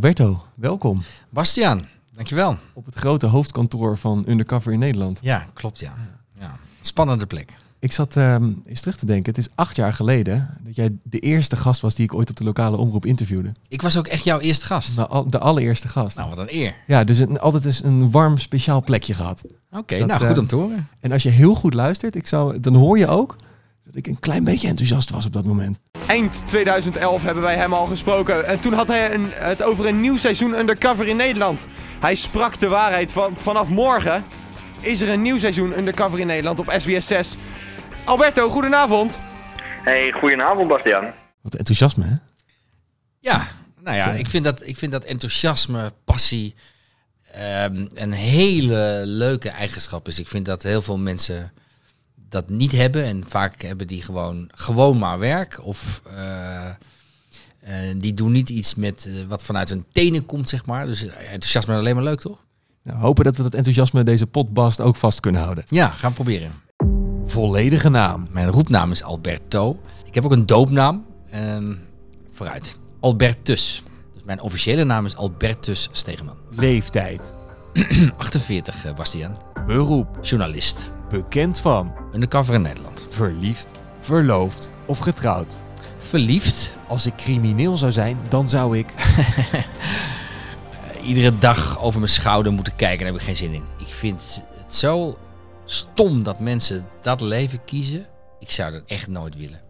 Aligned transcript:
Alberto, 0.00 0.42
welkom 0.54 1.02
Bastiaan, 1.30 1.88
dankjewel. 2.14 2.56
op 2.72 2.86
het 2.86 2.94
grote 2.94 3.26
hoofdkantoor 3.26 3.96
van 3.98 4.24
Undercover 4.28 4.72
in 4.72 4.78
Nederland. 4.78 5.18
Ja, 5.22 5.46
klopt 5.52 5.80
ja. 5.80 5.94
ja. 6.38 6.56
Spannende 6.80 7.26
plek. 7.26 7.54
Ik 7.78 7.92
zat 7.92 8.16
ehm, 8.16 8.52
eens 8.64 8.80
terug 8.80 8.96
te 8.96 9.06
denken. 9.06 9.34
Het 9.34 9.46
is 9.46 9.48
acht 9.54 9.76
jaar 9.76 9.94
geleden 9.94 10.58
dat 10.60 10.76
jij 10.76 10.92
de 11.02 11.18
eerste 11.18 11.56
gast 11.56 11.80
was 11.80 11.94
die 11.94 12.04
ik 12.04 12.14
ooit 12.14 12.30
op 12.30 12.36
de 12.36 12.44
lokale 12.44 12.76
omroep 12.76 13.06
interviewde. 13.06 13.52
Ik 13.68 13.82
was 13.82 13.96
ook 13.98 14.06
echt 14.06 14.24
jouw 14.24 14.38
eerste 14.38 14.66
gast. 14.66 14.96
Nou, 14.96 15.30
de 15.30 15.38
allereerste 15.38 15.88
gast. 15.88 16.16
Nou, 16.16 16.28
wat 16.28 16.38
een 16.38 16.54
eer. 16.54 16.74
Ja, 16.86 17.04
dus 17.04 17.18
een, 17.18 17.40
altijd 17.40 17.64
eens 17.64 17.82
een 17.82 18.10
warm 18.10 18.38
speciaal 18.38 18.82
plekje 18.82 19.14
gehad. 19.14 19.42
Oké, 19.70 20.04
nou 20.04 20.20
goed 20.20 20.36
eh, 20.36 20.38
om 20.38 20.46
te 20.46 20.56
horen. 20.56 20.88
En 21.00 21.12
als 21.12 21.22
je 21.22 21.30
heel 21.30 21.54
goed 21.54 21.74
luistert, 21.74 22.14
ik 22.14 22.26
zou, 22.26 22.60
dan 22.60 22.74
hoor 22.74 22.98
je 22.98 23.06
ook 23.06 23.36
dat 23.90 23.98
ik 23.98 24.06
een 24.06 24.20
klein 24.20 24.44
beetje 24.44 24.68
enthousiast 24.68 25.10
was 25.10 25.26
op 25.26 25.32
dat 25.32 25.44
moment. 25.44 25.80
Eind 26.06 26.46
2011 26.46 27.22
hebben 27.22 27.42
wij 27.42 27.56
hem 27.56 27.72
al 27.72 27.86
gesproken. 27.86 28.46
En 28.46 28.60
toen 28.60 28.72
had 28.72 28.88
hij 28.88 29.14
een, 29.14 29.30
het 29.32 29.62
over 29.62 29.86
een 29.86 30.00
nieuw 30.00 30.16
seizoen 30.16 30.58
undercover 30.58 31.08
in 31.08 31.16
Nederland. 31.16 31.66
Hij 32.00 32.14
sprak 32.14 32.58
de 32.58 32.68
waarheid, 32.68 33.12
want 33.12 33.42
vanaf 33.42 33.68
morgen 33.68 34.24
is 34.80 35.00
er 35.00 35.08
een 35.08 35.22
nieuw 35.22 35.38
seizoen 35.38 35.78
undercover 35.78 36.18
in 36.18 36.26
Nederland 36.26 36.58
op 36.58 36.74
SBS 36.76 37.06
6. 37.06 37.36
Alberto, 38.04 38.48
goedenavond. 38.48 39.20
Hey, 39.82 40.12
goedenavond 40.12 40.68
Bastiaan. 40.68 41.14
Wat 41.40 41.54
enthousiasme, 41.54 42.04
hè? 42.04 42.14
Ja, 43.18 43.46
nou 43.80 43.96
ja, 43.96 44.12
ik 44.12 44.28
vind 44.28 44.44
dat, 44.44 44.66
ik 44.66 44.76
vind 44.76 44.92
dat 44.92 45.04
enthousiasme, 45.04 45.92
passie 46.04 46.54
ehm, 47.32 47.86
een 47.94 48.12
hele 48.12 49.02
leuke 49.04 49.48
eigenschap 49.48 50.08
is. 50.08 50.18
Ik 50.18 50.28
vind 50.28 50.46
dat 50.46 50.62
heel 50.62 50.82
veel 50.82 50.98
mensen 50.98 51.52
dat 52.30 52.48
niet 52.48 52.72
hebben. 52.72 53.04
En 53.04 53.24
vaak 53.26 53.62
hebben 53.62 53.86
die 53.86 54.02
gewoon, 54.02 54.48
gewoon 54.54 54.98
maar 54.98 55.18
werk. 55.18 55.60
Of 55.62 56.02
eh, 56.06 56.68
eh, 56.68 56.74
die 57.98 58.12
doen 58.12 58.32
niet 58.32 58.48
iets 58.48 58.74
met 58.74 59.06
eh, 59.06 59.12
wat 59.28 59.42
vanuit 59.42 59.68
hun 59.68 59.84
tenen 59.92 60.26
komt, 60.26 60.48
zeg 60.48 60.66
maar. 60.66 60.86
Dus 60.86 61.02
enthousiasme 61.06 61.74
is 61.74 61.80
alleen 61.80 61.94
maar 61.94 62.04
leuk, 62.04 62.20
toch? 62.20 62.44
Nou, 62.82 62.98
hopen 62.98 63.24
dat 63.24 63.36
we 63.36 63.42
dat 63.42 63.54
enthousiasme 63.54 64.04
deze 64.04 64.26
potbast 64.26 64.80
ook 64.80 64.96
vast 64.96 65.20
kunnen 65.20 65.42
houden. 65.42 65.64
Ja, 65.68 65.88
gaan 65.88 66.12
proberen. 66.12 66.50
Volledige 67.24 67.88
naam. 67.88 68.26
Mijn 68.30 68.48
roepnaam 68.48 68.90
is 68.90 69.02
Alberto. 69.02 69.80
Ik 70.04 70.14
heb 70.14 70.24
ook 70.24 70.32
een 70.32 70.46
doopnaam. 70.46 71.06
Ehm, 71.30 71.74
vooruit. 72.30 72.78
Albertus. 73.00 73.82
Dus 74.12 74.22
mijn 74.24 74.40
officiële 74.40 74.84
naam 74.84 75.06
is 75.06 75.16
Albertus 75.16 75.88
Stegeman. 75.92 76.36
Leeftijd. 76.50 77.36
48, 78.16 78.84
eh, 78.84 78.94
Bastiaan. 78.94 79.38
Beroep. 79.66 80.18
Journalist. 80.22 80.90
Bekend 81.10 81.60
van. 81.60 81.92
Undercover 82.14 82.54
in 82.54 82.62
Nederland. 82.62 83.06
Verliefd. 83.08 83.72
Verloofd. 83.98 84.72
Of 84.86 84.98
getrouwd. 84.98 85.58
Verliefd. 85.98 86.72
Als 86.88 87.06
ik 87.06 87.16
crimineel 87.16 87.76
zou 87.76 87.92
zijn, 87.92 88.18
dan 88.28 88.48
zou 88.48 88.78
ik... 88.78 88.86
Iedere 91.06 91.38
dag 91.38 91.80
over 91.80 92.00
mijn 92.00 92.12
schouder 92.12 92.52
moeten 92.52 92.76
kijken. 92.76 92.98
Daar 92.98 93.06
heb 93.06 93.16
ik 93.16 93.26
geen 93.26 93.36
zin 93.36 93.52
in. 93.52 93.62
Ik 93.78 93.86
vind 93.86 94.42
het 94.64 94.74
zo 94.74 95.18
stom 95.64 96.22
dat 96.22 96.40
mensen 96.40 96.86
dat 97.02 97.20
leven 97.20 97.64
kiezen. 97.64 98.06
Ik 98.38 98.50
zou 98.50 98.72
dat 98.72 98.82
echt 98.86 99.08
nooit 99.08 99.36
willen. 99.36 99.60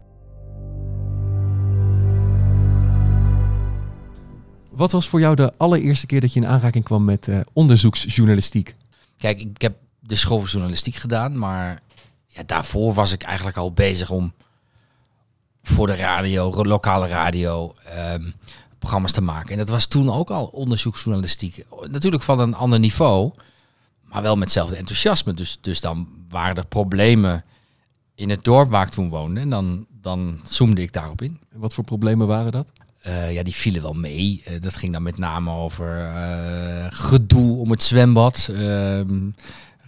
Wat 4.71 4.91
was 4.91 5.07
voor 5.07 5.19
jou 5.19 5.35
de 5.35 5.53
allereerste 5.57 6.05
keer 6.05 6.21
dat 6.21 6.33
je 6.33 6.39
in 6.39 6.47
aanraking 6.47 6.83
kwam 6.83 7.05
met 7.05 7.27
eh, 7.27 7.39
onderzoeksjournalistiek? 7.53 8.75
Kijk, 9.17 9.39
ik 9.39 9.61
heb 9.61 9.75
de 10.11 10.17
school 10.17 10.39
voor 10.39 10.49
journalistiek 10.49 10.95
gedaan, 10.95 11.37
maar 11.37 11.81
ja, 12.27 12.43
daarvoor 12.45 12.93
was 12.93 13.11
ik 13.11 13.23
eigenlijk 13.23 13.57
al 13.57 13.71
bezig 13.71 14.09
om 14.09 14.33
voor 15.63 15.87
de 15.87 15.95
radio, 15.95 16.63
lokale 16.63 17.07
radio, 17.07 17.73
ehm, 17.85 18.31
programma's 18.79 19.11
te 19.11 19.21
maken. 19.21 19.51
En 19.51 19.57
dat 19.57 19.69
was 19.69 19.85
toen 19.85 20.11
ook 20.11 20.29
al 20.29 20.45
onderzoeksjournalistiek. 20.45 21.65
Natuurlijk 21.89 22.23
van 22.23 22.39
een 22.39 22.55
ander 22.55 22.79
niveau, 22.79 23.31
maar 24.01 24.21
wel 24.21 24.35
met 24.35 24.43
hetzelfde 24.43 24.75
enthousiasme. 24.75 25.33
Dus, 25.33 25.57
dus 25.61 25.81
dan 25.81 26.07
waren 26.29 26.55
er 26.55 26.67
problemen 26.67 27.43
in 28.15 28.29
het 28.29 28.43
dorp 28.43 28.69
waar 28.69 28.85
ik 28.85 28.91
toen 28.91 29.09
woonde 29.09 29.39
en 29.39 29.49
dan, 29.49 29.85
dan 30.01 30.39
zoomde 30.43 30.81
ik 30.81 30.93
daarop 30.93 31.21
in. 31.21 31.39
En 31.53 31.59
wat 31.59 31.73
voor 31.73 31.83
problemen 31.83 32.27
waren 32.27 32.51
dat? 32.51 32.71
Eh, 33.01 33.33
ja, 33.33 33.43
die 33.43 33.55
vielen 33.55 33.81
wel 33.81 33.93
mee. 33.93 34.41
Eh, 34.45 34.61
dat 34.61 34.75
ging 34.75 34.91
dan 34.91 35.03
met 35.03 35.17
name 35.17 35.51
over 35.51 36.05
eh, 36.05 36.85
gedoe 36.89 37.57
om 37.57 37.71
het 37.71 37.83
zwembad. 37.83 38.49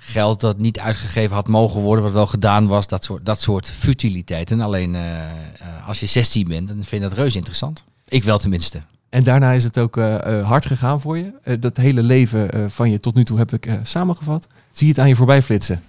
Geld 0.06 0.40
dat 0.40 0.58
niet 0.58 0.80
uitgegeven 0.80 1.36
had 1.36 1.48
mogen 1.48 1.82
worden, 1.82 2.04
wat 2.04 2.14
wel 2.14 2.28
gedaan 2.28 2.68
was. 2.68 2.88
Dat 2.88 3.04
soort, 3.04 3.26
dat 3.26 3.42
soort 3.42 3.70
futiliteiten. 3.70 4.62
Alleen 4.62 4.96
eh, 4.96 5.22
eh, 5.22 5.88
als 5.88 6.00
je 6.00 6.06
16 6.06 6.48
bent, 6.48 6.68
dan 6.68 6.76
vind 6.76 6.90
je 7.04 7.10
dat 7.10 7.18
reuze 7.18 7.38
interessant. 7.38 7.84
Ik 8.08 8.24
wel 8.24 8.38
tenminste. 8.38 8.82
En 9.10 9.24
daarna 9.24 9.52
is 9.52 9.64
het 9.64 9.80
ook 9.80 9.98
eh, 9.98 10.40
eh, 10.40 10.48
hard 10.48 10.66
gegaan 10.66 11.02
voor 11.02 11.18
je. 11.18 11.58
Dat 11.60 11.78
hele 11.78 12.04
leven 12.04 12.52
eh, 12.52 12.66
van 12.68 12.92
je 12.92 13.00
tot 13.00 13.16
nu 13.16 13.24
toe 13.24 13.38
heb 13.38 13.54
ik 13.54 13.66
eh, 13.66 13.74
samengevat. 13.84 14.48
Zie 14.72 14.88
je 14.88 14.94
het 14.94 15.02
aan 15.02 15.08
je 15.08 15.16
voorbij 15.16 15.42
flitsen? 15.42 15.84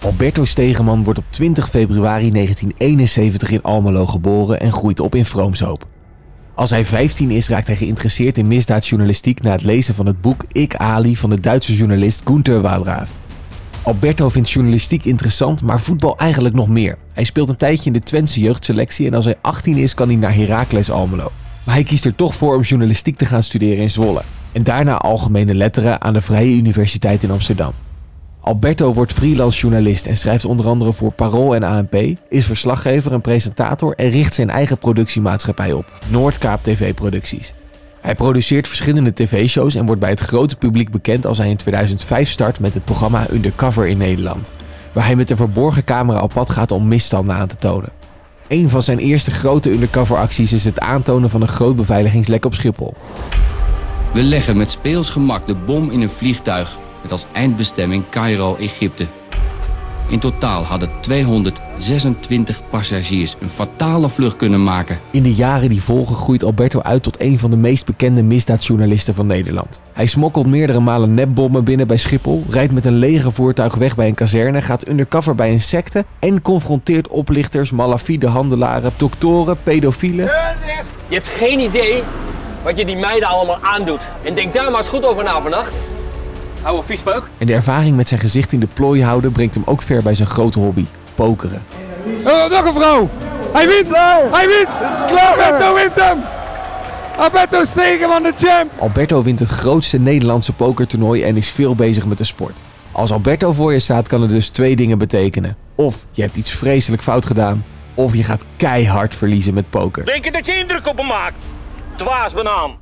Alberto 0.00 0.44
Stegeman 0.44 1.04
wordt 1.04 1.18
op 1.18 1.24
20 1.30 1.68
februari 1.68 2.30
1971 2.30 3.50
in 3.50 3.62
Almelo 3.62 4.06
geboren 4.06 4.60
en 4.60 4.72
groeit 4.72 5.00
op 5.00 5.14
in 5.14 5.24
Vroomshoop. 5.24 5.86
Als 6.54 6.70
hij 6.70 6.84
15 6.84 7.30
is 7.30 7.48
raakt 7.48 7.66
hij 7.66 7.76
geïnteresseerd 7.76 8.38
in 8.38 8.46
misdaadjournalistiek 8.46 9.42
na 9.42 9.50
het 9.50 9.62
lezen 9.62 9.94
van 9.94 10.06
het 10.06 10.20
boek 10.20 10.44
Ik 10.52 10.76
Ali 10.76 11.16
van 11.16 11.30
de 11.30 11.40
Duitse 11.40 11.74
journalist 11.76 12.22
Gunther 12.24 12.60
Wallraaf. 12.60 13.10
Alberto 13.82 14.28
vindt 14.28 14.50
journalistiek 14.50 15.04
interessant, 15.04 15.62
maar 15.62 15.80
voetbal 15.80 16.18
eigenlijk 16.18 16.54
nog 16.54 16.68
meer. 16.68 16.98
Hij 17.12 17.24
speelt 17.24 17.48
een 17.48 17.56
tijdje 17.56 17.86
in 17.86 17.92
de 17.92 18.00
Twentse 18.00 18.40
jeugdselectie 18.40 19.06
en 19.06 19.14
als 19.14 19.24
hij 19.24 19.36
18 19.40 19.76
is 19.76 19.94
kan 19.94 20.08
hij 20.08 20.16
naar 20.16 20.34
Heracles 20.34 20.90
Almelo. 20.90 21.32
Maar 21.64 21.74
hij 21.74 21.84
kiest 21.84 22.04
er 22.04 22.14
toch 22.14 22.34
voor 22.34 22.56
om 22.56 22.62
journalistiek 22.62 23.16
te 23.16 23.26
gaan 23.26 23.42
studeren 23.42 23.82
in 23.82 23.90
Zwolle. 23.90 24.22
En 24.52 24.62
daarna 24.62 24.98
algemene 24.98 25.54
letteren 25.54 26.00
aan 26.00 26.12
de 26.12 26.20
Vrije 26.20 26.56
Universiteit 26.56 27.22
in 27.22 27.30
Amsterdam. 27.30 27.72
Alberto 28.44 28.94
wordt 28.94 29.12
freelance 29.12 29.60
journalist 29.60 30.06
en 30.06 30.16
schrijft 30.16 30.44
onder 30.44 30.66
andere 30.66 30.92
voor 30.92 31.12
Parool 31.12 31.54
en 31.54 31.62
ANP, 31.62 31.94
is 32.28 32.46
verslaggever 32.46 33.12
en 33.12 33.20
presentator 33.20 33.94
en 33.94 34.10
richt 34.10 34.34
zijn 34.34 34.50
eigen 34.50 34.78
productiemaatschappij 34.78 35.72
op, 35.72 35.92
Noordkaap 36.08 36.62
TV 36.62 36.94
Producties. 36.94 37.54
Hij 38.00 38.14
produceert 38.14 38.68
verschillende 38.68 39.12
tv-shows 39.12 39.74
en 39.74 39.86
wordt 39.86 40.00
bij 40.00 40.10
het 40.10 40.20
grote 40.20 40.56
publiek 40.56 40.90
bekend 40.90 41.26
als 41.26 41.38
hij 41.38 41.48
in 41.48 41.56
2005 41.56 42.30
start 42.30 42.60
met 42.60 42.74
het 42.74 42.84
programma 42.84 43.26
Undercover 43.30 43.86
in 43.86 43.98
Nederland, 43.98 44.52
waar 44.92 45.04
hij 45.04 45.16
met 45.16 45.30
een 45.30 45.36
verborgen 45.36 45.84
camera 45.84 46.22
op 46.22 46.32
pad 46.32 46.50
gaat 46.50 46.72
om 46.72 46.88
misstanden 46.88 47.34
aan 47.34 47.48
te 47.48 47.56
tonen. 47.56 47.92
Een 48.48 48.68
van 48.68 48.82
zijn 48.82 48.98
eerste 48.98 49.30
grote 49.30 49.70
undercover 49.70 50.16
acties 50.16 50.52
is 50.52 50.64
het 50.64 50.80
aantonen 50.80 51.30
van 51.30 51.42
een 51.42 51.48
groot 51.48 51.76
beveiligingslek 51.76 52.44
op 52.44 52.54
Schiphol. 52.54 52.94
We 54.12 54.22
leggen 54.22 54.56
met 54.56 54.70
speels 54.70 55.10
gemak 55.10 55.46
de 55.46 55.54
bom 55.54 55.90
in 55.90 56.00
een 56.00 56.10
vliegtuig 56.10 56.78
met 57.04 57.12
als 57.12 57.26
eindbestemming 57.32 58.04
Cairo, 58.10 58.56
Egypte. 58.56 59.06
In 60.08 60.18
totaal 60.18 60.62
hadden 60.62 60.88
226 61.00 62.60
passagiers 62.70 63.36
een 63.40 63.48
fatale 63.48 64.08
vlucht 64.08 64.36
kunnen 64.36 64.62
maken. 64.64 64.98
In 65.10 65.22
de 65.22 65.34
jaren 65.34 65.68
die 65.68 65.82
volgen 65.82 66.16
groeit 66.16 66.44
Alberto 66.44 66.80
uit 66.82 67.02
tot 67.02 67.20
een 67.20 67.38
van 67.38 67.50
de 67.50 67.56
meest 67.56 67.86
bekende 67.86 68.22
misdaadjournalisten 68.22 69.14
van 69.14 69.26
Nederland. 69.26 69.80
Hij 69.92 70.06
smokkelt 70.06 70.46
meerdere 70.46 70.80
malen 70.80 71.14
nepbommen 71.14 71.64
binnen 71.64 71.86
bij 71.86 71.96
Schiphol, 71.96 72.44
rijdt 72.50 72.72
met 72.72 72.84
een 72.84 72.98
legervoertuig 72.98 73.74
weg 73.74 73.96
bij 73.96 74.08
een 74.08 74.14
kazerne, 74.14 74.62
gaat 74.62 74.88
undercover 74.88 75.34
bij 75.34 75.52
een 75.52 75.60
secte 75.60 76.04
en 76.18 76.42
confronteert 76.42 77.08
oplichters, 77.08 77.70
malafide 77.70 78.26
handelaren, 78.26 78.92
doktoren, 78.96 79.56
pedofielen. 79.62 80.26
Je 81.08 81.14
hebt 81.14 81.28
geen 81.28 81.60
idee 81.60 82.02
wat 82.62 82.78
je 82.78 82.84
die 82.84 82.96
meiden 82.96 83.28
allemaal 83.28 83.58
aandoet. 83.62 84.08
En 84.22 84.34
denk 84.34 84.54
daar 84.54 84.70
maar 84.70 84.80
eens 84.80 84.88
goed 84.88 85.04
over 85.04 85.24
na 85.24 85.40
vannacht. 85.40 85.72
Oude 86.64 86.82
viespeuk. 86.82 87.22
En 87.38 87.46
de 87.46 87.54
ervaring 87.54 87.96
met 87.96 88.08
zijn 88.08 88.20
gezicht 88.20 88.52
in 88.52 88.60
de 88.60 88.68
plooi 88.72 89.02
houden 89.02 89.32
brengt 89.32 89.54
hem 89.54 89.62
ook 89.66 89.82
ver 89.82 90.02
bij 90.02 90.14
zijn 90.14 90.28
grote 90.28 90.58
hobby, 90.58 90.84
pokeren. 91.14 91.64
Oh, 92.24 92.50
nog 92.50 92.64
een 92.64 92.74
vrouw. 92.74 93.10
Hij 93.52 93.66
wint. 93.66 93.96
Hij 94.32 94.46
wint. 94.46 94.68
Het 94.68 94.98
is 94.98 95.04
klaar. 95.04 95.28
Alberto 95.28 95.74
wint 95.74 95.96
hem. 95.96 96.18
Alberto 97.16 97.64
Stegeman 97.64 98.22
de 98.22 98.32
champ. 98.36 98.70
Alberto 98.78 99.22
wint 99.22 99.38
het 99.38 99.48
grootste 99.48 99.98
Nederlandse 99.98 100.52
pokertoernooi 100.52 101.22
en 101.22 101.36
is 101.36 101.48
veel 101.48 101.74
bezig 101.74 102.06
met 102.06 102.18
de 102.18 102.24
sport. 102.24 102.60
Als 102.92 103.12
Alberto 103.12 103.52
voor 103.52 103.72
je 103.72 103.80
staat 103.80 104.08
kan 104.08 104.20
het 104.20 104.30
dus 104.30 104.48
twee 104.48 104.76
dingen 104.76 104.98
betekenen. 104.98 105.56
Of 105.74 106.06
je 106.10 106.22
hebt 106.22 106.36
iets 106.36 106.50
vreselijk 106.50 107.02
fout 107.02 107.26
gedaan, 107.26 107.64
of 107.94 108.14
je 108.14 108.22
gaat 108.22 108.44
keihard 108.56 109.14
verliezen 109.14 109.54
met 109.54 109.70
poker. 109.70 110.04
Denk 110.04 110.24
je 110.24 110.32
dat 110.32 110.46
je 110.46 110.58
indruk 110.58 110.88
op 110.88 110.96
hem 110.96 111.06
maakt? 111.06 111.44
Dwaas 111.96 112.32
banaan. 112.32 112.76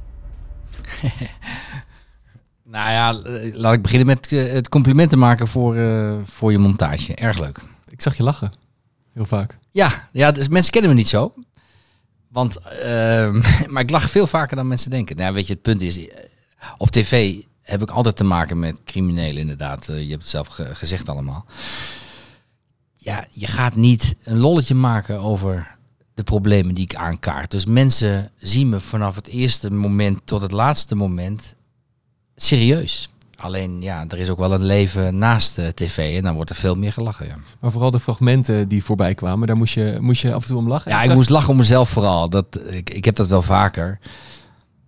Nou 2.73 2.91
ja, 2.91 3.13
laat 3.55 3.75
ik 3.75 3.83
beginnen 3.83 4.07
met 4.07 4.33
eh, 4.33 4.53
het 4.53 4.69
complimenten 4.69 5.19
maken 5.19 5.49
voor, 5.49 5.77
eh, 5.77 6.17
voor 6.25 6.53
je 6.53 6.59
montage. 6.59 7.15
Erg 7.15 7.39
leuk. 7.39 7.59
Ik 7.89 8.03
zag 8.03 8.17
je 8.17 8.23
lachen. 8.23 8.53
Heel 9.13 9.25
vaak. 9.25 9.59
Ja, 9.71 10.09
ja 10.13 10.31
dus 10.33 10.49
mensen 10.49 10.73
kennen 10.73 10.91
me 10.91 10.97
niet 10.97 11.09
zo. 11.09 11.35
Want, 12.29 12.57
ehm, 12.57 13.41
maar 13.73 13.83
ik 13.83 13.91
lach 13.91 14.11
veel 14.11 14.27
vaker 14.27 14.57
dan 14.57 14.69
mensen 14.69 14.91
denken. 14.91 15.17
Nou, 15.17 15.35
weet 15.35 15.47
je, 15.47 15.53
het 15.53 15.63
punt 15.63 15.81
is, 15.81 15.99
eh, 16.09 16.15
op 16.77 16.91
tv 16.91 17.37
heb 17.63 17.83
ik 17.83 17.91
altijd 17.91 18.17
te 18.17 18.25
maken 18.25 18.59
met 18.59 18.81
criminelen 18.85 19.41
inderdaad. 19.41 19.87
Je 19.87 19.93
hebt 19.93 20.11
het 20.23 20.29
zelf 20.29 20.47
ge- 20.47 20.75
gezegd 20.75 21.09
allemaal. 21.09 21.47
Ja, 22.95 23.25
je 23.31 23.47
gaat 23.47 23.75
niet 23.77 24.17
een 24.25 24.39
lolletje 24.39 24.75
maken 24.75 25.21
over 25.21 25.77
de 26.15 26.23
problemen 26.23 26.75
die 26.75 26.85
ik 26.85 26.95
aankaart. 26.95 27.51
Dus 27.51 27.67
mensen 27.67 28.31
zien 28.37 28.69
me 28.69 28.81
vanaf 28.81 29.15
het 29.15 29.27
eerste 29.27 29.71
moment 29.71 30.21
tot 30.25 30.43
het 30.43 30.51
laatste 30.53 30.95
moment 30.95 31.55
serieus. 32.45 33.09
Alleen 33.39 33.83
ja, 33.83 34.05
er 34.09 34.19
is 34.19 34.31
ook 34.31 34.39
wel 34.39 34.53
een 34.53 34.65
leven 34.65 35.19
naast 35.19 35.55
de 35.57 35.73
tv 35.75 36.17
en 36.17 36.23
dan 36.23 36.35
wordt 36.35 36.51
er 36.51 36.57
veel 36.57 36.75
meer 36.75 36.93
gelachen. 36.93 37.27
Ja, 37.27 37.37
Maar 37.61 37.71
vooral 37.71 37.91
de 37.91 38.01
fragmenten 38.01 38.69
die 38.69 38.85
voorbij 38.85 39.15
kwamen, 39.15 39.47
daar 39.47 39.57
moest 39.57 39.75
je, 39.75 39.99
moest 40.01 40.23
je 40.23 40.33
af 40.35 40.43
en 40.43 40.49
toe 40.49 40.59
om 40.59 40.69
lachen. 40.69 40.91
ja 40.91 41.01
ik 41.01 41.07
zag- 41.07 41.15
moest 41.15 41.31
lachen 41.31 41.51
om 41.51 41.57
mezelf 41.57 41.89
vooral. 41.89 42.29
Dat, 42.29 42.47
ik, 42.71 42.91
ik 42.91 43.05
heb 43.05 43.15
dat 43.17 43.27
wel 43.29 43.43
vaker. 43.43 43.99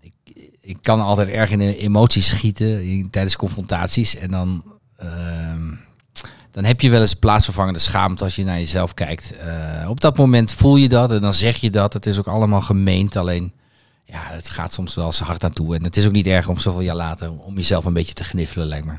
Ik, 0.00 0.12
ik 0.60 0.76
kan 0.82 1.00
altijd 1.00 1.28
erg 1.28 1.50
in 1.50 1.60
emoties 1.60 2.28
schieten 2.28 2.84
in- 2.84 3.10
tijdens 3.10 3.36
confrontaties. 3.36 4.16
En 4.16 4.30
dan, 4.30 4.64
ehm, 4.96 5.72
dan 6.50 6.64
heb 6.64 6.80
je 6.80 6.90
wel 6.90 7.00
eens 7.00 7.14
plaatsvervangende 7.14 7.78
schaamte 7.78 8.24
als 8.24 8.36
je 8.36 8.44
naar 8.44 8.58
jezelf 8.58 8.94
kijkt. 8.94 9.36
Eh, 9.36 9.88
op 9.88 10.00
dat 10.00 10.16
moment 10.16 10.52
voel 10.52 10.76
je 10.76 10.88
dat 10.88 11.10
en 11.10 11.20
dan 11.20 11.34
zeg 11.34 11.56
je 11.56 11.70
dat. 11.70 11.92
Het 11.92 12.06
is 12.06 12.18
ook 12.18 12.28
allemaal 12.28 12.62
gemeend. 12.62 13.16
Alleen, 13.16 13.52
ja, 14.04 14.22
het 14.24 14.50
gaat 14.50 14.72
soms 14.72 14.94
wel 14.94 15.06
eens 15.06 15.18
hard 15.18 15.42
naartoe. 15.42 15.74
En 15.74 15.84
het 15.84 15.96
is 15.96 16.06
ook 16.06 16.12
niet 16.12 16.26
erg 16.26 16.48
om 16.48 16.58
zoveel 16.58 16.80
jaar 16.80 16.96
later 16.96 17.32
om 17.38 17.56
jezelf 17.56 17.84
een 17.84 17.92
beetje 17.92 18.14
te 18.14 18.24
gniffelen, 18.24 18.66
lijkt 18.66 18.86
me. 18.86 18.94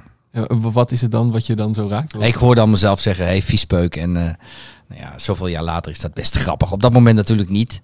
Wat 0.72 0.92
is 0.92 1.02
het 1.02 1.12
dan 1.12 1.32
wat 1.32 1.46
je 1.46 1.56
dan 1.56 1.74
zo 1.74 1.88
raakt? 1.88 2.22
Ik 2.22 2.36
hoor 2.36 2.56
dan 2.56 2.70
mezelf 2.70 3.00
zeggen, 3.00 3.26
hey, 3.26 3.42
viespeuk. 3.42 3.96
En 3.96 4.18
eh, 4.18 4.34
nou 4.88 5.02
ja, 5.02 5.20
zoveel 5.20 5.48
jaar 5.48 5.64
later 5.64 5.92
is 5.92 6.00
dat 6.00 6.14
best 6.14 6.38
grappig. 6.38 6.72
Op 6.72 6.82
dat 6.82 6.94
moment 6.94 7.16
natuurlijk 7.16 7.50
niet. 7.50 7.82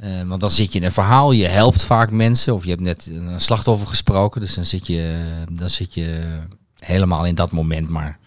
Eh, 0.00 0.22
want 0.22 0.40
dan 0.40 0.50
zit 0.50 0.72
je 0.72 0.78
in 0.78 0.84
een 0.84 0.92
verhaal, 0.92 1.32
je 1.32 1.46
helpt 1.46 1.84
vaak 1.84 2.10
mensen. 2.10 2.54
Of 2.54 2.64
je 2.64 2.70
hebt 2.70 2.82
net 2.82 3.06
een 3.06 3.40
slachtoffer 3.40 3.88
gesproken. 3.88 4.40
Dus 4.40 4.54
dan 4.54 4.64
zit 4.64 4.86
je, 4.86 5.24
dan 5.52 5.70
zit 5.70 5.94
je 5.94 6.38
helemaal 6.78 7.26
in 7.26 7.34
dat 7.34 7.50
moment. 7.50 7.88
Maar 7.88 8.18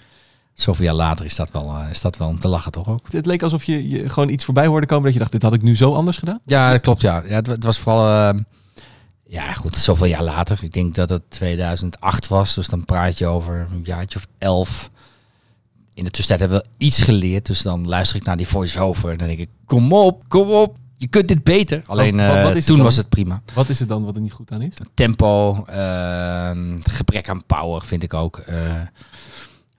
zoveel 0.61 0.85
jaar 0.85 0.93
later 0.93 1.25
is 1.25 1.35
dat 1.35 1.51
wel, 1.51 1.69
eh, 1.75 1.89
is 1.91 2.01
dat 2.01 2.17
wel 2.17 2.27
om 2.27 2.39
te 2.39 2.47
lachen 2.47 2.71
toch 2.71 2.87
ook. 2.87 3.05
Het 3.11 3.25
leek 3.25 3.43
alsof 3.43 3.63
je, 3.63 3.89
je 3.89 4.09
gewoon 4.09 4.29
iets 4.29 4.45
voorbij 4.45 4.67
hoorde 4.67 4.87
komen 4.87 5.03
dat 5.03 5.13
je 5.13 5.19
dacht, 5.19 5.31
dit 5.31 5.41
had 5.41 5.53
ik 5.53 5.61
nu 5.61 5.75
zo 5.75 5.93
anders 5.93 6.17
gedaan. 6.17 6.39
Ja, 6.45 6.71
dat 6.71 6.81
klopt 6.81 7.01
ja. 7.01 7.23
ja 7.27 7.35
het, 7.35 7.47
wa- 7.47 7.53
het 7.53 7.63
was 7.63 7.77
vooral, 7.79 8.07
eh, 8.33 8.39
ja 9.25 9.53
goed, 9.53 9.75
zoveel 9.75 10.05
jaar 10.05 10.23
later. 10.23 10.59
Ik 10.63 10.73
denk 10.73 10.95
dat 10.95 11.09
het 11.09 11.29
2008 11.29 12.27
was. 12.27 12.53
Dus 12.55 12.67
dan 12.67 12.85
praat 12.85 13.17
je 13.17 13.25
over 13.27 13.67
een 13.71 13.81
jaartje 13.83 14.19
of 14.19 14.27
elf. 14.37 14.89
In 15.93 16.03
de 16.03 16.09
tussentijd 16.09 16.49
hebben 16.49 16.69
we 16.69 16.85
iets 16.85 16.99
geleerd. 16.99 17.45
Dus 17.45 17.61
dan 17.61 17.87
luister 17.87 18.17
ik 18.17 18.23
naar 18.23 18.37
die 18.37 18.47
voice-over. 18.47 19.11
En 19.11 19.17
dan 19.17 19.27
denk 19.27 19.39
ik, 19.39 19.49
kom 19.65 19.93
op, 19.93 20.23
kom 20.29 20.49
op. 20.49 20.75
Je 20.95 21.07
kunt 21.07 21.27
dit 21.27 21.43
beter. 21.43 21.81
Alleen 21.85 22.15
Wat- 22.17 22.25
wat- 22.27 22.35
eh, 22.35 22.43
wat 22.43 22.51
is 22.55 22.57
het 22.57 22.75
toen 22.75 22.83
was 22.83 22.95
het 22.95 23.09
prima. 23.09 23.41
Wat 23.53 23.69
is 23.69 23.79
het 23.79 23.89
dan 23.89 24.03
wat 24.05 24.15
er 24.15 24.21
niet 24.21 24.31
goed 24.31 24.51
aan 24.51 24.61
is? 24.61 24.73
Tempo, 24.93 25.63
eh, 25.65 26.51
gebrek 26.83 27.29
aan 27.29 27.43
power 27.45 27.81
vind 27.85 28.03
ik 28.03 28.13
ook. 28.13 28.37
eh, 28.37 28.55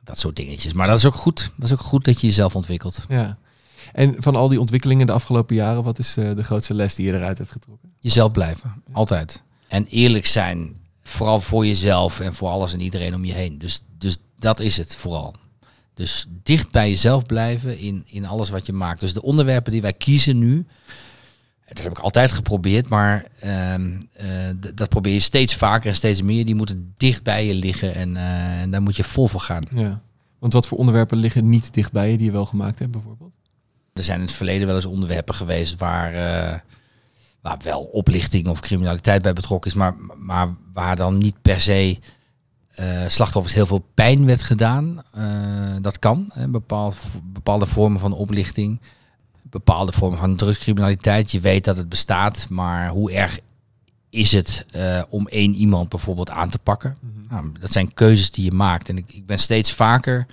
dat 0.08 0.18
soort 0.18 0.36
dingetjes. 0.36 0.72
Maar 0.72 0.86
dat 0.86 0.96
is 0.96 1.06
ook 1.06 1.14
goed. 1.14 1.52
Dat 1.56 1.64
is 1.64 1.72
ook 1.72 1.84
goed 1.84 2.04
dat 2.04 2.20
je 2.20 2.26
jezelf 2.26 2.54
ontwikkelt. 2.54 3.04
Ja. 3.08 3.38
En 3.92 4.14
van 4.18 4.36
al 4.36 4.48
die 4.48 4.60
ontwikkelingen 4.60 5.06
de 5.06 5.12
afgelopen 5.12 5.56
jaren, 5.56 5.82
wat 5.82 5.98
is 5.98 6.16
eh, 6.16 6.34
de 6.36 6.42
grootste 6.42 6.74
les 6.74 6.94
die 6.94 7.06
je 7.06 7.14
eruit 7.14 7.38
hebt 7.38 7.50
getrokken? 7.50 7.92
Jezelf 8.00 8.32
blijven. 8.32 8.82
Altijd. 8.92 9.42
En 9.68 9.86
eerlijk 9.86 10.26
zijn. 10.26 10.76
Vooral 11.02 11.40
voor 11.40 11.66
jezelf 11.66 12.20
en 12.20 12.34
voor 12.34 12.48
alles 12.48 12.72
en 12.72 12.80
iedereen 12.80 13.14
om 13.14 13.24
je 13.24 13.32
heen. 13.32 13.58
Dus, 13.58 13.80
dus 13.98 14.16
dat 14.38 14.60
is 14.60 14.76
het 14.76 14.96
vooral. 14.96 15.34
Dus 15.94 16.26
dicht 16.42 16.70
bij 16.70 16.88
jezelf 16.88 17.26
blijven 17.26 17.78
in, 17.78 18.04
in 18.06 18.26
alles 18.26 18.50
wat 18.50 18.66
je 18.66 18.72
maakt. 18.72 19.00
Dus 19.00 19.14
de 19.14 19.22
onderwerpen 19.22 19.72
die 19.72 19.82
wij 19.82 19.92
kiezen 19.92 20.38
nu. 20.38 20.66
Dat 21.68 21.82
heb 21.82 21.92
ik 21.92 21.98
altijd 21.98 22.30
geprobeerd, 22.30 22.88
maar 22.88 23.24
ehm, 23.40 24.00
eh, 24.12 24.26
dat 24.74 24.88
probeer 24.88 25.12
je 25.12 25.20
steeds 25.20 25.54
vaker 25.54 25.88
en 25.88 25.96
steeds 25.96 26.22
meer. 26.22 26.44
Die 26.44 26.54
moeten 26.54 26.94
dicht 26.96 27.22
bij 27.22 27.46
je 27.46 27.54
liggen 27.54 27.94
en, 27.94 28.16
en 28.16 28.70
daar 28.70 28.82
moet 28.82 28.96
je 28.96 29.04
vol 29.04 29.28
voor 29.28 29.40
gaan. 29.40 29.62
Ja. 29.74 30.00
Want 30.38 30.52
wat 30.52 30.66
voor 30.66 30.78
onderwerpen 30.78 31.18
liggen 31.18 31.48
niet 31.48 31.74
dicht 31.74 31.92
bij 31.92 32.10
je 32.10 32.16
die 32.16 32.26
je 32.26 32.32
wel 32.32 32.46
gemaakt 32.46 32.78
hebt 32.78 32.90
bijvoorbeeld? 32.90 33.34
Er 33.92 34.04
zijn 34.04 34.18
in 34.18 34.24
het 34.24 34.34
verleden 34.34 34.66
wel 34.66 34.76
eens 34.76 34.84
onderwerpen 34.86 35.34
geweest 35.34 35.78
waar, 35.78 36.12
eh, 36.12 36.58
waar 37.40 37.58
wel 37.62 37.80
oplichting 37.80 38.48
of 38.48 38.60
criminaliteit 38.60 39.22
bij 39.22 39.32
betrokken 39.32 39.70
is, 39.70 39.76
maar, 39.76 39.94
maar 40.16 40.54
waar 40.72 40.96
dan 40.96 41.18
niet 41.18 41.42
per 41.42 41.60
se 41.60 41.98
slachtoffers 43.06 43.54
heel 43.54 43.66
veel 43.66 43.84
pijn 43.94 44.26
werd 44.26 44.42
gedaan. 44.42 45.02
Dat 45.80 45.98
kan, 45.98 46.30
hè, 46.32 46.48
bepaald, 46.48 46.96
bepaalde 47.24 47.66
vormen 47.66 48.00
van 48.00 48.12
oplichting, 48.12 48.80
bepaalde 49.50 49.92
vormen 49.92 50.18
van 50.18 50.36
drugscriminaliteit. 50.36 51.30
Je 51.30 51.40
weet 51.40 51.64
dat 51.64 51.76
het 51.76 51.88
bestaat, 51.88 52.46
maar 52.48 52.88
hoe 52.88 53.12
erg 53.12 53.38
is 54.10 54.32
het 54.32 54.66
eh, 54.70 55.02
om 55.08 55.28
één 55.28 55.54
iemand 55.54 55.88
bijvoorbeeld 55.88 56.30
aan 56.30 56.50
te 56.50 56.58
pakken? 56.58 56.96
Nou, 57.28 57.52
dat 57.60 57.72
zijn 57.72 57.94
keuzes 57.94 58.30
die 58.30 58.44
je 58.44 58.52
maakt. 58.52 58.88
En 58.88 58.96
ik, 58.96 59.12
ik 59.12 59.26
ben 59.26 59.38
steeds 59.38 59.72
vaker 59.72 60.26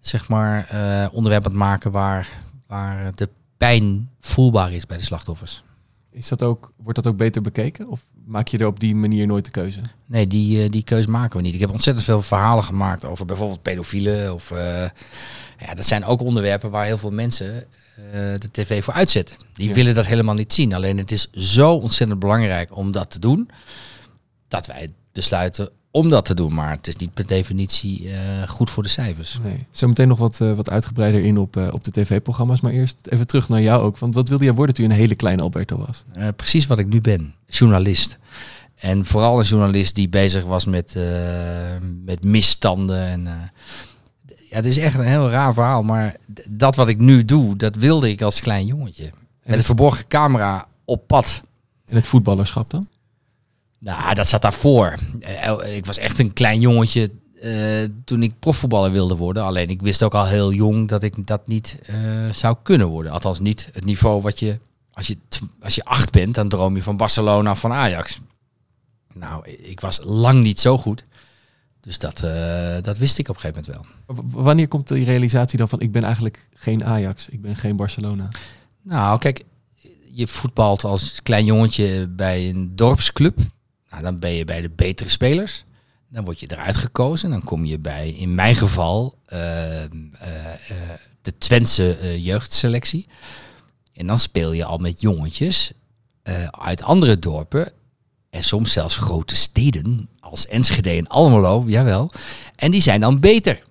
zeg 0.00 0.28
maar, 0.28 0.66
eh 0.68 1.14
onderwerpen 1.14 1.50
aan 1.50 1.56
het 1.56 1.66
maken 1.66 1.90
waar, 1.90 2.28
waar 2.66 3.12
de 3.14 3.28
pijn 3.56 4.10
voelbaar 4.20 4.72
is 4.72 4.86
bij 4.86 4.96
de 4.96 5.04
slachtoffers. 5.04 5.62
Is 6.10 6.28
dat 6.28 6.42
ook, 6.42 6.72
wordt 6.76 7.02
dat 7.02 7.12
ook 7.12 7.18
beter 7.18 7.42
bekeken? 7.42 7.88
Of 7.88 8.00
maak 8.24 8.48
je 8.48 8.58
er 8.58 8.66
op 8.66 8.80
die 8.80 8.94
manier 8.94 9.26
nooit 9.26 9.44
de 9.44 9.50
keuze? 9.50 9.80
Nee, 10.06 10.26
die, 10.26 10.62
eh, 10.62 10.70
die 10.70 10.82
keuze 10.82 11.10
maken 11.10 11.36
we 11.36 11.42
niet. 11.42 11.54
Ik 11.54 11.60
heb 11.60 11.70
ontzettend 11.70 12.06
veel 12.06 12.22
verhalen 12.22 12.64
gemaakt 12.64 13.04
over 13.04 13.26
bijvoorbeeld 13.26 13.62
pedofielen. 13.62 14.34
Of, 14.34 14.50
ja, 15.58 15.74
dat 15.74 15.86
zijn 15.86 16.04
ook 16.04 16.20
onderwerpen 16.20 16.70
waar 16.70 16.84
heel 16.84 16.98
veel 16.98 17.10
mensen 17.10 17.66
de 18.38 18.48
tv 18.52 18.84
voor 18.84 18.94
uitzetten. 18.94 19.36
Die 19.52 19.68
Ja. 19.68 19.74
willen 19.74 19.94
dat 19.94 20.06
helemaal 20.06 20.34
niet 20.34 20.52
zien. 20.52 20.74
Alleen 20.74 20.98
het 20.98 21.12
is 21.12 21.30
zo 21.32 21.72
ontzettend 21.72 22.20
belangrijk 22.20 22.76
om 22.76 22.92
dat 22.92 23.10
te 23.10 23.18
doen, 23.18 23.48
dat 24.48 24.66
wij 24.66 24.90
besluiten 25.12 25.68
om 25.90 26.08
dat 26.08 26.24
te 26.24 26.34
doen. 26.34 26.54
Maar 26.54 26.70
het 26.70 26.86
is 26.86 26.96
niet 26.96 27.14
per 27.14 27.26
definitie 27.26 28.10
eh, 28.10 28.48
goed 28.48 28.70
voor 28.70 28.82
de 28.82 28.88
cijfers. 28.88 29.38
Nee. 29.42 29.66
Zometeen 29.70 30.08
nog 30.08 30.18
wat, 30.18 30.40
eh, 30.40 30.52
wat 30.52 30.70
uitgebreider 30.70 31.24
in 31.24 31.38
op, 31.38 31.56
eh, 31.56 31.68
op 31.72 31.84
de 31.84 31.90
tv-programma's. 31.90 32.60
Maar 32.60 32.72
eerst 32.72 32.96
even 33.02 33.26
terug 33.26 33.48
naar 33.48 33.62
jou 33.62 33.82
ook. 33.82 33.98
Want 33.98 34.14
wat 34.14 34.28
wilde 34.28 34.44
jij 34.44 34.54
worden 34.54 34.74
toen 34.74 34.84
je 34.84 34.90
een 34.90 34.96
hele 34.96 35.14
kleine 35.14 35.42
Alberto 35.42 35.76
was? 35.86 36.04
Eh, 36.12 36.28
precies 36.36 36.66
wat 36.66 36.78
ik 36.78 36.86
nu 36.86 37.00
ben, 37.00 37.34
journalist. 37.46 38.18
En 38.74 39.04
vooral 39.04 39.38
een 39.38 39.44
journalist 39.44 39.94
die 39.94 40.08
bezig 40.08 40.44
was 40.44 40.64
met, 40.66 40.96
eh, 40.96 41.02
met 42.04 42.24
misstanden. 42.24 43.06
En, 43.06 43.26
eh, 43.26 43.32
ja, 44.48 44.56
het 44.56 44.64
is 44.64 44.76
echt 44.76 44.94
een 44.94 45.04
heel 45.04 45.30
raar 45.30 45.54
verhaal, 45.54 45.82
maar 45.82 46.16
dat 46.48 46.76
wat 46.76 46.88
ik 46.88 46.98
nu 46.98 47.24
doe, 47.24 47.56
dat 47.56 47.76
wilde 47.76 48.10
ik 48.10 48.22
als 48.22 48.40
klein 48.40 48.66
jongetje. 48.66 49.10
Met 49.44 49.58
een 49.58 49.64
verborgen 49.64 50.06
camera 50.08 50.66
op 50.84 51.06
pad. 51.06 51.42
En 51.86 51.94
het 51.96 52.06
voetballerschap 52.06 52.70
dan? 52.70 52.88
Nou, 53.78 54.14
dat 54.14 54.28
zat 54.28 54.42
daarvoor. 54.42 54.94
Eh, 55.20 55.76
Ik 55.76 55.86
was 55.86 55.98
echt 55.98 56.18
een 56.18 56.32
klein 56.32 56.60
jongetje 56.60 57.10
eh, 57.40 57.52
toen 58.04 58.22
ik 58.22 58.38
profvoetballer 58.38 58.90
wilde 58.90 59.16
worden. 59.16 59.42
Alleen 59.42 59.68
ik 59.70 59.80
wist 59.82 60.02
ook 60.02 60.14
al 60.14 60.26
heel 60.26 60.52
jong 60.52 60.88
dat 60.88 61.02
ik 61.02 61.26
dat 61.26 61.46
niet 61.46 61.78
eh, 61.86 61.96
zou 62.32 62.56
kunnen 62.62 62.86
worden. 62.86 63.12
Althans 63.12 63.40
niet 63.40 63.68
het 63.72 63.84
niveau 63.84 64.22
wat 64.22 64.38
je... 64.38 64.58
Als 64.92 65.06
je, 65.06 65.18
als 65.60 65.74
je 65.74 65.84
acht 65.84 66.12
bent, 66.12 66.34
dan 66.34 66.48
droom 66.48 66.76
je 66.76 66.82
van 66.82 66.96
Barcelona 66.96 67.50
of 67.50 67.60
van 67.60 67.72
Ajax. 67.72 68.18
Nou, 69.14 69.48
ik 69.48 69.80
was 69.80 70.00
lang 70.02 70.42
niet 70.42 70.60
zo 70.60 70.78
goed. 70.78 71.04
Dus 71.80 71.98
dat, 71.98 72.22
eh, 72.22 72.76
dat 72.82 72.98
wist 72.98 73.18
ik 73.18 73.28
op 73.28 73.34
een 73.34 73.40
gegeven 73.40 73.64
moment 73.66 73.96
wel. 74.06 74.16
W- 74.16 74.44
wanneer 74.44 74.68
komt 74.68 74.88
die 74.88 75.04
realisatie 75.04 75.58
dan 75.58 75.68
van 75.68 75.80
ik 75.80 75.92
ben 75.92 76.02
eigenlijk 76.02 76.48
geen 76.54 76.84
Ajax, 76.84 77.28
ik 77.28 77.42
ben 77.42 77.56
geen 77.56 77.76
Barcelona? 77.76 78.28
Nou, 78.82 79.18
kijk, 79.18 79.44
je 80.12 80.26
voetbalt 80.26 80.84
als 80.84 81.22
klein 81.22 81.44
jongetje 81.44 82.08
bij 82.08 82.48
een 82.48 82.76
dorpsclub. 82.76 83.38
Nou, 83.90 84.02
dan 84.02 84.18
ben 84.18 84.30
je 84.30 84.44
bij 84.44 84.60
de 84.60 84.70
betere 84.70 85.08
spelers. 85.08 85.64
Dan 86.08 86.24
word 86.24 86.40
je 86.40 86.50
eruit 86.50 86.76
gekozen. 86.76 87.30
Dan 87.30 87.44
kom 87.44 87.64
je 87.64 87.78
bij, 87.78 88.10
in 88.10 88.34
mijn 88.34 88.56
geval, 88.56 89.18
eh, 89.24 89.84
eh, 89.84 89.88
eh, 89.90 90.90
de 91.22 91.38
Twentse 91.38 91.96
jeugdselectie. 92.22 93.06
En 93.92 94.06
dan 94.06 94.18
speel 94.18 94.52
je 94.52 94.64
al 94.64 94.78
met 94.78 95.00
jongetjes 95.00 95.72
uit 96.50 96.82
andere 96.82 97.18
dorpen. 97.18 97.72
En 98.30 98.44
soms 98.44 98.72
zelfs 98.72 98.96
grote 98.96 99.36
steden, 99.36 100.08
als 100.20 100.46
Enschede 100.46 100.90
en 100.90 101.06
Almelo, 101.06 101.64
jawel. 101.66 102.10
En 102.56 102.70
die 102.70 102.80
zijn 102.80 103.00
dan 103.00 103.20
beter. 103.20 103.62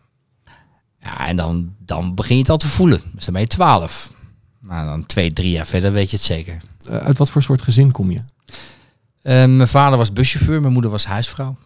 Ja, 1.00 1.28
en 1.28 1.36
dan, 1.36 1.76
dan 1.80 2.16
begin 2.16 2.36
je 2.36 2.42
het 2.42 2.52
al 2.52 2.58
te 2.58 2.68
voelen. 2.68 3.02
Dus 3.14 3.26
dan 3.26 3.34
ben 3.34 3.42
je 3.42 3.48
twaalf. 3.48 4.14
Nou, 4.62 4.88
dan 4.88 5.06
twee, 5.06 5.34
drie 5.34 5.52
jaar 5.52 5.68
verder 5.68 5.92
weet 5.92 6.10
je 6.10 6.18
het 6.18 6.26
zeker. 6.26 6.62
Eh, 6.90 6.98
uit 6.98 7.18
wat 7.18 7.30
voor 7.30 7.44
soort 7.44 7.62
gezin 7.62 7.92
kom 7.92 8.12
je? 8.12 8.20
Eh, 9.22 9.34
mijn 9.46 9.68
vader 9.68 9.98
was 9.98 10.14
buschauffeur, 10.14 10.62
mijn 10.62 10.74
moeder 10.74 10.92
was 10.92 11.06
huisvrouw. 11.06 11.58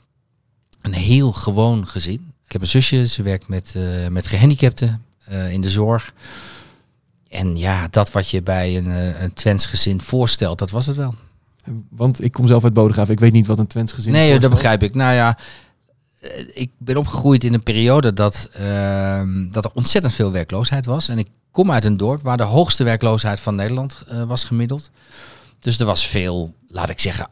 Een 0.82 0.94
heel 0.94 1.32
gewoon 1.32 1.88
gezin. 1.88 2.34
Ik 2.46 2.52
heb 2.52 2.62
een 2.62 2.68
zusje, 2.68 3.08
ze 3.08 3.24
werkt 3.24 3.48
met, 3.48 3.74
eh, 3.76 4.08
met 4.08 4.28
gehandicapten 4.28 5.06
eh, 5.26 5.52
in 5.52 5.62
de 5.62 5.70
zorg. 5.70 6.14
En 7.30 7.58
ja, 7.58 7.88
dat 7.88 8.12
wat 8.12 8.30
je 8.30 8.42
bij 8.42 8.78
een, 8.78 8.86
een 9.24 9.34
Twents 9.34 9.66
gezin 9.66 10.02
voorstelt, 10.02 10.60
dat 10.60 10.72
was 10.72 10.86
het 10.86 10.98
wel. 10.98 11.16
Want 11.90 12.24
ik 12.24 12.32
kom 12.32 12.48
zelf 12.48 12.64
uit 12.64 12.74
Bodegraven, 12.74 13.14
ik 13.14 13.20
weet 13.20 13.32
niet 13.32 13.48
wat 13.48 13.60
een 13.60 13.68
Twents 13.68 13.94
gezin 13.94 14.12
nee, 14.12 14.40
dat 14.40 14.50
begrijp 14.50 14.84
ik. 14.84 14.96
Nou 14.96 15.14
ja, 15.14 15.38
eh, 16.20 16.48
ik 16.54 16.72
ben 16.78 16.98
opgegroeid 16.98 17.44
in 17.44 17.54
een 17.54 17.64
periode 17.64 18.14
dat, 18.14 18.50
ehm, 18.54 19.50
dat 19.50 19.66
er 19.66 19.72
ontzettend 19.74 20.14
veel 20.14 20.32
werkloosheid 20.32 20.86
was. 20.86 21.08
En 21.08 21.18
ik 21.18 21.28
kom 21.52 21.72
uit 21.72 21.86
een 21.86 21.98
dorp 21.98 22.22
waar 22.22 22.38
de 22.38 22.44
hoogste 22.44 22.84
werkloosheid 22.84 23.40
van 23.40 23.56
Nederland 23.56 24.04
eh, 24.08 24.24
was 24.24 24.44
gemiddeld. 24.44 24.92
Dus 25.60 25.80
er 25.80 25.86
was 25.86 26.08
veel, 26.08 26.54
laat 26.68 26.90
ik 26.90 27.00
zeggen, 27.00 27.28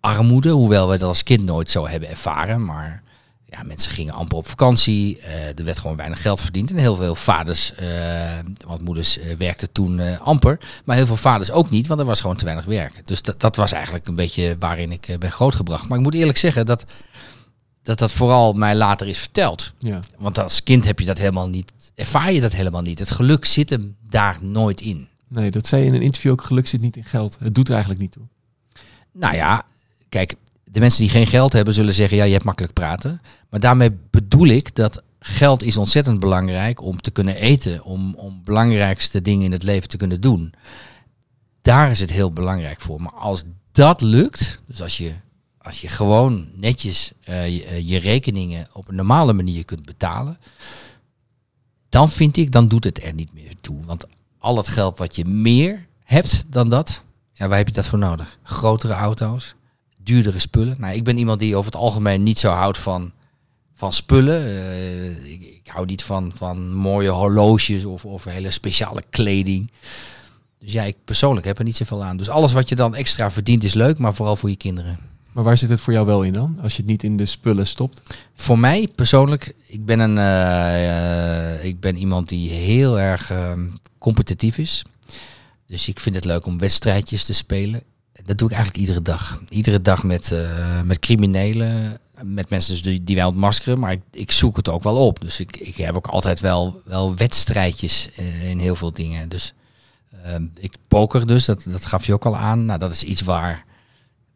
armoede. 0.00 0.50
Hoewel 0.50 0.88
we 0.88 0.98
dat 0.98 1.08
als 1.08 1.22
kind 1.22 1.44
nooit 1.44 1.70
zo 1.70 1.86
hebben 1.88 2.08
ervaren. 2.08 2.64
Maar 2.64 3.02
ja, 3.52 3.62
mensen 3.62 3.90
gingen 3.90 4.14
amper 4.14 4.36
op 4.36 4.48
vakantie. 4.48 5.18
eh, 5.18 5.58
er 5.58 5.64
werd 5.64 5.78
gewoon 5.78 5.96
weinig 5.96 6.22
geld 6.22 6.40
verdiend. 6.40 6.70
En 6.70 6.76
heel 6.76 6.96
veel 6.96 7.14
vaders, 7.14 7.74
eh, 7.74 8.38
want 8.66 8.84
moeders 8.84 9.18
eh, 9.18 9.36
werkten 9.36 9.72
toen 9.72 10.20
amper. 10.20 10.60
Maar 10.84 10.96
heel 10.96 11.06
veel 11.06 11.16
vaders 11.16 11.50
ook 11.50 11.70
niet, 11.70 11.86
want 11.86 12.00
er 12.00 12.06
was 12.06 12.20
gewoon 12.20 12.36
te 12.36 12.44
weinig 12.44 12.64
werk. 12.64 13.02
Dus 13.04 13.22
dat, 13.22 13.40
dat 13.40 13.56
was 13.56 13.72
eigenlijk 13.72 14.06
een 14.06 14.14
beetje 14.14 14.56
waarin 14.58 14.92
ik 14.92 15.16
ben 15.18 15.30
grootgebracht. 15.30 15.88
Maar 15.88 15.98
ik 15.98 16.04
moet 16.04 16.14
eerlijk 16.14 16.38
zeggen 16.38 16.66
dat, 16.66 16.84
dat 17.82 17.98
dat 17.98 18.12
vooral 18.12 18.52
mij 18.52 18.74
later 18.74 19.08
is 19.08 19.18
verteld. 19.18 19.72
Ja. 19.78 19.98
Want 20.18 20.38
als 20.38 20.62
kind 20.62 20.84
heb 20.84 20.98
je 20.98 21.04
dat 21.06 21.18
helemaal 21.18 21.48
niet, 21.48 21.72
ervaar 21.94 22.32
je 22.32 22.40
dat 22.40 22.52
helemaal 22.52 22.82
niet. 22.82 22.98
Het 22.98 23.10
geluk 23.10 23.44
zit 23.44 23.70
hem 23.70 23.96
daar 24.08 24.38
nooit 24.40 24.80
in. 24.80 25.08
Nee, 25.28 25.50
dat 25.50 25.66
zei 25.66 25.82
je 25.82 25.88
in 25.88 25.94
een 25.94 26.02
interview 26.02 26.32
ook. 26.32 26.42
Geluk 26.42 26.66
zit 26.66 26.80
niet 26.80 26.96
in 26.96 27.04
geld. 27.04 27.36
Het 27.40 27.54
doet 27.54 27.66
er 27.66 27.72
eigenlijk 27.72 28.02
niet 28.02 28.12
toe. 28.12 28.24
Nou 29.12 29.34
ja, 29.34 29.64
kijk, 30.08 30.34
de 30.72 30.80
mensen 30.80 31.00
die 31.00 31.10
geen 31.10 31.26
geld 31.26 31.52
hebben 31.52 31.74
zullen 31.74 31.94
zeggen, 31.94 32.16
ja, 32.16 32.24
je 32.24 32.32
hebt 32.32 32.44
makkelijk 32.44 32.72
praten. 32.72 33.20
Maar 33.50 33.60
daarmee 33.60 33.90
bedoel 34.10 34.46
ik 34.46 34.74
dat 34.74 35.02
geld 35.18 35.62
is 35.62 35.76
ontzettend 35.76 36.20
belangrijk 36.20 36.82
om 36.82 37.00
te 37.00 37.10
kunnen 37.10 37.36
eten, 37.36 37.82
om, 37.84 38.14
om 38.14 38.40
belangrijkste 38.44 39.22
dingen 39.22 39.44
in 39.44 39.52
het 39.52 39.62
leven 39.62 39.88
te 39.88 39.96
kunnen 39.96 40.20
doen. 40.20 40.54
Daar 41.62 41.90
is 41.90 42.00
het 42.00 42.10
heel 42.10 42.32
belangrijk 42.32 42.80
voor. 42.80 43.00
Maar 43.02 43.12
als 43.12 43.42
dat 43.72 44.00
lukt, 44.00 44.62
dus 44.66 44.82
als 44.82 44.96
je, 44.96 45.12
als 45.58 45.80
je 45.80 45.88
gewoon 45.88 46.48
netjes 46.54 47.12
eh, 47.24 47.56
je, 47.56 47.64
eh, 47.64 47.88
je 47.88 47.98
rekeningen 47.98 48.68
op 48.72 48.88
een 48.88 48.94
normale 48.94 49.32
manier 49.32 49.64
kunt 49.64 49.84
betalen, 49.84 50.38
dan 51.88 52.10
vind 52.10 52.36
ik, 52.36 52.52
dan 52.52 52.68
doet 52.68 52.84
het 52.84 53.02
er 53.02 53.14
niet 53.14 53.32
meer 53.32 53.52
toe. 53.60 53.84
Want 53.84 54.06
al 54.38 54.56
het 54.56 54.68
geld 54.68 54.98
wat 54.98 55.16
je 55.16 55.24
meer 55.24 55.86
hebt 56.04 56.44
dan 56.48 56.68
dat, 56.68 57.04
ja, 57.32 57.48
waar 57.48 57.58
heb 57.58 57.68
je 57.68 57.74
dat 57.74 57.86
voor 57.86 57.98
nodig? 57.98 58.38
Grotere 58.42 58.92
auto's, 58.92 59.54
duurdere 60.04 60.38
spullen. 60.38 60.76
Nou, 60.78 60.94
ik 60.94 61.04
ben 61.04 61.18
iemand 61.18 61.40
die 61.40 61.56
over 61.56 61.72
het 61.72 61.80
algemeen 61.80 62.22
niet 62.22 62.38
zo 62.38 62.50
houdt 62.50 62.78
van, 62.78 63.12
van 63.74 63.92
spullen. 63.92 64.42
Eh, 64.44 65.32
ik, 65.32 65.42
ik 65.42 65.66
hou 65.66 65.86
niet 65.86 66.02
van, 66.02 66.32
van 66.34 66.72
mooie 66.72 67.08
horloges 67.08 67.84
of, 67.84 68.04
of 68.04 68.24
hele 68.24 68.50
speciale 68.50 69.02
kleding. 69.10 69.70
Dus 70.58 70.72
ja, 70.72 70.82
ik 70.82 70.96
persoonlijk 71.04 71.46
heb 71.46 71.58
er 71.58 71.64
niet 71.64 71.76
zoveel 71.76 72.04
aan. 72.04 72.16
Dus 72.16 72.28
alles 72.28 72.52
wat 72.52 72.68
je 72.68 72.74
dan 72.74 72.94
extra 72.94 73.30
verdient 73.30 73.64
is 73.64 73.74
leuk, 73.74 73.98
maar 73.98 74.14
vooral 74.14 74.36
voor 74.36 74.50
je 74.50 74.56
kinderen. 74.56 74.98
Maar 75.32 75.44
waar 75.44 75.58
zit 75.58 75.70
het 75.70 75.80
voor 75.80 75.92
jou 75.92 76.06
wel 76.06 76.22
in 76.22 76.32
dan? 76.32 76.58
Als 76.62 76.72
je 76.72 76.78
het 76.78 76.90
niet 76.90 77.02
in 77.02 77.16
de 77.16 77.26
spullen 77.26 77.66
stopt? 77.66 78.02
Voor 78.34 78.58
mij 78.58 78.88
persoonlijk, 78.94 79.54
ik 79.66 79.84
ben, 79.84 80.00
een, 80.00 80.18
eh, 80.18 81.64
ik 81.64 81.80
ben 81.80 81.96
iemand 81.96 82.28
die 82.28 82.50
heel 82.50 83.00
erg 83.00 83.30
eh, 83.30 83.52
competitief 83.98 84.58
is. 84.58 84.84
Dus 85.66 85.88
ik 85.88 86.00
vind 86.00 86.14
het 86.14 86.24
leuk 86.24 86.46
om 86.46 86.58
wedstrijdjes 86.58 87.24
te 87.24 87.32
spelen. 87.32 87.82
Dat 88.24 88.38
doe 88.38 88.48
ik 88.48 88.54
eigenlijk 88.54 88.84
iedere 88.86 89.02
dag. 89.02 89.40
Iedere 89.48 89.80
dag 89.82 90.02
met, 90.04 90.32
eh, 90.32 90.80
met 90.84 90.98
criminelen, 90.98 91.98
met 92.22 92.50
mensen 92.50 92.72
dus 92.72 92.82
die, 92.82 93.04
die 93.04 93.16
wij 93.16 93.24
ontmaskeren. 93.24 93.78
Maar 93.78 93.92
ik, 93.92 94.00
ik 94.10 94.32
zoek 94.32 94.56
het 94.56 94.68
ook 94.68 94.82
wel 94.82 94.96
op. 95.06 95.20
Dus 95.20 95.40
ik, 95.40 95.56
ik 95.56 95.76
heb 95.76 95.94
ook 95.94 96.06
altijd 96.06 96.40
wel, 96.40 96.80
wel 96.84 97.16
wedstrijdjes 97.16 98.08
eh, 98.16 98.50
in 98.50 98.58
heel 98.58 98.74
veel 98.76 98.92
dingen. 98.92 99.28
Dus 99.28 99.52
ehm, 100.24 100.44
ik 100.58 100.74
poker 100.88 101.26
dus, 101.26 101.44
dat, 101.44 101.64
dat 101.68 101.86
gaf 101.86 102.06
je 102.06 102.12
ook 102.12 102.24
al 102.26 102.36
aan. 102.36 102.64
Nou, 102.64 102.78
dat 102.78 102.92
is 102.92 103.02
iets 103.02 103.20
waar... 103.22 103.64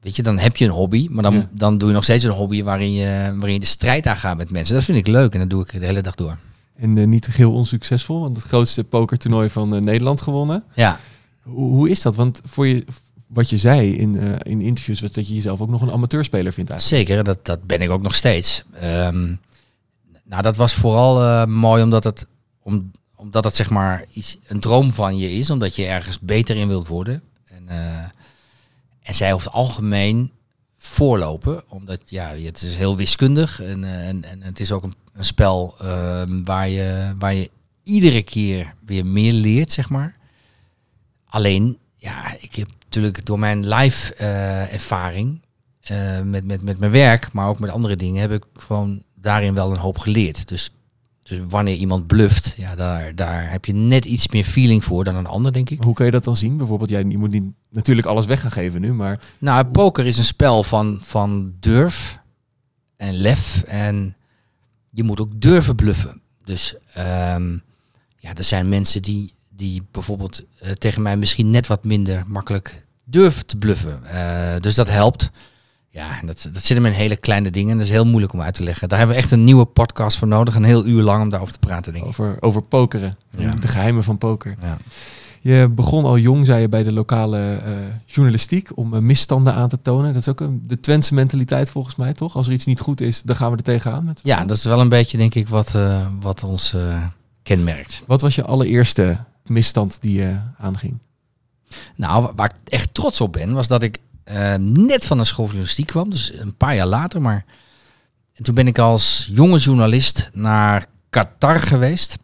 Weet 0.01 0.17
je, 0.17 0.23
dan 0.23 0.39
heb 0.39 0.57
je 0.57 0.65
een 0.65 0.71
hobby, 0.71 1.09
maar 1.11 1.23
dan, 1.23 1.35
Ja. 1.35 1.49
dan 1.53 1.79
doe 1.79 1.89
je 1.89 1.95
nog 1.95 2.05
steeds 2.05 2.25
een 2.25 2.31
hobby 2.31 2.63
waarin 2.63 2.93
je, 2.93 3.33
waarin 3.35 3.53
je 3.53 3.61
de 3.61 3.67
strijd 3.67 4.07
aangaat 4.07 4.37
met 4.37 4.51
mensen. 4.51 4.75
Dat 4.75 4.85
vind 4.85 4.99
ik 4.99 5.07
leuk 5.07 5.33
en 5.33 5.39
dat 5.41 5.51
doe 5.51 5.63
ik 5.63 5.81
de 5.81 5.87
hele 5.87 6.01
dag 6.01 6.15
door. 6.15 6.39
En 6.77 6.99
eh, 6.99 7.07
niet 7.07 7.27
geheel 7.27 7.53
onsuccesvol, 7.53 8.21
want 8.21 8.37
het 8.37 8.47
grootste 8.47 8.85
pokertoernooi 8.85 9.51
van 9.51 9.69
Nederland 9.85 10.23
gewonnen. 10.23 10.65
Ja, 10.75 11.01
Hoe, 11.43 11.71
hoe 11.71 11.91
is 11.91 12.03
dat? 12.03 12.15
Want 12.15 12.41
voor 12.45 12.67
je, 12.67 12.85
wat 13.27 13.51
je 13.51 13.59
zei 13.59 13.97
in, 13.97 14.17
eh, 14.17 14.53
in 14.53 14.61
interviews, 14.61 15.01
was 15.01 15.13
dat 15.13 15.29
je 15.29 15.35
jezelf 15.35 15.61
ook 15.61 15.69
nog 15.69 15.83
een 15.83 15.91
amateurspeler 15.91 16.53
vindt 16.53 16.71
eigenlijk. 16.71 17.09
zeker. 17.09 17.25
Dat, 17.25 17.45
dat 17.45 17.67
ben 17.67 17.81
ik 17.81 17.91
ook 17.91 18.03
nog 18.03 18.15
steeds. 18.15 18.63
Ehm, 18.73 19.35
nou, 20.25 20.43
dat 20.43 20.57
was 20.57 20.75
vooral 20.75 21.23
eh, 21.23 21.45
mooi 21.45 21.83
omdat 21.83 22.05
het, 22.05 22.27
om, 22.63 22.91
omdat 23.17 23.45
het 23.45 23.57
zeg 23.57 23.71
maar 23.71 24.05
iets, 24.13 24.39
een 24.47 24.61
droom 24.61 24.91
van 24.91 25.19
je 25.19 25.33
is, 25.33 25.51
omdat 25.51 25.77
je 25.77 25.87
ergens 25.87 26.21
beter 26.21 26.57
in 26.57 26.69
wilt 26.69 26.89
worden. 26.89 27.23
En, 27.45 27.69
eh, 27.69 28.05
en 29.03 29.15
zij 29.15 29.33
over 29.33 29.47
het 29.47 29.55
algemeen 29.55 30.31
voorlopen, 30.77 31.65
omdat 31.69 32.01
ja, 32.05 32.29
het 32.29 32.63
is 32.63 32.77
heel 32.77 32.97
wiskundig 32.97 33.61
en, 33.61 33.85
en, 33.85 34.25
en 34.25 34.43
het 34.43 34.61
is 34.61 34.73
ook 34.73 34.83
een, 34.83 34.95
een 35.13 35.25
spel 35.25 35.75
ehm, 35.81 36.45
waar, 36.45 36.69
je, 36.69 37.15
waar 37.19 37.35
je 37.35 37.51
iedere 37.83 38.23
keer 38.23 38.75
weer 38.85 39.07
meer 39.07 39.33
leert, 39.33 39.73
zeg 39.73 39.89
maar. 39.89 40.17
Alleen, 41.25 41.79
ja, 42.07 42.37
ik 42.41 42.55
heb 42.55 42.69
natuurlijk 42.85 43.27
door 43.27 43.39
mijn 43.39 43.69
live 43.69 44.15
eh, 44.15 44.73
ervaring 44.73 45.41
eh, 45.81 46.21
met, 46.23 46.45
met, 46.45 46.63
met 46.63 46.79
mijn 46.79 46.93
werk, 46.93 47.33
maar 47.33 47.49
ook 47.49 47.59
met 47.59 47.71
andere 47.71 47.97
dingen, 47.97 48.21
heb 48.21 48.33
ik 48.33 48.45
gewoon 48.55 49.03
daarin 49.15 49.55
wel 49.55 49.71
een 49.71 49.79
hoop 49.79 49.99
geleerd. 49.99 50.49
Dus, 50.49 50.71
dus 51.23 51.41
wanneer 51.49 51.77
iemand 51.77 52.07
bluft, 52.07 52.55
ja, 52.57 52.75
daar, 52.75 53.15
daar 53.15 53.51
heb 53.51 53.65
je 53.65 53.73
net 53.73 54.05
iets 54.05 54.29
meer 54.29 54.45
feeling 54.45 54.85
voor 54.85 55.05
dan 55.05 55.15
een 55.15 55.27
ander, 55.27 55.53
denk 55.53 55.71
ik. 55.71 55.83
Hoe 55.83 55.95
kun 55.95 56.05
je 56.05 56.11
dat 56.11 56.25
dan 56.25 56.37
zien? 56.37 56.57
Bijvoorbeeld, 56.57 56.91
jij 56.91 57.05
je 57.09 57.19
moet 57.19 57.31
niet 57.31 57.53
natuurlijk 57.71 58.07
alles 58.07 58.27
weg 58.27 58.41
gaan 58.41 58.51
geven 58.51 58.81
nu, 58.81 58.93
maar 58.93 59.21
Nou, 59.39 59.65
poker 59.65 60.07
is 60.07 60.19
een 60.19 60.25
spel 60.25 60.63
van, 60.63 60.99
van 61.03 61.55
durf 61.61 62.19
en 62.97 63.15
lef. 63.15 63.63
En 63.63 64.17
je 64.91 65.03
moet 65.03 65.21
ook 65.21 65.41
durven 65.41 65.77
bluffen. 65.77 66.21
Dus 66.45 66.75
ehm, 66.95 67.53
ja, 68.19 68.35
er 68.35 68.45
zijn 68.45 68.69
mensen 68.69 69.03
die, 69.03 69.36
die 69.57 69.83
bijvoorbeeld 69.91 70.43
eh, 70.59 70.71
tegen 70.71 71.03
mij 71.03 71.17
misschien 71.17 71.51
net 71.51 71.67
wat 71.67 71.85
minder 71.85 72.25
makkelijk 72.27 72.87
durven 73.05 73.47
te 73.47 73.57
bluffen. 73.57 74.05
Eh, 74.05 74.61
dus 74.61 74.75
dat 74.75 74.91
helpt. 74.91 75.31
Ja, 75.91 76.21
en 76.21 76.27
dat, 76.27 76.49
dat 76.53 76.65
zit 76.65 76.77
hem 76.77 76.87
in 76.87 76.93
hele 76.93 77.17
kleine 77.17 77.51
dingen. 77.51 77.77
Dat 77.77 77.87
is 77.87 77.93
heel 77.93 78.07
moeilijk 78.07 78.33
om 78.33 78.41
uit 78.41 78.55
te 78.55 78.63
leggen. 78.63 78.89
Daar 78.89 78.99
hebben 78.99 79.17
we 79.17 79.23
echt 79.23 79.33
een 79.33 79.45
nieuwe 79.45 79.65
podcast 79.65 80.19
voor 80.19 80.29
nodig. 80.29 80.55
Een 80.55 80.65
heel 80.65 80.87
uur 80.87 81.03
lang 81.03 81.23
om 81.23 81.29
daarover 81.29 81.55
te 81.55 81.61
praten, 81.61 81.93
denk 81.93 82.05
ik. 82.05 82.11
over, 82.11 82.37
over 82.41 82.63
pokeren. 82.63 83.13
Ja. 83.39 83.51
De 83.51 83.69
geheimen 83.69 84.05
van 84.05 84.19
poker. 84.19 84.57
Ja. 84.61 84.79
Je 85.41 85.69
begon 85.75 86.05
al 86.05 86.19
jong, 86.19 86.47
zei 86.47 86.61
je, 86.61 86.69
bij 86.69 86.83
de 86.83 86.93
lokale 86.93 87.57
eh, 87.57 87.73
journalistiek 88.07 88.77
om 88.77 89.07
misstanden 89.07 89.55
aan 89.55 89.69
te 89.69 89.81
tonen. 89.81 90.13
Dat 90.13 90.23
is 90.23 90.29
ook 90.29 90.41
een, 90.41 90.63
de 90.67 90.81
Twentse 90.81 91.15
mentaliteit 91.15 91.71
volgens 91.71 91.97
mij, 91.97 92.13
toch? 92.13 92.37
Als 92.37 92.47
er 92.47 92.53
iets 92.53 92.67
niet 92.67 92.81
goed 92.81 93.01
is, 93.01 93.23
dan 93.23 93.37
gaan 93.37 93.51
we 93.51 93.57
er 93.57 93.63
tegenaan. 93.63 94.05
Met 94.05 94.21
ja, 94.23 94.45
dat 94.45 94.57
is 94.57 94.65
wel 94.65 94.81
een 94.81 94.89
beetje, 94.89 95.19
denk 95.19 95.35
ik, 95.35 95.49
wat, 95.49 95.75
wat 96.21 96.45
ons 96.45 96.75
kenmerkt. 97.43 98.03
Wat 98.07 98.21
was 98.21 98.35
je 98.35 98.45
allereerste 98.45 99.19
misstand 99.49 100.01
die 100.03 100.19
je 100.21 100.39
aanging? 100.59 100.99
Nou, 101.97 102.23
wa- 102.23 102.33
waar 102.35 102.55
ik 102.63 102.69
echt 102.69 102.95
trots 102.95 103.21
op 103.21 103.33
ben, 103.33 103.53
was 103.53 103.69
dat 103.69 103.83
ik 103.83 103.99
eh, 104.25 104.55
net 104.55 105.07
van 105.07 105.19
de 105.19 105.25
school 105.25 105.45
journalistiek 105.45 105.87
kwam. 105.87 106.11
Dus 106.11 106.33
een 106.33 106.57
paar 106.57 106.75
jaar 106.75 106.87
later. 106.87 107.21
Maar 107.21 107.45
en 108.35 108.43
toen 108.45 108.55
ben 108.55 108.67
ik 108.67 108.79
als 108.79 109.31
jonge 109.33 109.59
journalist 109.59 110.31
naar 110.33 110.87
Qatar 111.11 111.61
geweest. 111.61 112.17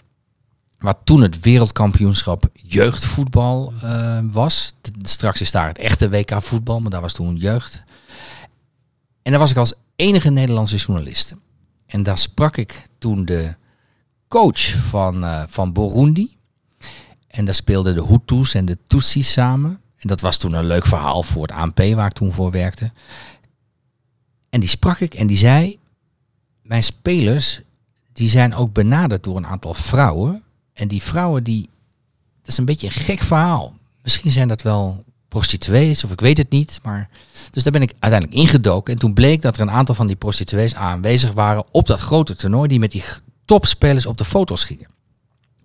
Waar 0.79 1.03
toen 1.05 1.21
het 1.23 1.41
wereldkampioenschap 1.41 2.49
jeugdvoetbal 2.53 3.73
eh, 3.83 4.19
was. 4.33 4.73
Straks 5.03 5.41
is 5.41 5.51
daar 5.51 5.67
het 5.69 5.79
echte 5.79 6.09
WK 6.11 6.43
voetbal, 6.43 6.81
maar 6.81 6.91
daar 6.91 7.01
was 7.01 7.13
toen 7.13 7.37
jeugd. 7.37 7.83
En 9.23 9.31
daar 9.31 9.41
was 9.41 9.51
ik 9.51 9.57
als 9.57 9.75
enige 9.97 10.31
Nederlandse 10.31 10.77
journalist. 10.77 11.35
En 11.87 12.03
daar 12.03 12.19
sprak 12.19 12.57
ik 12.57 12.83
toen 12.99 13.25
de 13.25 13.55
coach 14.29 14.61
van, 14.89 15.25
eh, 15.25 15.43
van 15.49 15.73
Burundi. 15.73 16.37
En 17.33 17.45
daar 17.45 17.55
speelden 17.55 17.95
de 17.95 18.07
Hutus 18.07 18.55
en 18.55 18.65
de 18.65 18.79
Tutsis 18.87 19.33
samen. 19.33 19.81
En 19.97 20.09
dat 20.09 20.21
was 20.21 20.39
toen 20.39 20.53
een 20.53 20.67
leuk 20.67 20.87
verhaal 20.87 21.23
voor 21.23 21.43
het 21.43 21.53
ANP 21.53 21.79
waar 21.79 22.07
ik 22.07 22.13
toen 22.13 22.33
voor 22.33 22.51
werkte. 22.51 22.91
En 24.51 24.61
die 24.61 24.69
sprak 24.69 25.01
ik 25.01 25.15
en 25.15 25.27
die 25.27 25.37
zei... 25.37 25.81
Mijn 26.63 26.83
spelers, 26.83 27.61
die 28.13 28.29
zijn 28.29 28.55
ook 28.55 28.73
benaderd 28.73 29.25
door 29.25 29.37
een 29.37 29.47
aantal 29.47 29.75
vrouwen. 29.75 30.43
En 30.73 30.89
die 30.89 31.03
vrouwen, 31.03 31.45
die... 31.45 31.69
Dat 32.41 32.51
is 32.51 32.57
een 32.57 32.65
beetje 32.65 32.87
een 32.87 32.93
gek 32.93 33.21
verhaal. 33.21 33.75
Misschien 34.03 34.31
zijn 34.31 34.49
dat 34.49 34.63
wel 34.63 35.05
prostituees 35.29 36.05
of 36.05 36.11
ik 36.13 36.21
weet 36.21 36.39
het 36.39 36.51
niet. 36.51 36.81
Maar... 36.83 37.09
Dus 37.51 37.63
daar 37.63 37.73
ben 37.73 37.83
ik 37.83 37.95
uiteindelijk 37.99 38.41
ingedoken. 38.41 38.93
En 38.93 38.99
toen 38.99 39.15
bleek 39.15 39.43
dat 39.43 39.57
er 39.57 39.63
een 39.63 39.71
aantal 39.71 39.95
van 39.95 40.07
die 40.07 40.17
prostituees 40.17 40.75
aanwezig 40.75 41.33
waren... 41.33 41.65
op 41.71 41.87
dat 41.87 42.01
grote 42.01 42.37
toernooi 42.37 42.69
die 42.69 42.79
met 42.79 42.93
die 42.93 43.05
topspelers 43.45 44.07
op 44.07 44.19
de 44.19 44.25
foto's 44.25 44.65
gingen. 44.65 44.92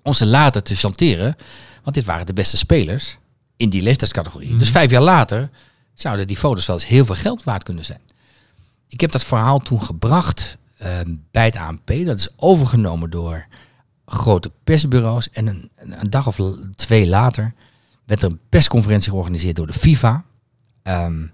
Om 0.08 0.14
ze 0.14 0.26
later 0.26 0.64
te 0.64 0.76
chanteren... 0.76 1.36
Want 1.84 2.00
dit 2.00 2.08
waren 2.08 2.26
de 2.26 2.34
beste 2.34 2.58
spelers 2.58 3.18
in 3.58 3.70
die 3.70 3.82
leeftijdscategorie. 3.82 4.56
Dus 4.56 4.70
vijf 4.70 4.92
jaar 4.92 5.02
later 5.02 5.50
zouden 5.94 6.28
die 6.28 6.38
foto's 6.38 6.66
wel 6.66 6.76
eens 6.76 6.88
heel 6.88 7.06
veel 7.06 7.16
geld 7.16 7.44
waard 7.44 7.64
kunnen 7.64 7.86
zijn. 7.86 8.02
Ik 8.88 9.02
heb 9.02 9.12
dat 9.12 9.24
verhaal 9.24 9.60
toen 9.60 9.84
gebracht 9.84 10.58
ehm, 10.78 11.16
bij 11.32 11.46
het 11.46 11.56
ANP. 11.56 11.88
Dat 11.88 12.20
is 12.20 12.28
overgenomen 12.36 13.10
door 13.10 13.46
grote 14.06 14.52
persbureaus. 14.64 15.30
En 15.30 15.48
een, 15.48 15.70
een 15.76 16.10
dag 16.10 16.28
of 16.28 16.42
twee 16.76 17.08
later 17.08 17.54
werd 18.06 18.24
er 18.24 18.30
een 18.30 18.40
persconferentie 18.50 19.12
georganiseerd 19.12 19.56
door 19.56 19.68
de 19.68 19.74
FIFA. 19.74 20.24
Ehm, 20.84 21.26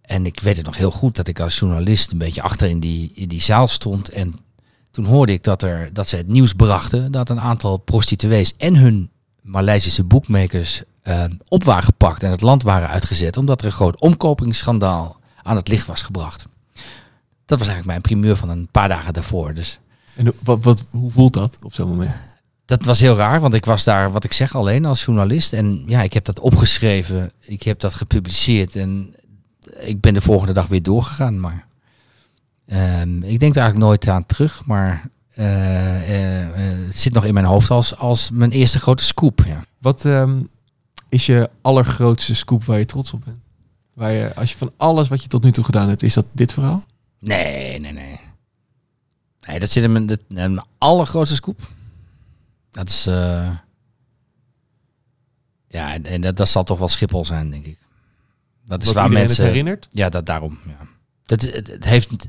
en 0.00 0.26
ik 0.26 0.40
weet 0.40 0.56
het 0.56 0.66
nog 0.66 0.76
heel 0.76 0.90
goed 0.90 1.16
dat 1.16 1.28
ik 1.28 1.40
als 1.40 1.58
journalist 1.58 2.12
een 2.12 2.18
beetje 2.18 2.42
achter 2.42 2.68
in 2.68 2.80
die, 2.80 3.12
in 3.14 3.28
die 3.28 3.42
zaal 3.42 3.66
stond. 3.66 4.08
En 4.08 4.34
toen 4.98 5.06
hoorde 5.06 5.32
ik 5.32 5.44
dat, 5.44 5.62
er, 5.62 5.92
dat 5.92 6.08
ze 6.08 6.16
het 6.16 6.26
nieuws 6.26 6.52
brachten 6.52 7.12
dat 7.12 7.28
een 7.28 7.40
aantal 7.40 7.76
prostituees 7.76 8.56
en 8.56 8.76
hun 8.76 9.10
Maleisische 9.42 10.04
boekmakers 10.04 10.82
eh, 11.02 11.24
op 11.48 11.64
waren 11.64 11.82
gepakt 11.82 12.22
en 12.22 12.30
het 12.30 12.40
land 12.40 12.62
waren 12.62 12.88
uitgezet. 12.88 13.36
Omdat 13.36 13.60
er 13.60 13.66
een 13.66 13.72
groot 13.72 14.00
omkopingsschandaal 14.00 15.20
aan 15.42 15.56
het 15.56 15.68
licht 15.68 15.86
was 15.86 16.02
gebracht. 16.02 16.46
dat 17.46 17.58
was 17.58 17.68
eigenlijk 17.68 17.86
mijn 17.86 18.00
primeur 18.00 18.36
van 18.36 18.48
een 18.48 18.68
paar 18.70 18.88
dagen 18.88 19.12
daarvoor. 19.12 19.54
Dus 19.54 19.78
En 20.16 20.32
wat, 20.42 20.64
wat, 20.64 20.84
hoe 20.90 21.10
voelt 21.10 21.32
dat 21.32 21.58
op 21.62 21.74
zo'n 21.74 21.88
moment? 21.88 22.14
dat 22.64 22.84
was 22.84 23.00
heel 23.00 23.16
raar, 23.16 23.40
want 23.40 23.54
ik 23.54 23.64
was 23.64 23.84
daar, 23.84 24.12
wat 24.12 24.24
ik 24.24 24.32
zeg, 24.32 24.54
alleen 24.54 24.84
als 24.84 25.04
journalist. 25.04 25.52
En 25.52 25.82
ja, 25.86 26.02
ik 26.02 26.12
heb 26.12 26.24
dat 26.24 26.40
opgeschreven, 26.40 27.32
ik 27.40 27.62
heb 27.62 27.80
dat 27.80 27.94
gepubliceerd 27.94 28.76
en 28.76 29.14
ik 29.80 30.00
ben 30.00 30.14
de 30.14 30.20
volgende 30.20 30.52
dag 30.52 30.66
weer 30.66 30.82
doorgegaan. 30.82 31.40
Maar 31.40 31.67
ehm, 32.68 33.16
ik 33.22 33.40
denk 33.40 33.54
er 33.54 33.62
eigenlijk 33.62 33.76
nooit 33.76 34.08
aan 34.08 34.26
terug, 34.26 34.66
maar 34.66 35.10
eh, 35.38 36.10
eh, 36.10 36.42
eh, 36.42 36.86
het 36.86 36.96
zit 36.96 37.12
nog 37.12 37.24
in 37.24 37.34
mijn 37.34 37.46
hoofd 37.46 37.70
als, 37.70 37.96
als 37.96 38.30
mijn 38.30 38.50
eerste 38.50 38.78
grote 38.78 39.04
scoop. 39.04 39.44
Ja. 39.46 39.64
Wat 39.78 40.04
ehm, 40.04 40.42
is 41.08 41.26
je 41.26 41.50
allergrootste 41.60 42.34
scoop 42.34 42.64
waar 42.64 42.78
je 42.78 42.84
trots 42.84 43.12
op 43.12 43.24
bent? 43.24 43.38
Waar 43.92 44.12
je, 44.12 44.34
als 44.34 44.52
je 44.52 44.58
van 44.58 44.72
alles 44.76 45.08
wat 45.08 45.22
je 45.22 45.28
tot 45.28 45.42
nu 45.42 45.52
toe 45.52 45.64
gedaan 45.64 45.88
hebt, 45.88 46.02
is 46.02 46.14
dat 46.14 46.26
dit 46.32 46.52
verhaal? 46.52 46.84
Nee, 47.18 47.80
nee, 47.80 47.92
nee. 47.92 48.20
Nee, 49.46 49.58
dat 49.58 49.70
zit 49.70 49.84
in 49.84 49.92
mijn, 49.92 50.06
dat, 50.06 50.20
mijn 50.28 50.62
allergrootste 50.78 51.34
scoop. 51.34 51.60
Dat 52.70 52.88
is... 52.88 53.04
ja, 55.68 55.94
en, 55.94 56.04
en 56.04 56.20
dat, 56.20 56.36
dat 56.36 56.48
zal 56.48 56.64
toch 56.64 56.78
wel 56.78 56.88
Schiphol 56.88 57.24
zijn, 57.24 57.50
denk 57.50 57.66
ik. 57.66 57.78
Dat 58.64 58.80
is 58.80 58.86
Wat 58.86 58.96
waar 58.96 59.10
mensen... 59.10 59.44
herinnert? 59.44 59.88
Ja, 59.90 60.08
dat 60.08 60.26
daarom. 60.26 60.58
Ja. 60.66 60.86
Dat, 61.28 61.42
het, 61.42 61.66
het 61.68 61.84
heeft, 61.84 62.10
het- 62.10 62.28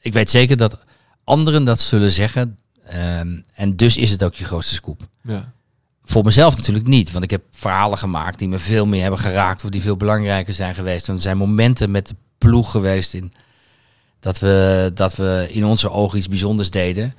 ik 0.00 0.12
weet 0.12 0.30
zeker 0.30 0.56
dat 0.56 0.78
anderen 1.24 1.64
dat 1.64 1.80
zullen 1.80 2.10
zeggen. 2.10 2.58
ehm, 2.84 3.40
en 3.54 3.76
dus 3.76 3.96
is 3.96 4.10
het 4.10 4.24
ook 4.24 4.34
je 4.34 4.44
grootste 4.44 4.74
scoop. 4.74 5.08
Ja. 5.22 5.52
Voor 6.04 6.24
mezelf 6.24 6.56
natuurlijk 6.56 6.86
niet, 6.86 7.12
want 7.12 7.24
ik 7.24 7.30
heb 7.30 7.42
verhalen 7.50 7.98
gemaakt 7.98 8.38
die 8.38 8.48
me 8.48 8.58
veel 8.58 8.86
meer 8.86 9.00
hebben 9.02 9.20
geraakt 9.20 9.64
of 9.64 9.70
die 9.70 9.80
veel 9.82 9.96
belangrijker 9.96 10.54
zijn 10.54 10.74
geweest. 10.74 11.08
Er 11.08 11.20
zijn 11.20 11.36
momenten 11.36 11.90
met 11.90 12.08
de 12.08 12.14
ploeg 12.38 12.70
geweest 12.70 13.14
in 13.14 13.32
dat 14.20 14.38
we, 14.38 14.90
dat 14.94 15.14
we 15.16 15.46
in 15.50 15.64
onze 15.64 15.90
ogen 15.90 16.18
iets 16.18 16.28
bijzonders 16.28 16.70
deden 16.70 17.14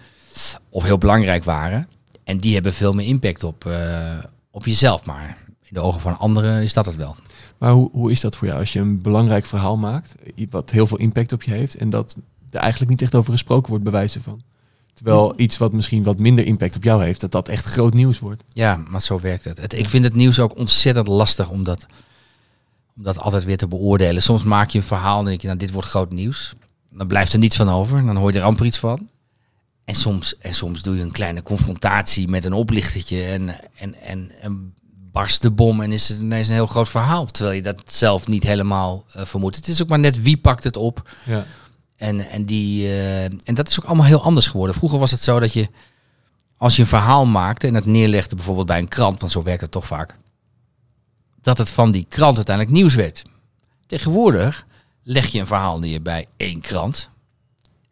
of 0.70 0.84
heel 0.84 0.98
belangrijk 0.98 1.44
waren. 1.44 1.88
En 2.24 2.40
die 2.40 2.54
hebben 2.54 2.74
veel 2.74 2.94
meer 2.94 3.08
impact 3.08 3.44
op, 3.44 3.66
eh, 3.66 4.18
op 4.52 4.66
jezelf. 4.66 5.06
Maar 5.06 5.38
in 5.64 5.74
de 5.74 5.80
ogen 5.80 6.02
van 6.02 6.18
anderen 6.20 6.64
is 6.64 6.74
dat 6.74 6.86
het 6.86 6.96
wel. 6.96 7.16
Maar 7.58 7.72
hoe, 7.72 7.90
hoe 7.92 8.12
is 8.12 8.22
dat 8.22 8.36
voor 8.36 8.48
jou 8.48 8.60
als 8.60 8.74
je 8.74 8.80
een 8.80 9.02
belangrijk 9.02 9.46
verhaal 9.46 9.78
maakt, 9.78 10.16
wat 10.50 10.70
heel 10.70 10.88
veel 10.88 10.98
impact 10.98 11.34
op 11.34 11.44
je 11.44 11.52
heeft, 11.52 11.76
en 11.76 11.90
dat 11.90 12.16
er 12.50 12.60
eigenlijk 12.60 12.92
niet 12.92 13.02
echt 13.02 13.16
over 13.16 13.32
gesproken 13.32 13.70
wordt, 13.70 13.84
bij 13.84 13.94
wijze 13.94 14.22
van? 14.22 14.42
Terwijl 14.94 15.34
iets 15.36 15.58
wat 15.58 15.74
misschien 15.74 16.04
wat 16.04 16.18
minder 16.18 16.46
impact 16.46 16.76
op 16.76 16.84
jou 16.84 17.04
heeft, 17.04 17.22
dat 17.22 17.32
dat 17.32 17.50
echt 17.50 17.66
groot 17.66 17.94
nieuws 17.94 18.20
wordt. 18.20 18.44
Ja, 18.50 18.84
maar 18.88 19.02
zo 19.02 19.20
werkt 19.20 19.44
het. 19.44 19.58
het. 19.62 19.74
Ik 19.74 19.90
vind 19.90 20.04
het 20.04 20.14
nieuws 20.14 20.40
ook 20.40 20.58
ontzettend 20.58 21.08
lastig 21.08 21.50
om 21.50 21.64
dat, 21.64 21.86
om 22.96 23.04
dat 23.04 23.20
altijd 23.20 23.44
weer 23.44 23.58
te 23.58 23.68
beoordelen. 23.68 24.24
Soms 24.24 24.44
maak 24.44 24.70
je 24.70 24.78
een 24.78 24.84
verhaal 24.84 25.20
en 25.20 25.26
denk 25.26 25.42
je, 25.42 25.48
nou, 25.48 25.60
dit 25.60 25.72
wordt 25.72 25.88
groot 25.88 26.12
nieuws. 26.12 26.54
Dan 26.90 27.08
blijft 27.08 27.34
er 27.34 27.40
niets 27.40 27.56
van 27.56 27.70
over. 27.70 28.06
Dan 28.06 28.16
hoor 28.16 28.32
je 28.32 28.40
er 28.40 28.46
amper 28.46 28.66
iets 28.66 28.78
van. 28.78 29.10
En 29.86 29.96
soms, 29.96 30.38
en 30.38 30.54
soms 30.54 30.82
doe 30.82 30.96
je 30.96 31.02
een 31.02 31.12
kleine 31.12 31.44
confrontatie 31.44 32.28
met 32.28 32.46
een 32.46 32.54
oplichtertje 32.54 33.24
en, 33.24 33.50
en, 33.76 33.96
en, 34.02 34.32
en 34.42 34.74
barst 35.18 35.42
de 35.42 35.52
bom 35.52 35.82
en 35.82 35.92
is 35.92 36.10
het 36.10 36.20
ineens 36.20 36.48
een 36.48 36.54
heel 36.54 36.68
groot 36.68 36.90
verhaal. 36.90 37.26
Terwijl 37.26 37.56
je 37.56 37.62
dat 37.62 37.82
zelf 37.86 38.28
niet 38.28 38.44
helemaal 38.44 39.06
eh, 39.12 39.26
vermoedt. 39.26 39.56
Het 39.56 39.68
is 39.68 39.82
ook 39.82 39.88
maar 39.88 40.00
net 40.00 40.22
wie 40.22 40.38
pakt 40.38 40.64
het 40.64 40.78
op. 40.78 41.10
Ja. 41.26 41.46
En, 41.96 42.30
en, 42.30 42.46
die, 42.46 42.88
eh, 42.88 43.24
en 43.24 43.54
dat 43.54 43.68
is 43.68 43.80
ook 43.80 43.86
allemaal 43.86 44.06
heel 44.06 44.24
anders 44.24 44.48
geworden. 44.48 44.76
Vroeger 44.76 45.00
was 45.00 45.12
het 45.12 45.24
zo 45.24 45.40
dat 45.40 45.54
je, 45.54 45.70
als 46.58 46.76
je 46.76 46.82
een 46.82 46.88
verhaal 46.88 47.26
maakte 47.26 47.68
en 47.68 47.74
het 47.74 47.86
neerlegde 47.86 48.36
bijvoorbeeld 48.36 48.68
bij 48.68 48.80
een 48.80 48.88
krant, 48.88 49.20
want 49.20 49.32
zo 49.32 49.44
werkt 49.44 49.62
het 49.62 49.72
toch 49.72 49.86
vaak, 49.86 50.18
dat 51.42 51.58
het 51.58 51.70
van 51.70 51.92
die 51.92 52.06
krant 52.10 52.36
uiteindelijk 52.36 52.76
nieuws 52.76 52.96
werd. 52.96 53.24
Tegenwoordig 53.86 54.66
leg 55.04 55.28
je 55.28 55.40
een 55.40 55.48
verhaal 55.48 55.80
neer 55.80 56.02
bij 56.02 56.28
één 56.38 56.62
krant 56.62 57.10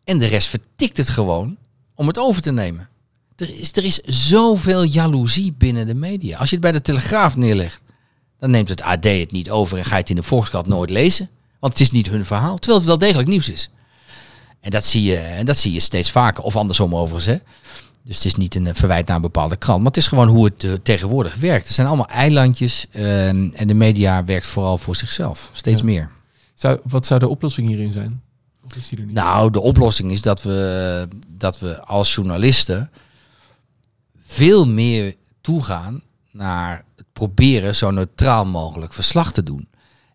en 0.03 0.19
de 0.19 0.25
rest 0.25 0.47
vertikt 0.47 0.97
het 0.97 1.09
gewoon 1.09 1.57
om 1.95 2.07
het 2.07 2.17
over 2.17 2.41
te 2.41 2.51
nemen. 2.51 2.89
Er 3.35 3.59
is, 3.59 3.73
er 3.75 3.83
is 3.83 3.99
zoveel 4.05 4.83
jaloezie 4.83 5.53
binnen 5.57 5.87
de 5.87 5.93
media. 5.95 6.37
Als 6.37 6.49
je 6.49 6.55
het 6.55 6.63
bij 6.63 6.71
de 6.73 6.81
Telegraaf 6.81 7.37
neerlegt, 7.37 7.81
dan 8.39 8.51
neemt 8.51 8.69
het 8.69 8.81
AD 8.81 9.03
het 9.03 9.31
niet 9.31 9.49
over 9.49 9.77
en 9.77 9.85
ga 9.85 9.93
je 9.95 10.01
het 10.01 10.09
in 10.09 10.15
de 10.15 10.23
Volkskrant 10.23 10.67
nooit 10.67 10.89
lezen. 10.89 11.29
Want 11.59 11.73
het 11.73 11.81
is 11.81 11.91
niet 11.91 12.09
hun 12.09 12.25
verhaal, 12.25 12.57
terwijl 12.57 12.77
het 12.79 12.87
wel 12.87 12.97
degelijk 12.97 13.27
nieuws 13.29 13.49
is. 13.49 13.69
En 14.59 14.71
dat 14.71 14.85
zie 14.85 15.03
je, 15.03 15.17
en 15.17 15.45
dat 15.45 15.57
zie 15.57 15.73
je 15.73 15.79
steeds 15.79 16.11
vaker, 16.11 16.43
of 16.43 16.55
andersom 16.55 16.95
overigens. 16.95 17.25
Hè. 17.25 17.37
Dus 18.03 18.15
het 18.15 18.25
is 18.25 18.35
niet 18.35 18.55
een 18.55 18.67
eh, 18.67 18.73
verwijt 18.75 19.07
naar 19.07 19.15
een 19.15 19.21
bepaalde 19.21 19.55
krant, 19.55 19.77
maar 19.77 19.87
het 19.87 19.97
is 19.97 20.07
gewoon 20.07 20.27
hoe 20.27 20.45
het 20.45 20.63
eh, 20.63 20.73
tegenwoordig 20.83 21.35
werkt. 21.35 21.65
Het 21.65 21.73
zijn 21.75 21.87
allemaal 21.87 22.07
eilandjes 22.07 22.85
eh, 22.91 23.27
en 23.27 23.67
de 23.67 23.73
media 23.73 24.23
werkt 24.23 24.45
vooral 24.45 24.77
voor 24.77 24.95
zichzelf, 24.95 25.49
steeds 25.53 25.79
Ja. 25.79 25.85
meer. 25.85 26.09
Zou, 26.53 26.79
wat 26.83 27.05
zou 27.05 27.19
de 27.19 27.27
oplossing 27.27 27.67
hierin 27.67 27.91
zijn? 27.91 28.21
Of 28.65 28.75
is 28.75 28.87
die 28.87 28.97
er 28.99 29.05
niet? 29.05 29.13
Nou, 29.15 29.51
de 29.51 29.59
oplossing 29.61 30.11
is 30.11 30.21
dat 30.21 30.41
we, 30.43 31.07
dat 31.29 31.59
we 31.59 31.81
als 31.81 32.15
journalisten 32.15 32.89
veel 34.25 34.67
meer 34.67 35.15
toegaan 35.41 36.01
naar 36.31 36.85
het 36.95 37.05
proberen 37.13 37.75
zo 37.75 37.91
neutraal 37.91 38.45
mogelijk 38.45 38.93
verslag 38.93 39.31
te 39.31 39.43
doen. 39.43 39.67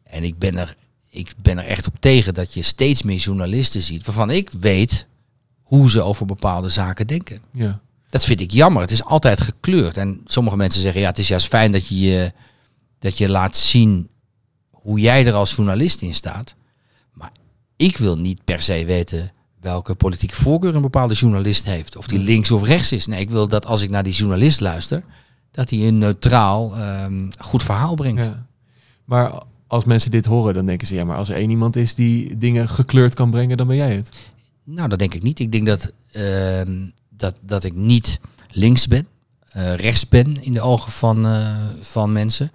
En 0.03 0.25
ik 0.25 0.39
ben 0.39 0.57
er, 0.57 0.77
ik 1.09 1.33
ben 1.43 1.59
er 1.59 1.67
echt 1.67 1.87
op 1.87 1.95
tegen 2.01 2.35
dat 2.35 2.55
je 2.55 2.63
steeds 2.63 3.03
meer 3.03 3.17
journalisten 3.19 3.83
ziet 3.83 4.05
waarvan 4.05 4.31
ik 4.31 4.51
weet 4.51 5.07
hoe 5.63 5.91
ze 5.91 6.03
over 6.03 6.27
bepaalde 6.27 6.69
zaken 6.69 7.07
denken. 7.07 7.41
Ja. 7.53 7.81
Dat 8.09 8.25
vind 8.25 8.41
ik 8.41 8.51
jammer. 8.51 8.83
Het 8.83 8.91
is 8.91 9.05
altijd 9.05 9.41
gekleurd. 9.41 9.97
En 9.97 10.21
sommige 10.25 10.57
mensen 10.57 10.83
zeggen, 10.83 11.01
ja, 11.01 11.07
het 11.09 11.19
is 11.19 11.29
juist 11.29 11.49
fijn 11.49 11.73
dat 11.73 11.87
je, 11.87 12.01
je- 12.01 12.33
dat 12.99 13.19
je 13.19 13.29
laat 13.29 13.57
zien 13.57 14.09
hoe 14.71 15.01
jij 15.01 15.27
er 15.27 15.33
als 15.35 15.55
journalist 15.55 16.01
in 16.03 16.15
staat. 16.15 16.55
Maar 17.13 17.33
ik 17.77 17.97
wil 17.97 18.19
niet 18.19 18.45
per 18.45 18.63
se 18.63 18.85
weten 18.85 19.31
welke 19.61 19.95
politieke 19.95 20.35
voorkeur 20.35 20.75
een 20.75 20.83
bepaalde 20.83 21.15
journalist 21.15 21.65
heeft. 21.65 21.97
Of 21.97 22.07
die 22.07 22.19
links 22.19 22.51
of 22.51 22.63
rechts 22.63 22.93
is. 22.93 23.07
Nee, 23.07 23.21
ik 23.21 23.31
wil 23.31 23.49
dat 23.49 23.67
als 23.67 23.83
ik 23.83 23.91
naar 23.91 24.03
die 24.03 24.13
journalist 24.13 24.61
luister, 24.61 25.03
dat 25.51 25.71
hij 25.71 25.79
een 25.87 25.99
neutraal, 25.99 26.77
ehm, 26.77 27.31
goed 27.39 27.63
verhaal 27.63 27.95
brengt. 27.95 28.25
Ja. 28.25 28.47
Maar 29.05 29.43
als 29.67 29.85
mensen 29.85 30.11
dit 30.11 30.27
horen, 30.27 30.55
dan 30.55 30.67
denken 30.67 30.87
ze, 30.87 30.95
ja, 30.95 31.05
maar 31.05 31.17
als 31.17 31.29
er 31.29 31.37
één 31.37 31.51
iemand 31.51 31.77
is 31.77 31.95
die 31.95 32.37
dingen 32.37 32.69
gekleurd 32.69 33.15
kan 33.15 33.31
brengen, 33.31 33.57
dan 33.57 33.67
ben 33.67 33.77
jij 33.77 33.95
het. 33.95 34.11
Nou, 34.65 34.89
dat 34.89 34.99
denk 34.99 35.15
ik 35.15 35.23
niet. 35.23 35.39
Ik 35.39 35.53
denk 35.53 35.67
dat, 35.67 35.93
ehm, 36.13 36.87
dat, 37.09 37.35
dat 37.41 37.65
ik 37.65 37.75
niet 37.75 38.21
links 38.51 38.87
ben, 38.87 39.07
eh, 39.51 39.75
rechts 39.75 40.09
ben 40.09 40.43
in 40.43 40.53
de 40.53 40.61
ogen 40.61 40.93
van, 40.93 41.27
eh, 41.27 41.57
van 41.81 42.13
mensen. 42.13 42.53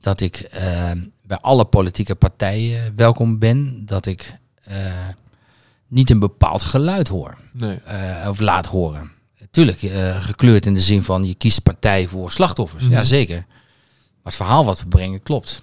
Dat 0.00 0.20
ik 0.20 0.36
ehm, 0.36 0.98
bij 1.22 1.38
alle 1.38 1.64
politieke 1.64 2.14
partijen 2.14 2.92
welkom 2.96 3.38
ben. 3.38 3.82
Dat 3.86 4.06
ik 4.06 4.34
eh, 4.62 5.08
niet 5.90 6.10
een 6.10 6.18
bepaald 6.18 6.62
geluid 6.62 7.08
hoor 7.08 7.36
Nee. 7.52 7.76
eh, 7.84 8.26
of 8.28 8.40
laat 8.40 8.66
horen. 8.66 9.10
Tuurlijk, 9.50 9.82
eh, 9.82 10.22
gekleurd 10.22 10.66
in 10.66 10.74
de 10.74 10.80
zin 10.80 11.02
van 11.02 11.24
je 11.24 11.34
kiest 11.34 11.62
partij 11.62 12.06
voor 12.06 12.30
slachtoffers. 12.30 12.84
Mhm. 12.84 12.92
Ja, 12.92 13.04
zeker. 13.04 13.36
Maar 13.36 14.32
het 14.32 14.34
verhaal 14.34 14.64
wat 14.64 14.80
we 14.80 14.86
brengen 14.86 15.22
klopt. 15.22 15.62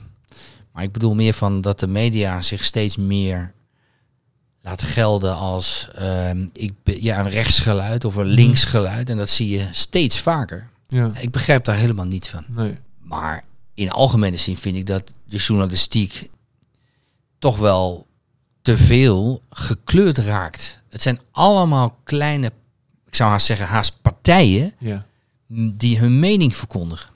Maar 0.74 0.84
ik 0.84 0.92
bedoel 0.92 1.16
meer 1.16 1.34
van 1.34 1.62
dat 1.62 1.80
de 1.80 1.88
media 1.88 2.42
zich 2.42 2.64
steeds 2.64 2.98
meer 2.98 3.54
laat 4.62 4.82
gelden 4.82 5.36
als 5.36 5.88
ehm, 5.96 6.48
ik 6.54 6.74
ja, 6.84 7.20
een 7.20 7.30
rechtsgeluid 7.30 8.06
of 8.06 8.16
een 8.16 8.26
linksgeluid. 8.26 9.10
En 9.10 9.18
dat 9.18 9.30
zie 9.30 9.50
je 9.50 9.68
steeds 9.72 10.20
vaker. 10.20 10.70
Ja. 10.88 11.12
Ik 11.20 11.32
begrijp 11.32 11.66
daar 11.66 11.76
helemaal 11.76 12.06
niets 12.06 12.30
van. 12.30 12.46
Nee. 12.48 12.78
Maar 13.00 13.44
in 13.74 13.92
algemene 13.92 14.38
zin 14.38 14.58
vind 14.58 14.76
ik 14.76 14.86
dat 14.86 15.14
de 15.26 15.38
journalistiek 15.38 16.30
toch 17.40 17.58
wel 17.58 18.08
te 18.68 18.78
veel 18.78 19.42
gekleurd 19.50 20.18
raakt. 20.18 20.84
Het 20.90 21.02
zijn 21.02 21.20
allemaal 21.32 21.98
kleine, 22.04 22.52
ik 23.06 23.16
zou 23.16 23.30
haast 23.30 23.46
zeggen, 23.46 23.68
haast 23.68 24.02
partijen 24.02 24.74
Ja. 24.80 25.06
die 25.74 26.00
hun 26.00 26.20
mening 26.20 26.56
verkondigen. 26.56 27.10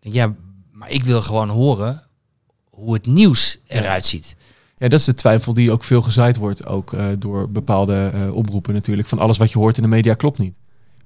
Ja, 0.00 0.34
maar 0.72 0.90
ik 0.90 1.04
wil 1.04 1.22
gewoon 1.22 1.48
horen 1.48 2.02
hoe 2.70 2.94
het 2.94 3.06
nieuws 3.06 3.58
eruit 3.66 4.06
ziet. 4.06 4.36
Ja, 4.78 4.88
dat 4.88 4.98
is 4.98 5.04
de 5.04 5.14
twijfel 5.14 5.54
die 5.54 5.70
ook 5.70 5.84
veel 5.84 6.02
gezaaid 6.02 6.36
wordt, 6.36 6.66
ook 6.66 6.92
eh, 6.92 7.06
door 7.18 7.50
bepaalde 7.50 8.10
eh, 8.12 8.34
oproepen 8.34 8.74
natuurlijk. 8.74 9.08
Van 9.08 9.18
alles 9.18 9.38
wat 9.38 9.52
je 9.52 9.58
hoort 9.58 9.76
in 9.76 9.82
de 9.82 9.88
media 9.88 10.14
klopt 10.14 10.38
niet. 10.38 10.56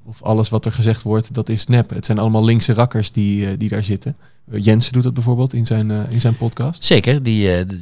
Of 0.05 0.23
alles 0.23 0.49
wat 0.49 0.65
er 0.65 0.73
gezegd 0.73 1.03
wordt, 1.03 1.35
dat 1.35 1.49
is 1.49 1.67
nep. 1.67 1.91
Het 1.91 2.05
zijn 2.07 2.19
allemaal 2.19 2.45
linkse 2.45 2.73
rakkers 2.73 3.13
die, 3.13 3.47
eh, 3.47 3.53
die 3.59 3.69
daar 3.69 3.85
zitten. 3.85 4.17
Jensen 4.51 4.93
doet 4.93 5.03
dat 5.03 5.15
bijvoorbeeld 5.15 5.53
in 5.53 5.67
zijn, 5.67 5.91
eh, 5.91 6.01
in 6.09 6.21
zijn 6.21 6.37
podcast. 6.37 6.85
Zeker, 6.85 7.23
die, 7.23 7.55
eh, 7.57 7.67
d- 7.67 7.75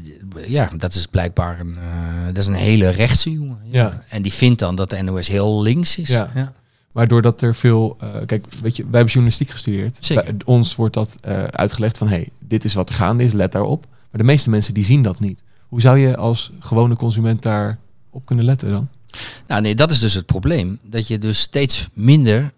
ja, 0.46 0.70
dat 0.76 0.94
is 0.94 1.06
blijkbaar 1.06 1.60
een, 1.60 1.76
eh, 1.78 2.26
dat 2.26 2.36
is 2.36 2.46
een 2.46 2.54
hele 2.54 2.88
rechtse 2.88 3.30
jongen. 3.30 3.58
Ja. 3.70 3.98
En 4.08 4.22
die 4.22 4.32
vindt 4.32 4.58
dan 4.58 4.74
dat 4.74 4.90
de 4.90 5.02
NOS 5.02 5.28
heel 5.28 5.62
links 5.62 5.96
is. 5.98 6.08
Ja. 6.08 6.30
ja. 6.34 6.52
Maar 6.92 7.08
doordat 7.08 7.40
er 7.42 7.54
veel... 7.54 7.96
kijk, 8.26 8.46
weet 8.62 8.76
je, 8.76 8.82
wij 8.82 8.92
hebben 8.92 9.06
journalistiek 9.12 9.50
gestudeerd. 9.50 9.96
Zeker. 10.00 10.24
Bij 10.24 10.34
ons 10.44 10.76
wordt 10.76 10.94
dat 10.94 11.16
uitgelegd 11.50 11.98
van... 11.98 12.08
hey, 12.08 12.28
dit 12.38 12.64
is 12.64 12.74
wat 12.74 12.88
er 12.88 12.94
gaande 12.94 13.24
is, 13.24 13.32
let 13.32 13.52
daarop. 13.52 13.86
Maar 13.90 14.20
de 14.20 14.26
meeste 14.26 14.50
mensen 14.50 14.74
die 14.74 14.84
zien 14.84 15.02
dat 15.02 15.20
niet. 15.20 15.42
Hoe 15.68 15.80
zou 15.80 15.98
je 15.98 16.16
als 16.16 16.52
gewone 16.58 16.96
consument 16.96 17.42
daar 17.42 17.78
op 18.10 18.26
kunnen 18.26 18.44
letten 18.44 18.68
dan? 18.70 18.88
Nou 19.46 19.60
nee, 19.60 19.74
dat 19.74 19.90
is 19.90 19.98
dus 19.98 20.14
het 20.14 20.26
probleem. 20.26 20.78
Dat 20.82 21.08
je 21.08 21.18
dus 21.18 21.38
steeds 21.40 21.88
minder 21.92 22.52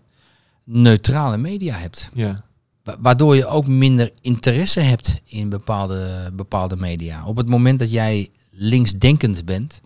neutrale 0.65 1.37
media 1.37 1.77
hebt. 1.77 2.11
Ja. 2.15 2.45
Wa- 2.85 2.97
Waardoor 3.01 3.37
je 3.37 3.47
ook 3.47 3.67
minder 3.67 4.13
interesse 4.21 4.81
hebt 4.81 5.21
in 5.25 5.49
bepaalde, 5.49 6.31
bepaalde 6.33 6.77
media. 6.77 7.27
Op 7.27 7.37
het 7.37 7.49
moment 7.49 7.79
dat 7.79 7.91
jij 7.91 8.29
linksdenkend 8.51 9.45
bent, 9.45 9.81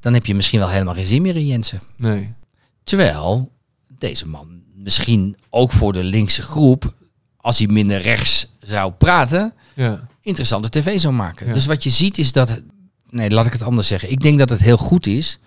dan 0.00 0.14
heb 0.14 0.26
je 0.26 0.34
misschien 0.34 0.58
wel 0.58 0.68
helemaal 0.70 0.94
geen 0.94 1.06
zin 1.06 1.22
meer 1.22 1.36
in 1.36 1.46
Jensen. 1.46 1.80
Nee. 1.96 2.34
Terwijl 2.84 3.50
deze 3.98 4.28
man 4.28 4.62
misschien 4.74 5.36
ook 5.50 5.72
voor 5.72 5.92
de 5.92 6.04
linkse 6.04 6.42
groep, 6.42 6.94
als 7.36 7.58
hij 7.58 7.66
minder 7.68 8.00
rechts 8.00 8.46
zou 8.60 8.92
praten, 8.92 9.52
Ja. 9.74 10.06
interessante 10.20 10.68
tv 10.68 11.00
zou 11.00 11.14
maken. 11.14 11.46
Ja. 11.46 11.52
Dus 11.52 11.66
wat 11.66 11.82
je 11.82 11.90
ziet 11.90 12.18
is 12.18 12.32
dat, 12.32 12.62
nee, 13.10 13.30
laat 13.30 13.46
ik 13.46 13.52
het 13.52 13.62
anders 13.62 13.86
zeggen. 13.88 14.10
Ik 14.10 14.20
denk 14.22 14.38
dat 14.38 14.50
het 14.50 14.60
heel 14.60 14.76
goed 14.76 15.06
is 15.06 15.38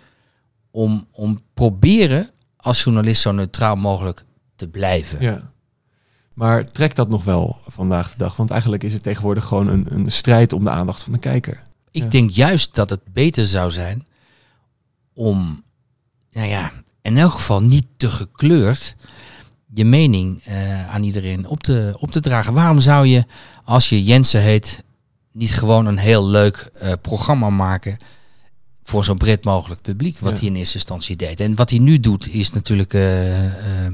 om, 0.72 1.08
om 1.12 1.42
proberen 1.54 2.30
als 2.58 2.84
journalist 2.84 3.22
zo 3.22 3.32
neutraal 3.32 3.76
mogelijk 3.76 4.26
te 4.56 4.68
blijven. 4.68 5.22
Ja. 5.22 5.51
Maar 6.34 6.72
trekt 6.72 6.96
dat 6.96 7.10
nog 7.10 7.24
wel 7.24 7.58
vandaag 7.68 8.12
de 8.12 8.18
dag? 8.18 8.36
Want 8.36 8.50
eigenlijk 8.52 8.84
is 8.84 8.94
het 8.94 9.04
tegenwoordig 9.04 9.46
gewoon 9.46 9.68
een, 9.68 9.86
een 9.90 10.12
strijd 10.12 10.54
om 10.54 10.64
de 10.64 10.70
aandacht 10.70 11.04
van 11.04 11.14
de 11.14 11.20
kijker. 11.20 11.62
Ik 11.92 12.04
Ja. 12.04 12.10
denk 12.10 12.30
juist 12.30 12.76
dat 12.76 12.90
het 12.90 13.02
beter 13.14 13.46
zou 13.46 13.72
zijn 13.72 14.06
om, 15.14 15.64
nou 16.32 16.48
ja, 16.48 16.72
in 17.02 17.18
elk 17.18 17.32
geval 17.34 17.62
niet 17.62 17.86
te 17.98 18.10
gekleurd 18.12 18.96
je 19.74 19.86
mening 19.86 20.42
eh, 20.44 20.90
aan 20.90 21.04
iedereen 21.04 21.48
op 21.48 21.64
te, 21.64 21.96
op 22.00 22.12
te 22.12 22.20
dragen. 22.20 22.54
Waarom 22.54 22.80
zou 22.80 23.06
je, 23.08 23.26
als 23.64 23.90
je 23.90 24.04
Jensen 24.04 24.42
heet, 24.42 24.84
niet 25.32 25.52
gewoon 25.54 25.86
een 25.86 25.98
heel 25.98 26.28
leuk 26.28 26.70
eh, 26.74 26.94
programma 27.02 27.50
maken 27.50 27.98
voor 28.84 29.04
zo'n 29.04 29.18
breed 29.18 29.44
mogelijk 29.44 29.82
publiek, 29.82 30.20
wat 30.20 30.32
Ja. 30.32 30.38
hij 30.40 30.48
in 30.48 30.56
eerste 30.56 30.76
instantie 30.76 31.16
deed. 31.16 31.40
En 31.40 31.56
wat 31.56 31.70
hij 31.70 31.80
nu 31.80 32.00
doet, 32.00 32.28
is 32.34 32.52
natuurlijk 32.54 32.94
eh, 32.94 33.86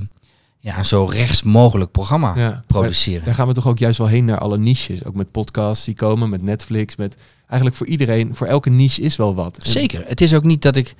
ja, 0.67 0.77
een 0.77 0.86
zo 0.86 1.06
rechts 1.06 1.43
mogelijk 1.43 1.91
programma 1.91 2.34
Ja. 2.36 2.63
produceren. 2.67 3.23
Daar 3.25 3.34
gaan 3.36 3.47
we 3.47 3.53
toch 3.53 3.67
ook 3.67 3.80
juist 3.80 3.97
wel 3.97 4.08
heen 4.08 4.25
naar 4.25 4.38
alle 4.39 4.58
niches. 4.58 5.03
Ook 5.06 5.15
met 5.15 5.32
podcasts 5.32 5.86
die 5.86 5.95
komen, 5.95 6.30
met 6.30 6.41
Netflix, 6.41 6.95
met 6.95 7.15
eigenlijk 7.47 7.75
voor 7.75 7.88
iedereen, 7.88 8.36
voor 8.36 8.47
elke 8.47 8.69
niche 8.69 9.01
is 9.01 9.15
wel 9.15 9.36
wat. 9.36 9.58
Zeker. 9.62 10.03
Het 10.08 10.21
is 10.21 10.34
ook 10.34 10.43
niet 10.43 10.62
dat 10.62 10.75
ik, 10.75 10.95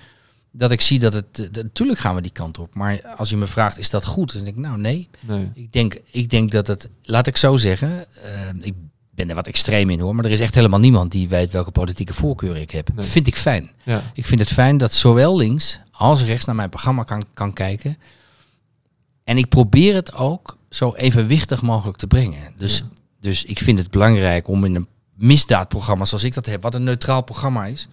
dat 0.52 0.72
ik 0.72 0.82
zie 0.82 1.00
dat 1.00 1.14
het... 1.14 1.50
Natuurlijk 1.52 2.00
gaan 2.00 2.16
we 2.16 2.22
die 2.22 2.32
kant 2.32 2.60
op. 2.60 2.76
Maar 2.76 3.02
als 3.18 3.30
je 3.30 3.38
me 3.38 3.48
vraagt, 3.48 3.78
is 3.78 3.90
dat 3.90 4.06
goed? 4.06 4.34
Dan 4.34 4.44
denk 4.44 4.56
ik, 4.56 4.62
nou 4.62 4.78
nee. 4.78 5.10
Nee. 5.20 5.52
Ik 5.54 5.72
denk, 5.72 5.98
ik 6.12 6.30
denk 6.30 6.52
dat 6.52 6.68
het... 6.68 6.90
Laat 7.04 7.28
ik 7.28 7.38
zo 7.38 7.58
zeggen. 7.58 7.90
eh, 8.24 8.40
ik 8.62 8.74
ben 9.12 9.30
er 9.30 9.36
wat 9.36 9.48
extreem 9.48 9.90
in 9.90 10.00
hoor. 10.00 10.16
Maar 10.16 10.26
er 10.26 10.32
is 10.32 10.40
echt 10.40 10.56
helemaal 10.56 10.80
niemand 10.80 11.12
die 11.12 11.28
weet 11.28 11.52
welke 11.52 11.72
politieke 11.72 12.14
voorkeur 12.14 12.58
ik 12.58 12.72
heb. 12.72 12.90
Nee. 12.96 13.06
Vind 13.06 13.28
ik 13.28 13.36
fijn. 13.36 13.72
Ja. 13.84 14.02
Ik 14.14 14.26
vind 14.26 14.40
het 14.40 14.50
fijn 14.50 14.78
dat 14.78 14.94
zowel 14.94 15.38
links 15.38 15.80
als 15.92 16.24
rechts 16.24 16.46
naar 16.46 16.56
mijn 16.56 16.70
programma 16.70 17.04
kan, 17.04 17.24
kan 17.34 17.54
kijken. 17.54 17.98
En 19.28 19.38
ik 19.38 19.48
probeer 19.50 19.96
het 19.96 20.14
ook 20.14 20.58
zo 20.70 20.94
evenwichtig 20.96 21.62
mogelijk 21.62 21.98
te 21.98 22.08
brengen. 22.08 22.54
Dus, 22.58 22.84
dus 23.20 23.44
ik 23.44 23.60
vind 23.60 23.78
het 23.78 23.92
belangrijk 23.92 24.48
om 24.48 24.66
in 24.66 24.76
een 24.76 24.88
misdaadprogramma 25.16 26.06
zoals 26.06 26.24
ik 26.24 26.34
dat 26.34 26.46
heb, 26.46 26.62
wat 26.62 26.76
een 26.76 26.84
neutraal 26.84 27.22
programma 27.24 27.66
is, 27.66 27.88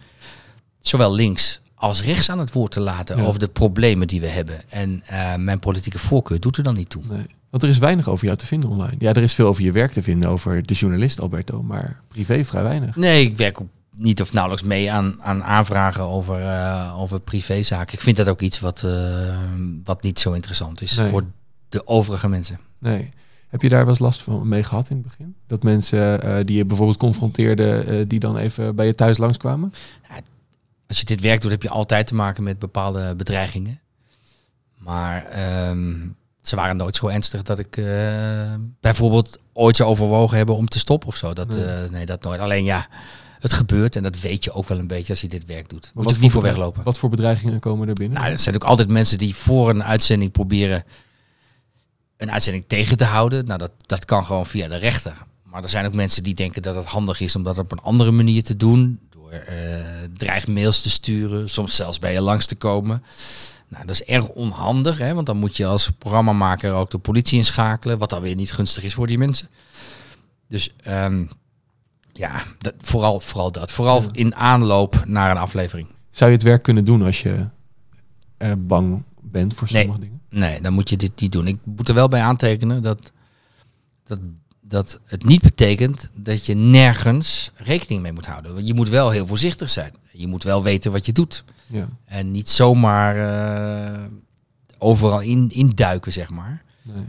zowel 0.81 1.15
links 1.15 1.61
als 1.75 2.03
rechts 2.03 2.31
aan 2.31 2.39
het 2.39 2.53
woord 2.53 2.71
te 2.73 2.81
laten 2.81 3.17
Ja. 3.17 3.25
over 3.25 3.39
de 3.39 3.49
problemen 3.49 4.09
die 4.09 4.21
we 4.21 4.27
hebben. 4.27 4.71
En 4.71 5.03
eh, 5.07 5.35
mijn 5.37 5.59
politieke 5.59 5.99
voorkeur 5.99 6.41
doet 6.41 6.57
er 6.57 6.63
dan 6.63 6.75
niet 6.75 6.91
toe. 6.91 7.03
Nee. 7.09 7.27
Want 7.51 7.63
er 7.63 7.69
is 7.69 7.79
weinig 7.79 8.09
over 8.09 8.25
jou 8.25 8.39
te 8.39 8.47
vinden 8.47 8.71
online. 8.71 8.95
Ja, 8.99 9.09
er 9.15 9.23
is 9.23 9.33
veel 9.35 9.47
over 9.47 9.63
je 9.63 9.73
werk 9.73 9.93
te 9.93 10.03
vinden, 10.03 10.29
over 10.29 10.67
de 10.67 10.75
journalist 10.75 11.21
Alberto, 11.21 11.63
maar 11.63 12.01
privé 12.09 12.45
vrij 12.45 12.63
weinig. 12.63 12.97
Nee, 12.97 13.25
ik 13.25 13.37
werk 13.37 13.61
ook 13.61 13.69
niet 13.97 14.21
of 14.21 14.33
nauwelijks 14.33 14.67
mee 14.67 14.93
aan, 14.93 15.23
aan 15.23 15.45
aanvragen 15.45 16.03
over, 16.03 16.41
eh, 16.41 17.01
over 17.01 17.21
privézaken. 17.21 17.95
Ik 17.95 18.01
vind 18.01 18.17
dat 18.17 18.29
ook 18.29 18.41
iets 18.41 18.61
wat, 18.61 18.83
eh, 18.83 19.39
wat 19.85 20.03
niet 20.03 20.19
zo 20.19 20.33
interessant 20.33 20.83
is 20.83 20.97
Nee. 20.97 21.11
voor 21.11 21.25
de 21.69 21.87
overige 21.87 22.29
mensen. 22.29 22.59
Nee. 22.79 23.13
Heb 23.49 23.63
je 23.63 23.69
daar 23.69 23.81
wel 23.81 23.89
eens 23.89 23.99
last 23.99 24.23
van 24.23 24.49
mee 24.49 24.63
gehad 24.63 24.91
in 24.91 24.97
het 24.97 25.05
begin? 25.05 25.35
Dat 25.47 25.63
mensen 25.63 26.23
eh, 26.23 26.45
die 26.45 26.57
je 26.57 26.65
bijvoorbeeld 26.65 26.99
confronteerden, 26.99 28.09
die 28.09 28.19
dan 28.19 28.37
even 28.37 28.75
bij 28.75 28.87
je 28.87 28.95
thuis 28.95 29.19
langskwamen? 29.19 29.73
Als 30.87 30.99
je 30.99 31.05
dit 31.05 31.21
werk 31.21 31.41
doet, 31.41 31.51
heb 31.51 31.63
je 31.63 31.69
altijd 31.69 32.07
te 32.07 32.15
maken 32.15 32.43
met 32.43 32.59
bepaalde 32.59 33.15
bedreigingen. 33.15 33.81
Maar 34.79 35.25
ehm, 35.25 36.09
ze 36.43 36.57
waren 36.57 36.77
nooit 36.77 36.97
zo 36.97 37.07
ernstig 37.07 37.43
dat 37.43 37.59
ik 37.59 37.83
bijvoorbeeld 38.81 39.39
ooit 39.53 39.77
zou 39.77 39.89
overwogen 39.89 40.37
hebben 40.37 40.57
om 40.57 40.69
te 40.69 40.79
stoppen 40.79 41.09
of 41.09 41.17
zo. 41.17 41.33
Dat, 41.33 41.57
nee, 41.91 42.07
dat 42.07 42.23
nooit. 42.23 42.41
Alleen 42.41 42.65
ja, 42.65 42.89
het 43.45 43.53
gebeurt 43.53 43.97
en 43.97 44.03
dat 44.03 44.21
weet 44.21 44.45
je 44.45 44.53
ook 44.53 44.69
wel 44.69 44.79
een 44.79 44.87
beetje 44.87 45.13
als 45.13 45.21
je 45.21 45.29
dit 45.29 45.45
werk 45.45 45.69
doet. 45.69 45.91
Moet 45.95 46.11
je 46.11 46.17
niet 46.21 46.33
voor 46.33 46.43
weglopen. 46.43 46.83
Wat 46.83 46.99
voor 46.99 47.11
bedreigingen 47.11 47.61
komen 47.61 47.89
er 47.89 47.95
binnen? 47.95 48.19
Nou, 48.19 48.31
er 48.31 48.39
zijn 48.39 48.55
ook 48.55 48.65
altijd 48.65 48.89
mensen 48.89 49.19
die 49.19 49.35
voor 49.35 49.71
een 49.71 49.85
uitzending 49.85 50.33
proberen 50.33 50.85
een 52.17 52.33
uitzending 52.33 52.65
tegen 52.67 52.97
te 52.97 53.05
houden. 53.05 53.47
Nou, 53.47 53.59
dat, 53.59 53.71
dat 53.87 54.05
kan 54.05 54.25
gewoon 54.25 54.47
via 54.47 54.69
de 54.69 54.77
rechter. 54.77 55.25
Maar 55.43 55.63
er 55.63 55.69
zijn 55.69 55.87
ook 55.87 55.93
mensen 55.93 56.23
die 56.23 56.35
denken 56.35 56.63
dat 56.63 56.75
het 56.75 56.85
handig 56.85 57.21
is 57.21 57.37
om 57.37 57.43
dat 57.43 57.59
op 57.59 57.73
een 57.73 57.79
andere 57.79 58.11
manier 58.11 58.43
te 58.43 58.57
doen. 58.57 59.01
Door 59.11 59.31
eh 59.31 59.65
dreigmails 60.17 60.81
te 60.81 60.91
sturen, 60.91 61.51
soms 61.51 61.77
zelfs 61.77 61.99
bij 61.99 62.13
je 62.13 62.21
langs 62.21 62.47
te 62.47 62.55
komen. 62.55 63.03
Nou, 63.69 63.87
dat 63.87 63.95
is 63.95 64.05
erg 64.05 64.29
onhandig, 64.29 64.99
hè, 64.99 65.15
want 65.15 65.27
dan 65.27 65.37
moet 65.37 65.57
je 65.57 65.67
als 65.67 65.91
programmamaker 65.99 66.73
ook 66.73 66.91
de 66.91 66.99
politie 66.99 67.39
inschakelen. 67.39 67.99
Wat 67.99 68.11
dan 68.11 68.23
weer 68.23 68.35
niet 68.35 68.53
gunstig 68.53 68.83
is 68.83 68.95
voor 68.95 69.07
die 69.07 69.19
mensen. 69.19 69.49
Dus 70.49 70.75
ehm, 70.83 71.25
ja, 72.17 72.43
dat, 72.59 72.75
vooral, 72.79 73.21
vooral 73.21 73.53
dat. 73.53 73.73
Vooral 73.73 74.03
Ja. 74.03 74.09
in 74.13 74.35
aanloop 74.35 75.03
naar 75.07 75.31
een 75.31 75.37
aflevering. 75.37 75.89
Zou 76.11 76.31
je 76.31 76.37
het 76.37 76.47
werk 76.47 76.63
kunnen 76.63 76.85
doen 76.85 77.03
als 77.03 77.23
je 77.23 77.49
eh, 78.37 78.53
bang 78.59 79.03
bent 79.21 79.55
voor 79.55 79.69
Nee. 79.73 79.83
sommige 79.83 80.01
dingen? 80.05 80.21
Nee, 80.31 80.61
dan 80.61 80.73
moet 80.73 80.89
je 80.89 80.97
dit 80.97 81.21
niet 81.21 81.33
doen. 81.33 81.47
Ik 81.47 81.59
moet 81.65 81.89
er 81.89 81.95
wel 81.95 82.09
bij 82.09 82.23
aantekenen 82.23 82.83
dat, 82.83 83.13
dat, 84.05 84.19
dat 84.61 85.01
het 85.05 85.25
niet 85.25 85.43
betekent 85.43 86.11
dat 86.15 86.47
je 86.47 86.55
nergens 86.55 87.51
rekening 87.55 88.03
mee 88.03 88.13
moet 88.13 88.27
houden. 88.27 88.67
Je 88.67 88.75
moet 88.75 88.89
wel 88.89 89.11
heel 89.11 89.27
voorzichtig 89.27 89.71
zijn. 89.71 89.93
Je 90.13 90.27
moet 90.27 90.43
wel 90.43 90.63
weten 90.63 90.93
wat 90.93 91.07
je 91.07 91.13
doet. 91.13 91.45
Ja. 91.67 91.89
En 92.05 92.31
niet 92.31 92.51
zomaar 92.51 93.17
eh, 93.95 94.05
overal 94.79 95.21
in, 95.21 95.51
induiken, 95.51 96.13
zeg 96.13 96.31
maar. 96.31 96.63
Nee. 96.83 97.05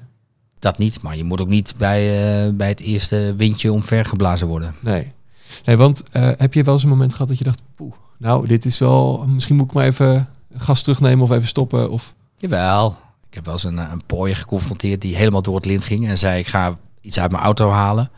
Dat 0.66 0.78
niet, 0.78 1.02
maar 1.02 1.18
je 1.18 1.24
moet 1.24 1.42
ook 1.42 1.48
niet 1.48 1.74
bij, 1.78 2.02
eh, 2.46 2.54
bij 2.54 2.68
het 2.68 2.80
eerste 2.80 3.34
windje 3.38 3.74
omvergeblazen 3.74 4.48
worden. 4.48 4.76
Nee. 4.80 5.12
Nee, 5.66 5.78
want 5.78 6.04
eh, 6.12 6.30
heb 6.38 6.54
je 6.54 6.64
wel 6.64 6.74
eens 6.74 6.84
een 6.84 6.90
moment 6.90 7.12
gehad 7.12 7.28
dat 7.28 7.38
je 7.38 7.44
dacht, 7.44 7.62
poeh, 7.76 7.94
nou, 8.18 8.48
dit 8.48 8.66
is 8.66 8.80
wel, 8.80 9.26
misschien 9.28 9.56
moet 9.56 9.66
ik 9.66 9.74
maar 9.74 9.86
even 9.86 10.30
gas 10.56 10.82
terugnemen 10.82 11.24
of 11.24 11.32
even 11.32 11.48
stoppen? 11.48 11.92
Of... 11.92 12.14
Jawel. 12.38 12.98
Ik 13.28 13.34
heb 13.34 13.46
wel 13.46 13.54
eens 13.54 13.64
een, 13.64 13.80
eh, 13.80 13.90
een 13.92 14.06
pooier 14.06 14.36
geconfronteerd 14.36 15.02
die 15.02 15.16
helemaal 15.16 15.42
door 15.42 15.56
het 15.56 15.66
lint 15.66 15.84
ging 15.84 16.08
en 16.08 16.18
zei 16.18 16.40
ik 16.40 16.48
ga 16.48 16.78
iets 17.02 17.20
uit 17.20 17.32
mijn 17.32 17.44
auto 17.44 17.70
halen. 17.70 18.10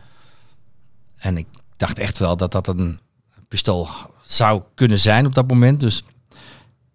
En 1.16 1.36
ik 1.36 1.46
dacht 1.76 1.98
echt 1.98 2.18
wel 2.18 2.36
dat 2.36 2.52
dat 2.52 2.68
een 2.68 3.00
pistool 3.48 3.88
zou 4.22 4.62
kunnen 4.74 4.98
zijn 4.98 5.26
op 5.26 5.34
dat 5.34 5.48
moment. 5.48 5.80
Dus 5.80 6.02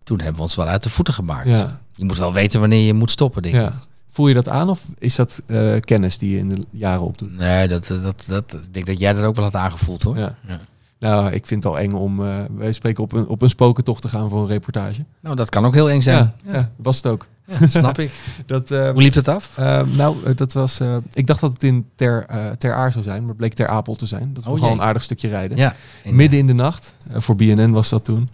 toen 0.03 0.17
hebben 0.17 0.35
we 0.35 0.41
ons 0.41 0.55
wel 0.55 0.67
uit 0.67 0.83
de 0.83 0.89
voeten 0.89 1.13
gemaakt. 1.13 1.47
Ja. 1.47 1.79
Je 1.95 2.05
moet 2.05 2.17
wel 2.17 2.33
weten 2.33 2.59
wanneer 2.59 2.85
je 2.85 2.93
moet 2.93 3.11
stoppen, 3.11 3.41
denk 3.41 3.55
ik. 3.55 3.61
Ja. 3.61 3.83
Voel 4.13 4.27
je 4.27 4.33
dat 4.33 4.49
aan 4.49 4.69
of 4.69 4.85
is 4.97 5.15
dat 5.15 5.41
eh, 5.45 5.79
kennis 5.79 6.17
die 6.17 6.31
je 6.31 6.37
in 6.37 6.49
de 6.49 6.65
jaren 6.71 7.01
opdoet? 7.03 7.37
Nee, 7.37 7.67
dat, 7.67 7.87
dat, 8.03 8.23
dat, 8.27 8.53
ik 8.53 8.73
denk 8.73 8.85
dat 8.85 8.99
jij 8.99 9.13
dat 9.13 9.23
ook 9.23 9.35
wel 9.35 9.43
had 9.45 9.55
aangevoeld 9.55 10.03
hoor. 10.03 10.17
Ja. 10.17 10.35
Ja. 10.47 10.59
Nou, 10.99 11.31
ik 11.31 11.45
vind 11.45 11.63
het 11.63 11.73
al 11.73 11.79
eng 11.79 11.91
om, 11.91 12.25
eh 12.25 12.37
wij 12.55 12.71
spreken, 12.71 13.03
op 13.03 13.11
een, 13.13 13.27
op 13.27 13.41
een 13.41 13.49
spokentocht 13.49 14.01
te 14.01 14.07
gaan 14.07 14.29
voor 14.29 14.41
een 14.41 14.47
reportage. 14.47 15.03
Nou, 15.19 15.35
dat 15.35 15.49
kan 15.49 15.65
ook 15.65 15.73
heel 15.73 15.89
eng 15.89 16.01
zijn. 16.01 16.33
Ja, 16.45 16.53
ja, 16.53 16.71
was 16.75 16.95
het 16.95 17.05
ook. 17.07 17.27
Ja, 17.45 17.67
snap 17.67 17.99
ik. 17.99 18.11
Dat, 18.45 18.71
eh, 18.71 18.91
Hoe 18.91 19.01
liep 19.01 19.13
het 19.13 19.27
af? 19.27 19.57
eh, 19.57 19.81
nou, 19.81 20.15
eh, 20.25 20.35
dat 20.35 20.53
was, 20.53 20.79
eh, 20.79 20.95
ik 21.13 21.27
dacht 21.27 21.41
dat 21.41 21.53
het 21.53 21.63
in 21.63 21.85
Ter, 21.95 22.25
eh 22.27 22.49
ter 22.51 22.73
Aar 22.73 22.91
zou 22.91 23.03
zijn, 23.03 23.19
maar 23.19 23.27
het 23.29 23.37
bleek 23.37 23.53
Ter 23.53 23.67
Apel 23.67 23.95
te 23.95 24.05
zijn. 24.05 24.33
Dat 24.33 24.43
is 24.43 24.49
Oh, 24.49 24.59
jee. 24.59 24.69
een 24.71 24.81
aardig 24.81 25.03
stukje 25.03 25.27
rijden. 25.27 25.57
Ja. 25.57 25.75
Midden 26.05 26.39
in 26.39 26.47
de 26.47 26.53
nacht, 26.53 26.95
eh, 27.11 27.19
voor 27.21 27.35
BNN 27.35 27.71
was 27.71 27.89
dat 27.89 28.05
toen. 28.05 28.29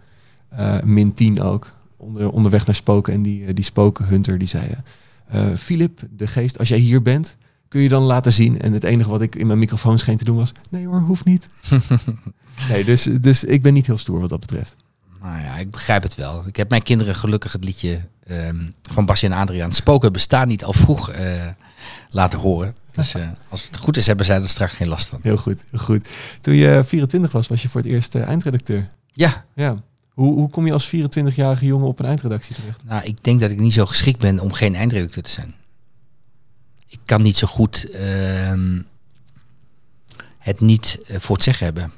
Eh, 0.49 0.75
min 0.83 1.13
10 1.13 1.41
ook. 1.41 1.67
Onder, 1.97 2.29
onderweg 2.31 2.65
naar 2.65 2.75
spoken. 2.75 3.13
En 3.13 3.21
die, 3.21 3.45
eh, 3.45 3.53
die 3.55 3.63
spokenhunter 3.63 4.37
die 4.37 4.47
zei... 4.47 4.63
eh, 5.29 5.51
eh, 5.51 5.57
Filip, 5.57 6.01
de 6.09 6.27
geest, 6.27 6.59
als 6.59 6.69
jij 6.69 6.77
hier 6.77 7.01
bent, 7.01 7.37
kun 7.67 7.81
je 7.81 7.89
dan 7.89 8.03
laten 8.03 8.33
zien? 8.33 8.61
En 8.61 8.73
het 8.73 8.83
enige 8.83 9.09
wat 9.09 9.21
ik 9.21 9.35
in 9.35 9.47
mijn 9.47 9.59
microfoon 9.59 9.97
scheen 9.97 10.17
te 10.17 10.23
doen 10.23 10.35
was... 10.35 10.51
Nee 10.69 10.87
hoor, 10.87 10.99
hoeft 10.99 11.25
niet. 11.25 11.49
nee, 12.69 12.83
dus, 12.83 13.03
dus 13.03 13.43
ik 13.43 13.61
ben 13.61 13.73
niet 13.73 13.85
heel 13.85 13.97
stoer 13.97 14.19
wat 14.19 14.29
dat 14.29 14.39
betreft. 14.39 14.75
Nou 15.21 15.41
ja, 15.41 15.57
ik 15.57 15.71
begrijp 15.71 16.03
het 16.03 16.15
wel. 16.15 16.47
Ik 16.47 16.55
heb 16.55 16.69
mijn 16.69 16.83
kinderen 16.83 17.15
gelukkig 17.15 17.51
het 17.51 17.63
liedje 17.63 17.99
ehm, 18.23 18.69
van 18.81 19.05
Basje 19.05 19.25
en 19.25 19.31
Adriaan... 19.31 19.73
Spoken 19.73 20.13
bestaan 20.13 20.47
niet 20.47 20.63
al 20.63 20.73
vroeg 20.73 21.09
eh, 21.09 21.47
laten 22.09 22.39
horen. 22.39 22.75
Dus 22.91 23.13
eh, 23.13 23.27
als 23.49 23.65
het 23.65 23.77
goed 23.77 23.97
is, 23.97 24.07
hebben 24.07 24.25
zij 24.25 24.41
er 24.41 24.49
straks 24.49 24.73
geen 24.73 24.87
last 24.87 25.09
van. 25.09 25.19
Heel 25.21 25.37
goed, 25.37 25.61
heel 25.71 25.79
goed. 25.79 26.07
Toen 26.41 26.53
je 26.53 26.83
24 26.85 27.31
was, 27.31 27.47
was 27.47 27.61
je 27.61 27.69
voor 27.69 27.81
het 27.81 27.89
eerst 27.89 28.15
eindredacteur. 28.15 28.89
Ja, 29.13 29.45
Ja. 29.55 29.83
Hoe, 30.19 30.33
hoe 30.33 30.49
kom 30.49 30.65
je 30.65 30.73
als 30.73 30.87
24-jarige 30.95 31.65
jongen 31.65 31.87
op 31.87 31.99
een 31.99 32.05
eindredactie 32.05 32.55
terecht? 32.55 32.83
nou, 32.85 33.03
ik 33.03 33.23
denk 33.23 33.39
dat 33.39 33.51
ik 33.51 33.59
niet 33.59 33.73
zo 33.73 33.85
geschikt 33.85 34.19
ben 34.19 34.39
om 34.39 34.51
geen 34.51 34.75
eindredacteur 34.75 35.23
te 35.23 35.29
zijn. 35.29 35.55
Ik 36.87 36.99
kan 37.05 37.21
niet 37.21 37.37
zo 37.37 37.47
goed 37.47 37.89
ehm, 37.89 38.81
het 40.37 40.59
niet 40.59 40.99
eh, 41.07 41.19
voor 41.19 41.35
het 41.35 41.43
zeggen 41.43 41.65
hebben. 41.65 41.91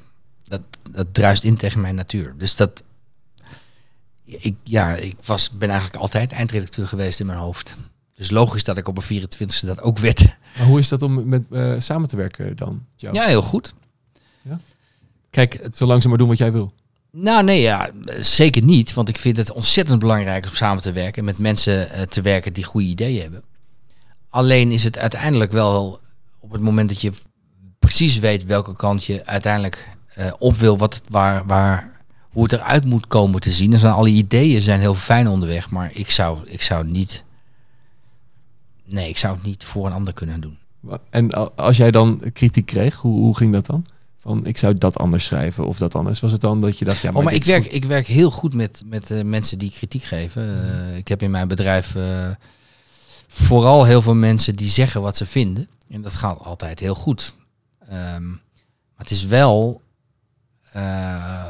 Dat, 0.44 0.60
dat 0.90 1.06
druist 1.14 1.44
in 1.44 1.56
tegen 1.56 1.80
mijn 1.80 1.94
natuur. 1.94 2.34
Dus 2.38 2.56
dat... 2.56 2.82
Ik, 4.24 4.56
ja, 4.62 4.94
ik 4.94 5.16
was, 5.24 5.50
ben 5.50 5.68
eigenlijk 5.70 6.00
altijd 6.00 6.32
eindredacteur 6.32 6.88
geweest 6.88 7.20
in 7.20 7.26
mijn 7.26 7.38
hoofd. 7.38 7.76
Dus 8.14 8.30
logisch 8.30 8.64
dat 8.64 8.76
ik 8.78 8.88
op 8.88 8.96
een 9.10 9.22
24e 9.22 9.66
dat 9.66 9.80
ook 9.80 9.98
werd. 9.98 10.24
Maar 10.58 10.66
hoe 10.66 10.78
is 10.78 10.88
dat 10.88 11.02
om 11.02 11.28
met, 11.28 11.42
eh, 11.50 11.74
samen 11.78 12.08
te 12.08 12.16
werken 12.16 12.56
dan? 12.56 12.86
Jou? 12.96 13.14
Ja, 13.14 13.26
heel 13.26 13.42
goed. 13.42 13.74
Ja? 14.42 14.58
Kijk, 15.30 15.58
het- 15.62 15.76
Zolang 15.76 16.02
ze 16.02 16.08
maar 16.08 16.18
doen 16.18 16.28
wat 16.28 16.38
jij 16.38 16.52
wil. 16.52 16.72
Nou, 17.12 17.44
nee, 17.44 17.60
ja, 17.60 17.90
zeker 18.20 18.62
niet. 18.62 18.94
Want 18.94 19.08
ik 19.08 19.18
vind 19.18 19.36
het 19.36 19.52
ontzettend 19.52 19.98
belangrijk 19.98 20.46
om 20.46 20.52
samen 20.52 20.82
te 20.82 20.92
werken 20.92 21.18
en 21.18 21.24
met 21.24 21.38
mensen 21.38 21.90
eh, 21.90 22.02
te 22.02 22.20
werken 22.20 22.52
die 22.52 22.64
goede 22.64 22.86
ideeën 22.86 23.22
hebben. 23.22 23.42
Alleen 24.30 24.72
is 24.72 24.84
het 24.84 24.98
uiteindelijk 24.98 25.52
wel 25.52 26.00
op 26.40 26.52
het 26.52 26.60
moment 26.60 26.88
dat 26.88 27.00
je 27.00 27.12
precies 27.78 28.18
weet 28.18 28.44
welke 28.44 28.74
kant 28.74 29.04
je 29.04 29.26
uiteindelijk 29.26 29.88
eh, 30.14 30.32
op 30.38 30.56
wil, 30.56 30.78
wat 30.78 31.02
waar, 31.08 31.46
waar, 31.46 32.00
hoe 32.30 32.42
het 32.42 32.52
eruit 32.52 32.84
moet 32.84 33.06
komen 33.06 33.40
te 33.40 33.52
zien. 33.52 33.78
Zijn 33.78 33.92
al 33.92 34.04
die 34.04 34.14
ideeën 34.14 34.62
zijn 34.62 34.80
heel 34.80 34.94
fijn 34.94 35.28
onderweg, 35.28 35.70
maar 35.70 35.90
ik 35.94 36.10
zou, 36.10 36.38
ik 36.44 36.62
zou 36.62 36.86
niet. 36.86 37.24
Nee, 38.84 39.08
ik 39.08 39.18
zou 39.18 39.34
het 39.34 39.44
niet 39.44 39.64
voor 39.64 39.86
een 39.86 39.92
ander 39.92 40.12
kunnen 40.12 40.40
doen. 40.40 40.58
En 41.10 41.56
als 41.56 41.76
jij 41.76 41.90
dan 41.90 42.22
kritiek 42.32 42.66
kreeg, 42.66 42.96
hoe, 42.96 43.18
hoe 43.18 43.36
ging 43.36 43.52
dat 43.52 43.66
dan? 43.66 43.86
Van 44.22 44.46
ik 44.46 44.58
zou 44.58 44.74
dat 44.74 44.98
anders 44.98 45.24
schrijven 45.24 45.66
of 45.66 45.76
dat 45.78 45.94
anders. 45.94 46.20
Was 46.20 46.32
het 46.32 46.40
dan 46.40 46.60
dat 46.60 46.78
je 46.78 46.84
dacht, 46.84 47.00
ja, 47.00 47.08
maar, 47.10 47.18
oh, 47.18 47.24
maar 47.24 47.34
ik 47.34 47.44
werk, 47.44 47.62
goed? 47.62 47.74
ik 47.74 47.84
werk 47.84 48.06
heel 48.06 48.30
goed 48.30 48.54
met, 48.54 48.82
met 48.86 49.10
eh, 49.10 49.22
mensen 49.24 49.58
die 49.58 49.70
kritiek 49.70 50.02
geven. 50.02 50.70
Eh, 50.90 50.96
ik 50.96 51.08
heb 51.08 51.22
in 51.22 51.30
mijn 51.30 51.48
bedrijf 51.48 51.94
eh, 51.94 52.30
vooral 53.28 53.84
heel 53.84 54.02
veel 54.02 54.14
mensen 54.14 54.56
die 54.56 54.68
zeggen 54.68 55.02
wat 55.02 55.16
ze 55.16 55.26
vinden. 55.26 55.68
En 55.88 56.02
dat 56.02 56.14
gaat 56.14 56.38
altijd 56.38 56.78
heel 56.78 56.94
goed. 56.94 57.34
Ehm, 57.88 58.28
maar 58.28 58.96
het 58.96 59.10
is 59.10 59.24
wel 59.24 59.82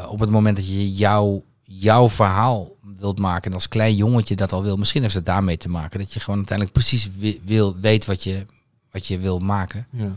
op 0.09 0.21
het 0.21 0.31
moment 0.31 0.57
dat 0.57 0.67
je 0.67 0.93
jouw, 0.93 1.45
jouw 1.63 2.09
verhaal 2.09 2.77
wilt 2.99 3.19
maken. 3.19 3.51
En 3.51 3.57
als 3.57 3.69
klein 3.69 3.97
jongetje 3.97 4.37
dat 4.37 4.53
al 4.53 4.63
wil. 4.63 4.77
Misschien 4.77 5.03
heeft 5.03 5.15
het 5.15 5.27
daarmee 5.27 5.57
te 5.57 5.69
maken. 5.69 5.99
Dat 5.99 6.13
je 6.13 6.21
gewoon 6.21 6.37
uiteindelijk 6.39 6.79
precies 6.79 7.09
wi- 7.19 7.41
wil, 7.45 7.77
weet 7.81 8.05
wat 8.07 8.23
je, 8.23 8.47
wat 8.91 9.07
je 9.07 9.19
wil 9.19 9.39
maken. 9.39 9.87
Ja. 9.91 10.11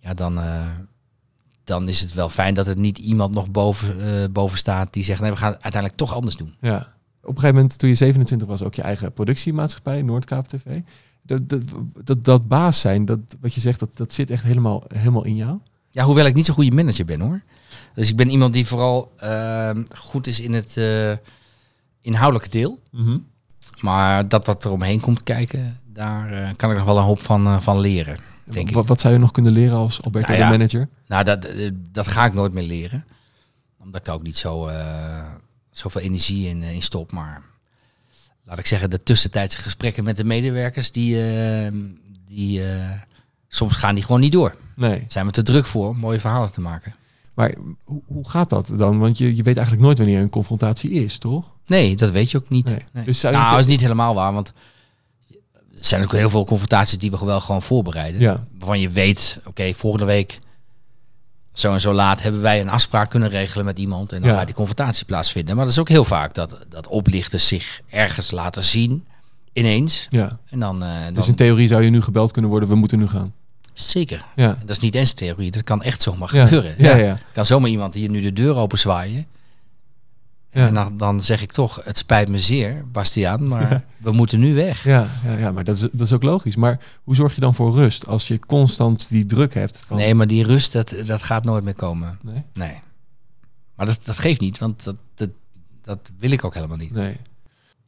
Ja, 0.00 0.14
dan, 0.14 0.38
dan 1.68 1.88
is 1.88 2.00
het 2.00 2.14
wel 2.14 2.28
fijn 2.28 2.54
dat 2.54 2.66
er 2.66 2.78
niet 2.78 2.98
iemand 2.98 3.34
nog 3.34 3.50
boven, 3.50 4.00
eh, 4.00 4.28
boven 4.30 4.58
staat 4.58 4.92
die 4.92 5.04
zegt, 5.04 5.20
nee, 5.20 5.30
we 5.30 5.36
gaan 5.36 5.52
het 5.52 5.62
uiteindelijk 5.62 6.00
toch 6.00 6.14
anders 6.14 6.36
doen. 6.36 6.54
ja. 6.60 6.96
Op 7.22 7.34
een 7.34 7.40
gegeven 7.40 7.60
moment, 7.60 7.78
toen 7.78 7.88
je 7.88 7.94
27 7.94 8.48
was, 8.48 8.62
ook 8.62 8.74
je 8.74 8.82
eigen 8.82 9.12
productiemaatschappij, 9.12 10.02
Noordkaap 10.02 10.48
TV. 10.48 10.80
Dat, 11.22 11.48
dat, 11.48 11.62
dat, 12.04 12.24
dat 12.24 12.48
baas 12.48 12.80
zijn, 12.80 13.04
dat, 13.04 13.18
wat 13.40 13.54
je 13.54 13.60
zegt, 13.60 13.80
dat, 13.80 13.90
dat 13.94 14.12
zit 14.12 14.30
echt 14.30 14.42
helemaal, 14.42 14.84
helemaal 14.94 15.24
in 15.24 15.36
jou. 15.36 15.58
Ja, 15.90 16.04
hoewel 16.04 16.26
ik 16.26 16.34
niet 16.34 16.46
zo'n 16.46 16.54
goede 16.54 16.74
manager 16.74 17.04
ben 17.04 17.20
hoor. 17.20 17.42
Dus 17.94 18.08
ik 18.08 18.16
ben 18.16 18.30
iemand 18.30 18.52
die 18.52 18.66
vooral 18.66 19.12
eh, 19.16 19.70
goed 19.96 20.26
is 20.26 20.40
in 20.40 20.52
het 20.52 20.76
eh, 20.76 21.12
inhoudelijke 22.00 22.50
deel. 22.50 22.78
Maar 23.80 24.28
dat 24.28 24.46
wat 24.46 24.64
er 24.64 24.70
omheen 24.70 25.00
komt 25.00 25.22
kijken, 25.22 25.80
daar 25.92 26.32
eh, 26.32 26.48
kan 26.56 26.70
ik 26.70 26.76
nog 26.76 26.86
wel 26.86 26.96
een 26.96 27.02
hoop 27.02 27.22
van, 27.22 27.62
van 27.62 27.80
leren. 27.80 28.18
Denk. 28.50 28.70
Wat, 28.70 28.86
wat 28.86 29.00
zou 29.00 29.14
je 29.14 29.20
nog 29.20 29.30
kunnen 29.30 29.52
leren 29.52 29.76
als 29.76 30.02
Alberto 30.02 30.28
Nou 30.28 30.42
ja. 30.42 30.50
de 30.50 30.58
manager? 30.58 30.88
Nou, 31.06 31.24
dat, 31.24 31.44
eh, 31.44 31.70
dat 31.92 32.06
ga 32.06 32.24
ik 32.24 32.34
nooit 32.34 32.52
meer 32.52 32.62
leren. 32.64 33.04
Omdat 33.82 34.00
ik 34.00 34.06
daar 34.06 34.14
ook 34.14 34.22
niet 34.22 34.38
zo, 34.38 34.66
eh, 34.66 35.22
zoveel 35.70 36.00
energie 36.00 36.48
in, 36.48 36.62
eh, 36.62 36.72
in 36.72 36.82
stop. 36.82 37.12
Maar 37.12 37.42
laat 38.44 38.58
ik 38.58 38.66
zeggen, 38.66 38.90
de 38.90 39.02
tussentijdse 39.02 39.58
gesprekken 39.58 40.04
met 40.04 40.16
de 40.16 40.24
medewerkers, 40.24 40.92
die, 40.92 41.16
die, 42.26 42.62
soms 43.48 43.76
gaan 43.76 43.94
die 43.94 44.04
gewoon 44.04 44.20
niet 44.20 44.32
door. 44.32 44.54
Nee. 44.76 45.04
Zijn 45.06 45.26
we 45.26 45.32
te 45.32 45.42
druk 45.42 45.66
voor 45.66 45.88
om 45.88 45.96
mooie 45.96 46.20
verhalen 46.20 46.52
te 46.52 46.60
maken. 46.60 46.94
Maar 47.34 47.54
hoe, 47.84 48.02
hoe 48.06 48.28
gaat 48.28 48.50
dat 48.50 48.72
dan? 48.76 48.98
Want 48.98 49.18
je, 49.18 49.36
je 49.36 49.42
weet 49.42 49.56
eigenlijk 49.56 49.86
nooit 49.86 49.98
wanneer 49.98 50.20
een 50.20 50.30
confrontatie 50.30 50.90
is, 50.90 51.18
toch? 51.18 51.50
Nee, 51.66 51.96
dat 51.96 52.10
weet 52.10 52.30
je 52.30 52.38
ook 52.38 52.48
niet. 52.48 52.66
Nee. 52.66 52.84
Nee. 52.92 53.04
Dus 53.04 53.20
zou 53.20 53.34
je 53.34 53.38
nou, 53.38 53.50
dat 53.50 53.60
is 53.60 53.66
niet 53.66 53.80
helemaal 53.80 54.14
waar, 54.14 54.32
want 54.32 54.52
zijn 55.80 56.02
ook 56.02 56.12
heel 56.12 56.30
veel 56.30 56.44
confrontaties 56.44 56.98
die 56.98 57.10
we 57.10 57.24
wel 57.24 57.40
gewoon 57.40 57.62
voorbereiden. 57.62 58.20
Ja. 58.20 58.44
Waarvan 58.58 58.80
je 58.80 58.88
weet, 58.88 59.38
oké, 59.44 59.72
volgende 59.74 60.06
week 60.06 60.38
zo 61.52 61.72
en 61.72 61.80
zo 61.80 61.92
laat 61.92 62.22
hebben 62.22 62.40
wij 62.40 62.60
een 62.60 62.68
afspraak 62.68 63.10
kunnen 63.10 63.28
regelen 63.28 63.64
met 63.64 63.78
iemand 63.78 64.12
en 64.12 64.20
dan 64.22 64.30
Ja. 64.30 64.36
gaat 64.36 64.46
die 64.46 64.54
confrontatie 64.54 65.04
plaatsvinden. 65.04 65.56
Maar 65.56 65.64
dat 65.64 65.72
is 65.74 65.80
ook 65.80 65.88
heel 65.88 66.04
vaak 66.04 66.34
dat, 66.34 66.58
dat 66.68 66.86
oplichters 66.86 67.46
zich 67.48 67.80
ergens 67.88 68.30
laten 68.30 68.64
zien, 68.64 69.04
ineens. 69.52 70.06
Ja. 70.10 70.38
En 70.50 70.58
dan, 70.58 70.82
eh, 70.82 71.04
dan 71.04 71.14
Dus 71.14 71.28
in 71.28 71.34
theorie 71.34 71.68
zou 71.68 71.82
je 71.82 71.90
nu 71.90 72.02
gebeld 72.02 72.32
kunnen 72.32 72.50
worden, 72.50 72.68
we 72.68 72.74
moeten 72.74 72.98
nu 72.98 73.08
gaan. 73.08 73.32
zeker. 73.72 74.24
Ja. 74.36 74.46
Dat 74.60 74.70
is 74.76 74.78
niet 74.78 74.94
eens 74.94 75.12
theorie, 75.12 75.50
dat 75.50 75.64
kan 75.64 75.82
echt 75.82 76.02
zomaar 76.02 76.34
Ja. 76.36 76.44
gebeuren. 76.44 76.74
Ja, 76.78 76.96
ja. 76.96 77.18
Kan 77.32 77.44
zomaar 77.44 77.70
iemand 77.70 77.94
hier 77.94 78.10
nu 78.10 78.20
de 78.20 78.32
deur 78.32 78.54
open 78.56 78.78
zwaaien. 78.78 79.26
Ja. 80.50 80.66
En 80.66 80.74
dan, 80.74 80.96
dan 80.96 81.22
zeg 81.22 81.42
ik 81.42 81.52
toch, 81.52 81.84
het 81.84 81.98
spijt 81.98 82.28
me 82.28 82.38
zeer, 82.38 82.84
Bastiaan, 82.92 83.48
maar 83.48 83.84
we 83.96 84.12
moeten 84.12 84.40
nu 84.40 84.54
weg. 84.54 84.84
Ja, 84.84 85.06
ja, 85.24 85.36
ja, 85.36 85.52
maar 85.52 85.64
dat 85.64 85.76
is, 85.76 85.80
dat 85.80 86.00
is 86.00 86.12
ook 86.12 86.22
logisch. 86.22 86.56
Maar 86.56 86.80
hoe 87.04 87.14
zorg 87.14 87.34
je 87.34 87.40
dan 87.40 87.54
voor 87.54 87.72
rust 87.74 88.06
als 88.06 88.28
je 88.28 88.38
constant 88.38 89.08
die 89.08 89.26
druk 89.26 89.54
hebt? 89.54 89.80
Van, 89.86 89.96
Nee, 89.96 90.14
maar 90.14 90.26
die 90.26 90.44
rust, 90.44 90.72
dat, 90.72 90.94
dat 91.04 91.22
gaat 91.22 91.44
nooit 91.44 91.64
meer 91.64 91.74
komen. 91.74 92.18
Nee? 92.22 92.44
Nee. 92.52 92.80
Maar 93.74 93.86
dat, 93.86 94.00
dat 94.04 94.18
geeft 94.18 94.40
niet, 94.40 94.58
want 94.58 94.84
dat, 94.84 94.96
dat, 95.14 95.30
dat 95.82 96.10
wil 96.18 96.30
ik 96.30 96.44
ook 96.44 96.54
helemaal 96.54 96.76
niet. 96.76 96.92
Nee. 96.92 97.16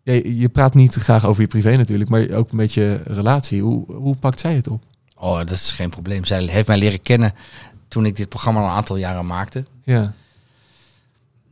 Je 0.02 0.36
je 0.38 0.48
praat 0.48 0.74
niet 0.74 0.94
graag 0.94 1.24
over 1.24 1.42
je 1.42 1.48
privé 1.48 1.76
natuurlijk, 1.76 2.10
maar 2.10 2.30
ook 2.30 2.52
met 2.52 2.72
je 2.74 3.00
relatie. 3.04 3.62
Hoe, 3.62 3.92
hoe 3.92 4.16
pakt 4.16 4.40
zij 4.40 4.54
het 4.54 4.68
op? 4.68 4.82
Oh, 5.16 5.38
dat 5.38 5.50
is 5.50 5.70
geen 5.70 5.90
probleem. 5.90 6.24
Zij 6.24 6.44
heeft 6.44 6.66
mij 6.66 6.78
leren 6.78 7.02
kennen 7.02 7.34
toen 7.88 8.06
ik 8.06 8.16
dit 8.16 8.28
programma 8.28 8.60
al 8.60 8.66
een 8.66 8.72
aantal 8.72 8.96
jaren 8.96 9.26
maakte. 9.26 9.64
Ja, 9.84 10.14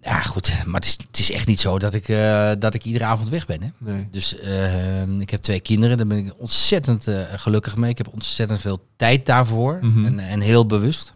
Ja, 0.01 0.23
goed. 0.23 0.65
Maar 0.67 0.81
het 0.81 0.85
is, 0.85 0.99
het 1.07 1.19
is 1.19 1.31
echt 1.31 1.47
niet 1.47 1.61
zo 1.61 1.79
dat 1.79 1.95
ik, 1.95 2.09
eh, 2.09 2.51
dat 2.59 2.75
ik 2.75 2.85
iedere 2.85 3.05
avond 3.05 3.29
weg 3.29 3.47
ben. 3.47 3.63
Hè? 3.63 3.69
nee. 3.79 4.09
Dus 4.11 4.39
eh, 4.39 5.07
ik 5.07 5.31
heb 5.31 5.43
twee 5.43 5.61
kinderen. 5.61 5.97
Daar 5.97 6.07
ben 6.07 6.19
ik 6.19 6.33
ontzettend 6.37 7.07
eh, 7.07 7.23
gelukkig 7.29 7.77
mee. 7.77 7.91
Ik 7.91 7.99
heb 7.99 8.09
ontzettend 8.13 8.61
veel 8.61 8.85
tijd 8.97 9.27
daarvoor. 9.27 9.79
Mhm. 9.83 10.07
en, 10.07 10.19
en 10.19 10.41
heel 10.41 10.67
bewust. 10.67 11.15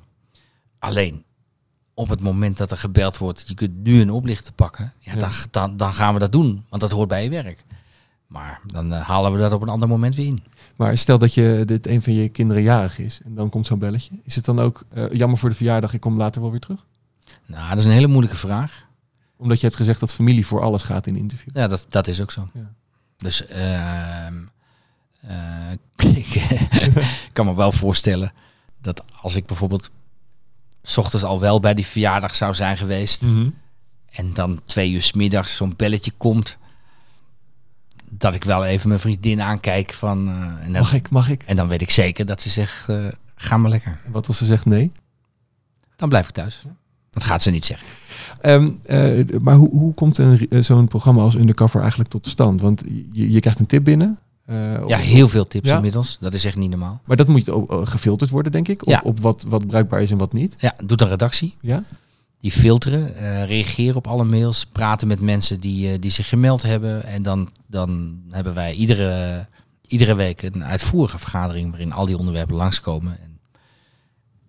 Alleen, 0.78 1.24
op 1.94 2.08
het 2.08 2.20
moment 2.20 2.56
dat 2.56 2.70
er 2.70 2.76
gebeld 2.76 3.18
wordt... 3.18 3.44
je 3.46 3.54
kunt 3.54 3.82
nu 3.82 4.00
een 4.00 4.10
oplichter 4.10 4.52
pakken... 4.52 4.92
Ja, 4.98 5.12
Ja. 5.12 5.18
Dan, 5.18 5.30
dan, 5.50 5.76
dan 5.76 5.92
gaan 5.92 6.14
we 6.14 6.20
dat 6.20 6.32
doen. 6.32 6.64
Want 6.68 6.82
dat 6.82 6.90
hoort 6.90 7.08
bij 7.08 7.24
je 7.24 7.30
werk. 7.30 7.64
Maar 8.26 8.60
dan 8.66 8.92
eh, 8.92 9.06
halen 9.06 9.32
we 9.32 9.38
dat 9.38 9.52
op 9.52 9.62
een 9.62 9.68
ander 9.68 9.88
moment 9.88 10.14
weer 10.14 10.26
in. 10.26 10.42
Maar 10.76 10.98
stel 10.98 11.18
dat 11.18 11.34
je 11.34 11.62
dit 11.66 11.86
een 11.86 12.02
van 12.02 12.12
je 12.12 12.28
kinderen 12.28 12.62
jarig 12.62 12.98
is 12.98 13.20
en 13.24 13.34
dan 13.34 13.48
komt 13.48 13.66
zo'n 13.66 13.78
belletje. 13.78 14.14
Is 14.24 14.34
het 14.34 14.44
dan 14.44 14.60
ook 14.60 14.84
jammer 15.12 15.38
voor 15.38 15.48
de 15.48 15.54
verjaardag, 15.54 15.94
ik 15.94 16.00
kom 16.00 16.16
later 16.16 16.40
wel 16.40 16.50
weer 16.50 16.60
terug? 16.60 16.86
Nou, 17.46 17.68
dat 17.68 17.78
is 17.78 17.84
een 17.84 17.90
hele 17.90 18.06
moeilijke 18.06 18.36
vraag. 18.36 18.86
Omdat 19.36 19.60
je 19.60 19.66
hebt 19.66 19.78
gezegd 19.78 20.00
dat 20.00 20.12
familie 20.12 20.46
voor 20.46 20.60
alles 20.62 20.82
gaat 20.82 21.06
in 21.06 21.16
interview. 21.16 21.56
Ja, 21.56 21.68
dat, 21.68 21.86
dat 21.88 22.06
is 22.06 22.20
ook 22.20 22.30
zo. 22.30 22.48
Ja. 22.54 22.72
Dus 23.16 23.46
ehm, 23.46 24.34
eh, 25.20 25.70
ik 26.16 27.30
kan 27.32 27.46
me 27.46 27.54
wel 27.54 27.72
voorstellen 27.72 28.32
dat 28.80 29.02
als 29.20 29.36
ik 29.36 29.46
bijvoorbeeld 29.46 29.90
's 30.82 30.96
ochtends 30.96 31.24
al 31.24 31.40
wel 31.40 31.60
bij 31.60 31.74
die 31.74 31.86
verjaardag 31.86 32.34
zou 32.36 32.54
zijn 32.54 32.76
geweest 32.76 33.22
Mhm. 33.22 33.48
en 34.10 34.34
dan 34.34 34.60
twee 34.64 34.90
uur 34.90 35.02
's 35.02 35.12
middags 35.12 35.56
zo'n 35.56 35.74
belletje 35.76 36.12
komt, 36.16 36.56
dat 38.10 38.34
ik 38.34 38.44
wel 38.44 38.64
even 38.64 38.88
mijn 38.88 39.00
vriendin 39.00 39.40
aankijk 39.40 39.92
van 39.92 40.28
eh, 40.28 40.64
en, 40.64 40.70
Mag 40.70 40.92
ik, 40.94 41.10
mag 41.10 41.28
ik? 41.28 41.42
en 41.42 41.56
dan 41.56 41.68
weet 41.68 41.82
ik 41.82 41.90
zeker 41.90 42.26
dat 42.26 42.40
ze 42.40 42.48
zegt 42.50 42.88
eh, 42.88 43.06
ga 43.34 43.56
maar 43.56 43.70
lekker. 43.70 44.00
Wat 44.06 44.28
als 44.28 44.38
ze 44.38 44.44
zegt 44.44 44.64
nee? 44.66 44.92
Dan 45.96 46.08
blijf 46.08 46.28
ik 46.28 46.34
thuis. 46.34 46.62
Dat 47.12 47.24
gaat 47.24 47.42
ze 47.42 47.50
niet 47.50 47.64
zeggen. 47.64 47.86
Ehm, 48.40 48.70
eh, 48.82 49.38
maar 49.40 49.54
hoe, 49.54 49.70
hoe 49.70 49.94
komt 49.94 50.18
een, 50.18 50.48
eh, 50.50 50.60
zo'n 50.62 50.88
programma 50.88 51.22
als 51.22 51.34
Undercover 51.34 51.80
eigenlijk 51.80 52.10
tot 52.10 52.28
stand? 52.28 52.60
Want 52.60 52.82
je, 53.12 53.30
je 53.32 53.40
krijgt 53.40 53.58
een 53.58 53.66
tip 53.66 53.84
binnen. 53.84 54.18
eh, 54.46 54.86
Ja, 54.86 54.98
heel 54.98 55.28
veel 55.28 55.46
tips 55.46 55.68
Ja? 55.68 55.76
inmiddels. 55.76 56.16
Dat 56.20 56.34
is 56.34 56.44
echt 56.44 56.56
niet 56.56 56.70
normaal. 56.70 57.00
Maar 57.04 57.16
dat 57.16 57.28
moet 57.28 57.50
ook, 57.50 57.88
gefilterd 57.88 58.30
worden, 58.30 58.52
denk 58.52 58.68
ik. 58.68 58.82
Op, 58.82 58.88
Ja. 58.88 59.00
op 59.04 59.20
wat, 59.20 59.44
wat 59.48 59.66
bruikbaar 59.66 60.02
is 60.02 60.10
en 60.10 60.18
wat 60.18 60.32
niet. 60.32 60.54
Ja, 60.58 60.74
doet 60.84 61.00
een 61.00 61.08
redactie. 61.08 61.54
Ja? 61.60 61.84
Die 62.40 62.52
filteren, 62.52 63.14
eh, 63.16 63.44
reageren 63.44 63.96
op 63.96 64.06
alle 64.06 64.24
mails, 64.24 64.66
praten 64.66 65.08
met 65.08 65.20
mensen 65.20 65.60
die, 65.60 65.98
die 65.98 66.10
zich 66.10 66.28
gemeld 66.28 66.62
hebben. 66.62 67.04
En 67.04 67.22
dan, 67.22 67.48
dan 67.66 68.18
hebben 68.30 68.54
wij 68.54 68.72
iedere, 68.74 69.46
iedere 69.86 70.14
week 70.14 70.42
een 70.42 70.64
uitvoerige 70.64 71.18
vergadering 71.18 71.70
waarin 71.70 71.92
al 71.92 72.06
die 72.06 72.18
onderwerpen 72.18 72.56
langskomen. 72.56 73.18
En 73.22 73.38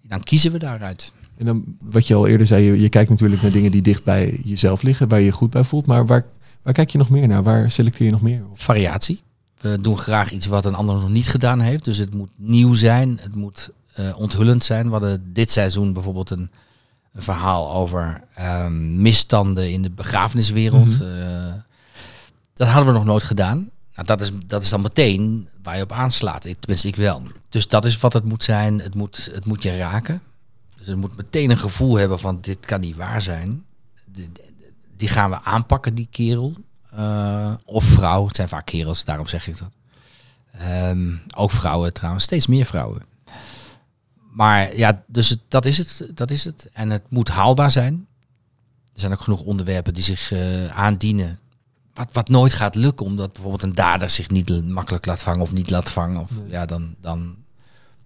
dan 0.08 0.23
kiezen 0.23 0.52
we 0.52 0.58
daaruit. 0.60 1.13
En 1.38 1.46
dan, 1.46 1.63
wat 1.82 2.08
je 2.08 2.13
al 2.13 2.28
eerder 2.28 2.48
zei, 2.48 2.63
je, 2.63 2.80
je 2.80 2.89
kijkt 2.89 3.10
natuurlijk 3.10 3.41
naar 3.41 3.52
dingen 3.52 3.72
die 3.72 3.82
dicht 3.82 4.04
bij 4.04 4.41
jezelf 4.43 4.82
liggen, 4.82 5.08
waar 5.08 5.19
je 5.19 5.26
je 5.26 5.32
goed 5.32 5.50
bij 5.50 5.63
voelt. 5.63 5.86
Maar 5.86 6.06
waar, 6.06 6.26
waar 6.62 6.74
kijk 6.74 6.89
je 6.89 6.98
nog 6.98 7.10
meer 7.10 7.28
naar? 7.28 7.43
Waar 7.43 7.72
selecteer 7.72 8.06
je 8.06 8.12
nog 8.12 8.22
meer? 8.22 8.46
op? 8.50 8.62
Variatie. 8.62 9.22
We 9.60 9.78
doen 9.82 9.98
graag 9.98 10.32
iets 10.32 10.46
wat 10.46 10.65
een 10.65 10.76
ander 10.76 10.96
nog 10.96 11.10
niet 11.10 11.28
gedaan 11.28 11.60
heeft. 11.60 11.86
Dus 11.86 11.98
het 11.98 12.13
moet 12.13 12.30
nieuw 12.36 12.74
zijn, 12.74 13.19
het 13.22 13.36
moet 13.36 13.69
eh, 13.93 14.19
onthullend 14.19 14.63
zijn. 14.63 14.86
We 14.86 14.91
hadden 14.91 15.34
dit 15.34 15.52
seizoen 15.52 15.93
bijvoorbeeld 15.93 16.30
een, 16.30 16.50
een 17.13 17.22
verhaal 17.22 17.74
over 17.74 18.24
ehm, 18.36 19.02
misstanden 19.02 19.72
in 19.72 19.82
de 19.82 19.91
begrafeniswereld. 19.91 21.00
Mhm. 21.00 21.04
Eh, 21.04 21.54
dat 22.54 22.67
hadden 22.67 22.93
we 22.93 23.00
nog 23.00 23.08
nooit 23.08 23.24
gedaan. 23.24 23.69
Nou, 23.96 24.08
dat, 24.08 24.22
is, 24.22 24.32
dat 24.46 24.63
is 24.63 24.69
dan 24.69 24.82
meteen 24.82 25.48
waar 25.63 25.78
je 25.78 25.84
op 25.84 25.91
aanslaat. 25.91 26.46
Ik, 26.46 26.60
tenminste, 26.60 26.88
ik 26.88 26.96
wel. 26.96 27.24
Dus 27.50 27.67
dat 27.67 27.86
is 27.86 28.00
wat 28.00 28.13
het 28.13 28.24
moet 28.24 28.43
zijn. 28.43 28.80
Het 28.80 28.96
moet, 28.96 29.30
het 29.34 29.46
moet 29.46 29.63
je 29.63 29.78
raken. 29.78 30.22
Dus 30.84 30.91
het 30.91 31.02
moet 31.02 31.17
meteen 31.17 31.50
een 31.50 31.58
gevoel 31.58 31.96
hebben 31.96 32.19
van 32.19 32.41
dit 32.41 32.65
kan 32.65 32.80
niet 32.80 32.96
waar 32.96 33.22
zijn. 33.22 33.65
Die, 34.06 34.32
die 34.96 35.08
gaan 35.08 35.30
we 35.30 35.41
aanpakken, 35.41 35.96
die 35.96 36.08
kerel. 36.12 36.54
Eh, 36.89 37.54
of 37.65 37.84
vrouw. 37.84 38.28
Het 38.28 38.36
zijn 38.36 38.48
vaak 38.48 38.65
kerels, 38.65 39.04
daarom 39.04 39.28
zeg 39.28 39.48
ik 39.48 39.58
dat. 39.58 39.72
Ehm, 40.52 41.15
ook 41.36 41.52
vrouwen 41.52 41.93
trouwens, 41.93 42.24
steeds 42.24 42.48
meer 42.48 42.65
vrouwen. 42.65 43.02
Maar 44.32 44.78
ja, 44.78 45.04
dus 45.08 45.30
het, 45.30 45.39
dat, 45.48 45.65
is 45.65 45.78
het, 45.78 46.12
dat 46.13 46.32
is 46.32 46.43
het. 46.43 46.69
En 46.74 46.89
het 46.89 47.04
moet 47.10 47.30
haalbaar 47.30 47.72
zijn. 47.72 48.08
Er 48.93 49.00
zijn 49.00 49.12
ook 49.12 49.22
genoeg 49.22 49.41
onderwerpen 49.41 49.93
die 49.93 50.04
zich 50.04 50.32
eh, 50.32 50.67
aandienen. 50.67 51.39
Wat, 51.93 52.13
wat 52.13 52.30
nooit 52.30 52.54
gaat 52.54 52.76
lukken, 52.76 53.06
omdat 53.06 53.34
bijvoorbeeld 53.34 53.63
een 53.63 53.76
dader 53.76 54.10
zich 54.10 54.30
niet 54.30 54.67
makkelijk 54.67 55.06
laat 55.06 55.24
vangen 55.24 55.41
of 55.41 55.52
niet 55.52 55.69
laat 55.69 55.89
vangen. 55.89 56.22
Of, 56.22 56.32
ja, 56.48 56.65
dan, 56.65 56.96
dan, 57.02 57.36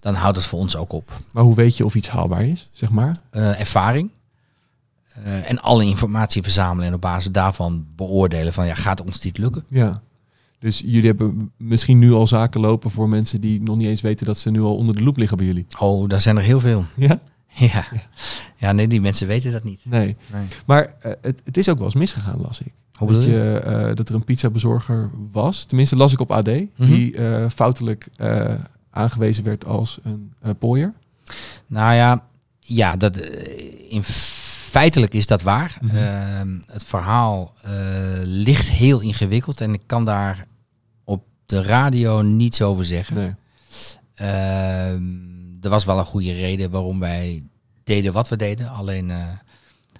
dan 0.07 0.15
houdt 0.15 0.37
het 0.37 0.45
voor 0.45 0.59
ons 0.59 0.75
ook 0.75 0.91
op. 0.91 1.21
Maar 1.31 1.43
hoe 1.43 1.55
weet 1.55 1.77
je 1.77 1.85
of 1.85 1.95
iets 1.95 2.09
haalbaar 2.09 2.45
is, 2.45 2.69
zeg 2.71 2.89
maar? 2.89 3.19
Eh, 3.29 3.59
ervaring. 3.59 4.09
Eh, 5.23 5.49
en 5.49 5.61
alle 5.61 5.85
informatie 5.85 6.41
verzamelen 6.41 6.87
en 6.87 6.93
op 6.93 7.01
basis 7.01 7.31
daarvan 7.31 7.85
beoordelen 7.95 8.53
van 8.53 8.65
ja, 8.65 8.73
gaat 8.73 9.01
ons 9.01 9.19
dit 9.19 9.37
lukken? 9.37 9.63
Ja. 9.69 10.01
Dus 10.59 10.79
jullie 10.79 11.05
hebben 11.05 11.51
misschien 11.57 11.99
nu 11.99 12.13
al 12.13 12.27
zaken 12.27 12.61
lopen 12.61 12.91
voor 12.91 13.09
mensen 13.09 13.41
die 13.41 13.61
nog 13.61 13.77
niet 13.77 13.87
eens 13.87 14.01
weten 14.01 14.25
dat 14.25 14.37
ze 14.37 14.51
nu 14.51 14.61
al 14.61 14.75
onder 14.75 14.95
de 14.95 15.03
loep 15.03 15.17
liggen 15.17 15.37
bij 15.37 15.45
jullie. 15.45 15.65
Oh, 15.79 16.09
daar 16.09 16.21
zijn 16.21 16.37
er 16.37 16.43
heel 16.43 16.59
veel. 16.59 16.85
Ja? 16.95 17.19
Ja, 17.59 17.85
ja 18.57 18.71
nee, 18.71 18.87
die 18.87 19.01
mensen 19.01 19.27
weten 19.27 19.51
dat 19.51 19.63
niet. 19.63 19.79
Nee. 19.83 20.15
Nee. 20.31 20.45
Maar 20.65 20.95
eh, 20.99 21.11
het, 21.21 21.41
het 21.43 21.57
is 21.57 21.69
ook 21.69 21.77
wel 21.77 21.85
eens 21.85 21.95
misgegaan, 21.95 22.41
las 22.41 22.61
ik. 22.61 22.73
Hoe 22.97 23.11
dat, 23.11 23.23
je? 23.23 23.91
dat 23.95 24.09
er 24.09 24.15
een 24.15 24.23
pizzabezorger 24.23 25.09
was, 25.31 25.63
tenminste 25.63 25.95
las 25.95 26.13
ik 26.13 26.19
op 26.19 26.31
AD, 26.31 26.49
die 26.75 27.13
eh, 27.13 27.49
foutelijk 27.49 28.07
aangewezen 28.97 29.43
werd 29.43 29.65
als 29.65 29.99
een 30.03 30.33
eh 30.41 30.51
pooier. 30.59 30.93
Nou 31.67 31.93
ja, 31.93 32.23
ja 32.59 32.95
dat, 32.95 33.17
eh, 33.17 33.91
in 33.91 34.03
feitelijk 34.03 35.13
is 35.13 35.27
dat 35.27 35.41
waar. 35.41 35.77
Mhm. 35.81 35.95
Ehm, 35.95 36.59
het 36.65 36.83
verhaal 36.83 37.53
eh, 37.61 37.71
ligt 38.23 38.69
heel 38.69 38.99
ingewikkeld 38.99 39.61
en 39.61 39.73
ik 39.73 39.81
kan 39.85 40.05
daar 40.05 40.45
op 41.03 41.23
de 41.45 41.61
radio 41.61 42.21
niets 42.21 42.61
over 42.61 42.85
zeggen. 42.85 43.15
Nee. 43.15 43.33
Ehm, 44.15 45.03
er 45.61 45.69
was 45.69 45.85
wel 45.85 45.99
een 45.99 46.05
goede 46.05 46.31
reden 46.31 46.71
waarom 46.71 46.99
wij 46.99 47.45
deden 47.83 48.13
wat 48.13 48.29
we 48.29 48.35
deden. 48.35 48.69
Alleen 48.69 49.11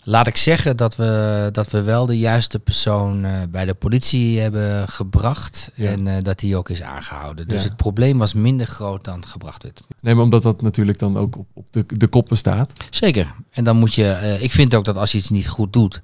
laat 0.09 0.27
ik 0.27 0.37
zeggen 0.37 0.77
dat 0.77 0.95
we, 0.95 1.49
dat 1.51 1.71
we 1.71 1.81
wel 1.83 2.05
de 2.05 2.17
juiste 2.17 2.59
persoon 2.59 3.25
eh, 3.25 3.31
bij 3.49 3.65
de 3.65 3.73
politie 3.73 4.39
hebben 4.39 4.87
gebracht. 4.87 5.71
Ja. 5.73 5.89
En 5.89 6.07
eh, 6.07 6.23
dat 6.23 6.39
die 6.39 6.55
ook 6.57 6.69
is 6.69 6.81
aangehouden. 6.81 7.47
Dus 7.47 7.61
Ja. 7.63 7.67
het 7.67 7.77
probleem 7.77 8.17
was 8.17 8.33
minder 8.33 8.67
groot 8.67 9.03
dan 9.03 9.25
gebracht 9.27 9.63
werd. 9.63 9.81
nee, 10.01 10.15
maar 10.15 10.23
omdat 10.23 10.43
dat 10.43 10.61
natuurlijk 10.61 10.99
dan 10.99 11.17
ook 11.17 11.37
op, 11.37 11.47
op 11.53 11.65
de, 11.71 11.85
de 11.87 12.07
koppen 12.07 12.37
staat. 12.37 12.71
Zeker. 12.89 13.33
En 13.51 13.63
dan 13.63 13.77
moet 13.77 13.93
je, 13.95 14.09
eh, 14.09 14.41
ik 14.43 14.51
vind 14.51 14.75
ook 14.75 14.85
dat 14.85 14.97
als 14.97 15.11
je 15.11 15.17
iets 15.17 15.29
niet 15.29 15.47
goed 15.49 15.73
doet, 15.73 16.01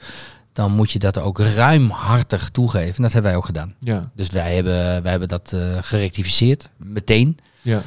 dan 0.54 0.72
moet 0.72 0.92
je 0.92 1.00
dat 1.00 1.18
ook 1.18 1.40
ruimhartig 1.40 2.50
toegeven. 2.50 2.96
En 2.96 3.02
dat 3.04 3.14
hebben 3.14 3.32
wij 3.32 3.40
ook 3.40 3.46
gedaan. 3.46 3.74
Ja, 3.80 4.12
Dus 4.16 4.30
wij 4.30 4.56
hebben, 4.56 5.02
wij 5.02 5.12
hebben 5.12 5.28
dat 5.30 5.56
gerectificeerd, 5.82 6.70
meteen. 6.78 7.38
ja, 7.62 7.82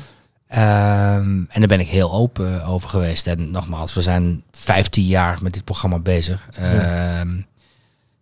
Ehm, 0.47 1.45
en 1.49 1.59
daar 1.59 1.67
ben 1.67 1.81
ik 1.81 1.89
heel 1.89 2.13
open 2.13 2.65
over 2.65 2.89
geweest. 2.89 3.27
En 3.27 3.51
nogmaals, 3.51 3.95
we 3.95 4.03
zijn 4.03 4.43
15 4.51 5.05
jaar 5.05 5.39
met 5.43 5.55
dit 5.55 5.65
programma 5.65 5.99
bezig. 5.99 6.49
Ehm, 6.53 7.41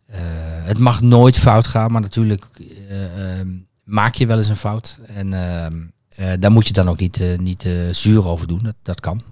eh, 0.06 0.20
het 0.64 0.78
mag 0.78 1.00
nooit 1.00 1.38
fout 1.38 1.66
gaan, 1.66 1.92
maar 1.92 2.00
natuurlijk 2.00 2.46
eh, 2.88 3.38
ehm, 3.38 3.48
maak 3.84 4.14
je 4.14 4.26
wel 4.26 4.38
eens 4.38 4.48
een 4.48 4.56
fout. 4.56 4.98
En 5.14 5.32
eh, 5.32 6.32
daar 6.38 6.52
moet 6.52 6.66
je 6.66 6.72
dan 6.72 6.88
ook 6.88 6.98
niet, 6.98 7.20
niet 7.38 7.66
zuur 7.90 8.26
over 8.26 8.46
doen. 8.46 8.60
Dat, 8.62 8.74
dat 8.82 9.00
kan. 9.00 9.22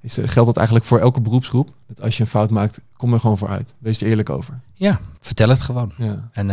Is, 0.00 0.14
geldt 0.14 0.46
dat 0.46 0.56
eigenlijk 0.56 0.86
voor 0.86 0.98
elke 0.98 1.20
beroepsgroep? 1.20 1.70
Dat 1.88 2.00
als 2.00 2.16
je 2.16 2.22
een 2.22 2.28
fout 2.28 2.50
maakt, 2.50 2.80
kom 2.96 3.12
er 3.12 3.20
gewoon 3.20 3.38
voor 3.38 3.48
uit. 3.48 3.74
Wees 3.78 4.00
er 4.00 4.06
eerlijk 4.06 4.30
over. 4.30 4.60
Ja, 4.74 5.00
vertel 5.20 5.48
het 5.48 5.60
gewoon. 5.60 5.92
Ja, 5.96 6.28
En 6.32 6.46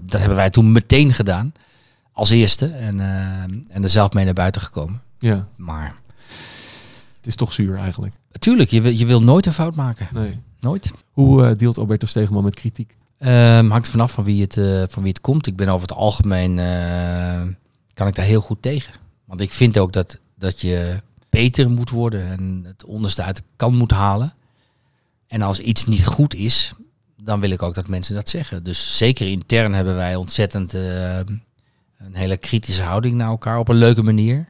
dat 0.00 0.20
hebben 0.20 0.36
wij 0.36 0.50
toen 0.50 0.72
meteen 0.72 1.12
gedaan. 1.12 1.52
Als 2.18 2.30
eerste. 2.30 2.66
En, 2.66 3.00
eh, 3.00 3.42
en 3.68 3.82
er 3.82 3.88
zelf 3.88 4.12
mee 4.12 4.24
naar 4.24 4.34
buiten 4.34 4.60
gekomen. 4.60 5.02
ja. 5.18 5.48
Maar 5.56 5.96
het 7.16 7.26
is 7.26 7.34
toch 7.34 7.52
zuur 7.52 7.76
eigenlijk. 7.76 8.14
natuurlijk, 8.32 8.70
je 8.70 8.80
wil, 8.80 8.92
je 8.92 9.06
wil 9.06 9.22
nooit 9.22 9.46
een 9.46 9.52
fout 9.52 9.74
maken. 9.74 10.08
Nee. 10.12 10.40
Nooit. 10.60 10.92
Hoe 11.12 11.46
eh, 11.46 11.56
deelt 11.56 11.78
Alberto 11.78 12.06
Stegeman 12.06 12.44
met 12.44 12.54
kritiek? 12.54 12.96
Ehm, 13.18 13.68
hangt 13.68 13.88
vanaf 13.88 14.12
van 14.12 14.24
wie, 14.24 14.42
het, 14.42 14.56
eh, 14.56 14.82
van 14.88 15.02
wie 15.02 15.12
het 15.12 15.20
komt. 15.20 15.46
Ik 15.46 15.56
ben 15.56 15.68
over 15.68 15.88
het 15.88 15.96
algemeen, 15.96 16.54
kan 17.94 18.06
ik 18.06 18.14
daar 18.14 18.24
heel 18.24 18.40
goed 18.40 18.62
tegen. 18.62 18.92
Want 19.24 19.40
ik 19.40 19.52
vind 19.52 19.78
ook 19.78 19.92
dat, 19.92 20.18
dat 20.38 20.60
je 20.60 20.96
beter 21.28 21.70
moet 21.70 21.90
worden 21.90 22.30
en 22.30 22.62
het 22.64 22.84
onderste 22.84 23.22
uit 23.22 23.36
de 23.36 23.42
kan 23.56 23.74
moet 23.74 23.90
halen. 23.90 24.34
En 25.26 25.42
als 25.42 25.58
iets 25.58 25.84
niet 25.84 26.06
goed 26.06 26.34
is, 26.34 26.72
dan 27.22 27.40
wil 27.40 27.50
ik 27.50 27.62
ook 27.62 27.74
dat 27.74 27.88
mensen 27.88 28.14
dat 28.14 28.28
zeggen. 28.28 28.62
Dus 28.64 28.96
zeker 28.96 29.26
intern 29.28 29.74
hebben 29.74 29.94
wij 29.94 30.16
ontzettend 30.16 30.74
eh, 30.74 31.20
een 31.98 32.14
hele 32.14 32.36
kritische 32.36 32.82
houding 32.82 33.14
naar 33.14 33.28
elkaar 33.28 33.58
op 33.58 33.68
een 33.68 33.76
leuke 33.76 34.02
manier. 34.02 34.48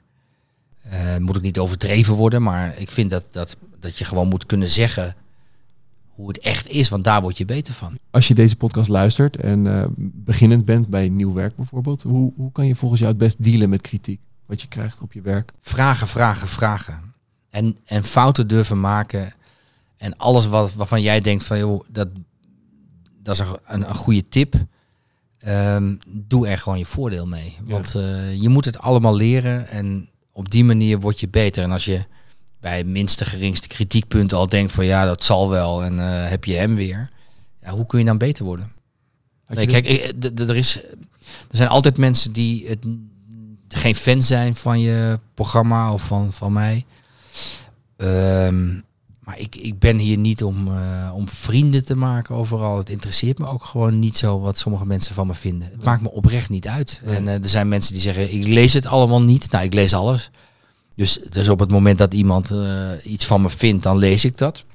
Eh, 0.82 1.16
moet 1.16 1.36
ook 1.36 1.42
niet 1.42 1.58
overdreven 1.58 2.14
worden, 2.14 2.42
maar 2.42 2.78
ik 2.78 2.90
vind 2.90 3.10
dat, 3.10 3.24
dat, 3.30 3.56
dat 3.80 3.98
je 3.98 4.04
gewoon 4.04 4.28
moet 4.28 4.46
kunnen 4.46 4.68
zeggen 4.70 5.16
hoe 6.08 6.28
het 6.28 6.38
echt 6.38 6.68
is, 6.68 6.88
want 6.88 7.04
daar 7.04 7.22
word 7.22 7.38
je 7.38 7.44
beter 7.44 7.74
van. 7.74 7.98
Als 8.10 8.28
je 8.28 8.34
deze 8.34 8.56
podcast 8.56 8.88
luistert 8.88 9.36
en 9.36 9.66
eh, 9.66 9.86
beginnend 9.96 10.64
bent 10.64 10.88
bij 10.88 11.08
nieuw 11.08 11.32
werk 11.32 11.56
bijvoorbeeld, 11.56 12.02
hoe, 12.02 12.32
hoe 12.36 12.52
kan 12.52 12.66
je 12.66 12.74
volgens 12.74 13.00
jou 13.00 13.12
het 13.12 13.22
best 13.22 13.42
dealen 13.42 13.68
met 13.68 13.80
kritiek? 13.80 14.20
Wat 14.46 14.60
je 14.60 14.68
krijgt 14.68 15.00
op 15.00 15.12
je 15.12 15.20
werk? 15.20 15.52
Vragen, 15.60 16.08
vragen, 16.08 16.48
vragen. 16.48 17.14
En, 17.50 17.76
en 17.84 18.04
fouten 18.04 18.48
durven 18.48 18.80
maken. 18.80 19.34
En 19.96 20.16
alles 20.16 20.46
wat, 20.46 20.74
waarvan 20.74 21.02
jij 21.02 21.20
denkt 21.20 21.44
van, 21.44 21.58
joh, 21.58 21.84
dat, 21.88 22.08
dat 23.22 23.40
is 23.40 23.46
een, 23.66 23.88
een 23.88 23.94
goede 23.94 24.28
tip. 24.28 24.54
Ehm, 25.48 25.94
doe 26.08 26.48
er 26.48 26.58
gewoon 26.58 26.78
je 26.78 26.84
voordeel 26.86 27.26
mee. 27.26 27.56
Ja. 27.66 27.72
Want 27.72 27.94
eh, 27.94 28.34
je 28.42 28.48
moet 28.48 28.64
het 28.64 28.78
allemaal 28.78 29.14
leren 29.16 29.68
en 29.68 30.08
op 30.32 30.50
die 30.50 30.64
manier 30.64 31.00
word 31.00 31.20
je 31.20 31.28
beter. 31.28 31.62
En 31.62 31.70
als 31.70 31.84
je 31.84 32.04
bij 32.60 32.84
minste 32.84 33.24
geringste 33.24 33.68
kritiekpunten 33.68 34.38
al 34.38 34.48
denkt 34.48 34.72
van, 34.72 34.84
ja, 34.86 35.04
dat 35.04 35.24
zal 35.24 35.48
wel 35.48 35.84
en 35.84 35.98
eh, 35.98 36.28
heb 36.30 36.44
je 36.44 36.54
hem 36.54 36.74
weer. 36.74 37.10
Ja, 37.62 37.70
hoe 37.70 37.86
kun 37.86 37.98
je 37.98 38.04
dan 38.04 38.18
beter 38.18 38.44
worden? 38.44 38.72
Nee, 39.48 39.66
kijk, 39.66 39.86
ik- 39.86 40.38
er, 40.40 40.56
is, 40.56 40.76
er 41.50 41.56
zijn 41.56 41.68
altijd 41.68 41.98
mensen 41.98 42.32
die 42.32 42.66
het, 42.68 42.78
geen 43.68 43.94
fan 43.94 44.22
zijn 44.22 44.56
van 44.56 44.80
je 44.80 45.18
programma 45.34 45.92
of 45.92 46.02
van, 46.02 46.32
van 46.32 46.52
mij. 46.52 46.84
Ehm, 47.96 48.68
maar 49.28 49.38
ik, 49.38 49.56
ik 49.56 49.78
ben 49.78 49.98
hier 49.98 50.18
niet 50.18 50.42
om, 50.42 50.68
eh, 50.68 51.10
om 51.14 51.28
vrienden 51.28 51.84
te 51.84 51.96
maken 51.96 52.34
overal. 52.34 52.78
Het 52.78 52.90
interesseert 52.90 53.38
me 53.38 53.46
ook 53.46 53.64
gewoon 53.64 53.98
niet 53.98 54.16
zo 54.16 54.40
wat 54.40 54.58
sommige 54.58 54.86
mensen 54.86 55.14
van 55.14 55.26
me 55.26 55.34
vinden. 55.34 55.70
Het 55.70 55.84
maakt 55.84 56.02
me 56.02 56.10
oprecht 56.10 56.50
niet 56.50 56.68
uit. 56.68 57.00
En 57.04 57.28
eh, 57.28 57.34
er 57.34 57.48
zijn 57.48 57.68
mensen 57.68 57.92
die 57.92 58.02
zeggen, 58.02 58.34
ik 58.34 58.46
lees 58.46 58.72
het 58.72 58.86
allemaal 58.86 59.22
niet. 59.22 59.50
Nou, 59.50 59.64
ik 59.64 59.74
lees 59.74 59.94
alles. 59.94 60.30
Dus, 60.94 61.20
dus 61.30 61.48
op 61.48 61.58
het 61.58 61.70
moment 61.70 61.98
dat 61.98 62.14
iemand 62.14 62.50
eh, 62.50 62.90
iets 63.02 63.24
van 63.24 63.42
me 63.42 63.50
vindt, 63.50 63.82
dan 63.82 63.98
lees 63.98 64.24
ik 64.24 64.38
dat. 64.38 64.66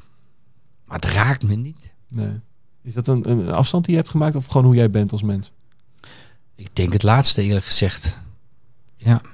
Maar 0.85 0.99
het 0.99 1.09
raakt 1.09 1.43
me 1.43 1.55
niet. 1.55 1.93
Nee. 2.07 2.39
Is 2.81 2.93
dat 2.93 3.07
een, 3.07 3.29
een 3.29 3.51
afstand 3.51 3.85
die 3.85 3.93
je 3.93 3.99
hebt 3.99 4.11
gemaakt 4.11 4.35
of 4.35 4.45
gewoon 4.45 4.65
hoe 4.65 4.75
jij 4.75 4.89
bent 4.89 5.11
als 5.11 5.23
mens? 5.23 5.51
Ik 6.55 6.69
denk 6.73 6.93
het 6.93 7.03
laatste 7.03 7.41
eerlijk 7.41 7.65
gezegd. 7.65 8.23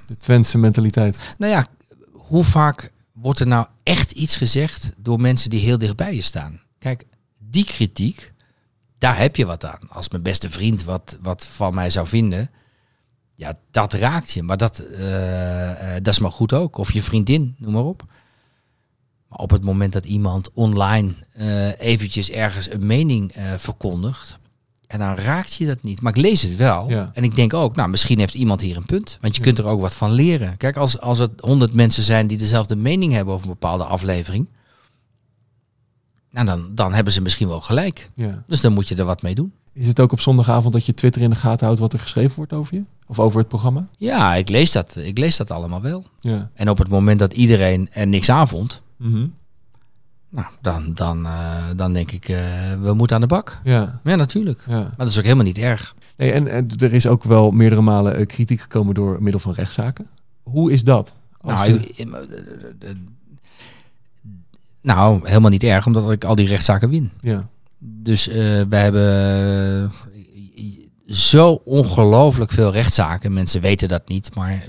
De 0.06 0.16
Twentse 0.16 0.58
mentaliteit. 0.58 1.34
Nou 1.38 1.52
ja, 1.52 1.66
hoe 2.12 2.44
vaak 2.44 2.92
wordt 3.12 3.40
er 3.40 3.46
nou 3.46 3.66
echt 3.90 4.10
iets 4.10 4.36
gezegd 4.36 4.92
door 4.96 5.20
mensen 5.20 5.50
die 5.50 5.60
heel 5.60 5.78
dichtbij 5.78 6.14
je 6.14 6.22
staan? 6.22 6.60
Kijk, 6.78 7.06
die 7.38 7.64
kritiek, 7.64 8.32
daar 8.98 9.18
heb 9.18 9.36
je 9.36 9.46
wat 9.46 9.64
aan. 9.64 9.88
Als 9.88 10.08
mijn 10.08 10.22
beste 10.22 10.50
vriend 10.50 10.84
wat, 10.84 11.18
wat 11.20 11.44
van 11.44 11.74
mij 11.74 11.90
zou 11.90 12.06
vinden, 12.06 12.50
ja, 13.34 13.58
dat 13.70 13.92
raakt 13.92 14.30
je. 14.30 14.42
Maar 14.42 14.56
dat, 14.56 14.78
eh, 14.78 15.96
eh, 15.96 16.02
dat 16.02 16.14
is 16.14 16.18
maar 16.18 16.32
goed 16.32 16.52
ook. 16.52 16.76
Of 16.76 16.92
je 16.92 17.02
vriendin, 17.02 17.54
noem 17.58 17.72
maar 17.72 17.84
op. 17.84 18.02
Maar 19.28 19.38
op 19.38 19.50
het 19.50 19.64
moment 19.64 19.92
dat 19.92 20.04
iemand 20.06 20.52
online 20.52 21.14
eh, 21.32 21.80
eventjes 21.80 22.30
ergens 22.30 22.70
een 22.70 22.86
mening 22.86 23.34
verkondigt, 23.56 24.38
en 24.90 24.98
dan 24.98 25.14
raakt 25.14 25.54
je 25.54 25.66
dat 25.66 25.82
niet. 25.82 26.00
Maar 26.00 26.16
ik 26.16 26.22
lees 26.22 26.42
het 26.42 26.56
wel. 26.56 26.88
Ja. 26.88 27.10
En 27.14 27.22
ik 27.24 27.36
denk 27.36 27.54
ook, 27.54 27.76
nou, 27.76 27.88
misschien 27.88 28.18
heeft 28.18 28.34
iemand 28.34 28.60
hier 28.60 28.76
een 28.76 28.84
punt. 28.86 29.18
Want 29.20 29.36
je 29.36 29.42
kunt 29.42 29.58
er 29.58 29.66
ook 29.66 29.80
wat 29.80 29.94
van 29.94 30.12
leren. 30.12 30.56
Kijk, 30.56 30.76
als, 30.76 31.00
als 31.00 31.18
het 31.18 31.30
honderd 31.40 31.74
mensen 31.74 32.02
zijn 32.02 32.26
die 32.26 32.38
dezelfde 32.38 32.76
mening 32.76 33.12
hebben 33.12 33.34
over 33.34 33.46
een 33.46 33.52
bepaalde 33.52 33.84
aflevering. 33.84 34.48
Nou, 36.30 36.46
dan, 36.46 36.74
dan 36.74 36.92
hebben 36.92 37.12
ze 37.12 37.20
misschien 37.22 37.48
wel 37.48 37.60
gelijk. 37.60 38.10
Ja. 38.14 38.42
Dus 38.46 38.60
dan 38.60 38.72
moet 38.72 38.88
je 38.88 38.94
er 38.94 39.04
wat 39.04 39.22
mee 39.22 39.34
doen. 39.34 39.52
Is 39.72 39.86
het 39.86 40.00
ook 40.00 40.12
op 40.12 40.20
zondagavond 40.20 40.72
dat 40.72 40.86
je 40.86 40.94
Twitter 40.94 41.22
in 41.22 41.30
de 41.30 41.36
gaten 41.36 41.64
houdt 41.66 41.80
wat 41.80 41.92
er 41.92 41.98
geschreven 41.98 42.36
wordt 42.36 42.52
over 42.52 42.74
je? 42.74 42.82
Of 43.06 43.18
over 43.18 43.38
het 43.38 43.48
programma? 43.48 43.88
Ja, 43.96 44.34
ik 44.34 44.48
lees 44.48 44.72
dat, 44.72 44.96
ik 44.96 45.18
lees 45.18 45.36
dat 45.36 45.50
allemaal 45.50 45.80
wel. 45.80 46.04
Ja. 46.20 46.50
En 46.54 46.68
op 46.70 46.78
het 46.78 46.88
moment 46.88 47.18
dat 47.18 47.32
iedereen 47.32 47.88
er 47.92 48.06
niks 48.06 48.28
aan 48.28 48.48
vond, 48.48 48.82
Mhm. 48.96 49.26
Nou, 50.30 50.46
dan, 50.60 50.94
dan, 50.94 51.26
eh, 51.26 51.64
dan 51.76 51.92
denk 51.92 52.10
ik, 52.10 52.28
eh, 52.28 52.38
we 52.82 52.92
moeten 52.94 53.16
aan 53.16 53.22
de 53.22 53.28
bak. 53.28 53.60
Ja. 53.64 54.00
Ja, 54.04 54.14
natuurlijk. 54.14 54.62
ja. 54.68 54.78
Maar 54.80 54.92
dat 54.96 55.08
is 55.08 55.18
ook 55.18 55.22
helemaal 55.24 55.44
niet 55.44 55.58
erg. 55.58 55.94
Nee, 56.16 56.32
en, 56.32 56.48
en 56.48 56.68
er 56.76 56.92
is 56.92 57.06
ook 57.06 57.24
wel 57.24 57.50
meerdere 57.50 57.80
malen 57.80 58.16
eh, 58.16 58.26
kritiek 58.26 58.60
gekomen 58.60 58.94
door 58.94 59.22
middel 59.22 59.40
van 59.40 59.52
rechtszaken. 59.52 60.06
Hoe 60.42 60.72
is 60.72 60.84
dat? 60.84 61.14
Als 61.40 61.52
Nou, 61.60 61.72
je- 61.94 62.06
nou, 64.82 65.20
helemaal 65.28 65.50
niet 65.50 65.62
erg, 65.62 65.86
omdat 65.86 66.10
ik 66.12 66.24
al 66.24 66.34
die 66.34 66.46
rechtszaken 66.46 66.88
win. 66.90 67.10
ja. 67.20 67.48
Dus 67.82 68.28
eh 68.28 68.62
wij 68.68 68.82
hebben 68.82 69.92
zo 71.06 71.60
ongelooflijk 71.64 72.52
veel 72.52 72.72
rechtszaken. 72.72 73.32
Mensen 73.32 73.60
weten 73.60 73.88
dat 73.88 74.08
niet, 74.08 74.34
maar 74.34 74.64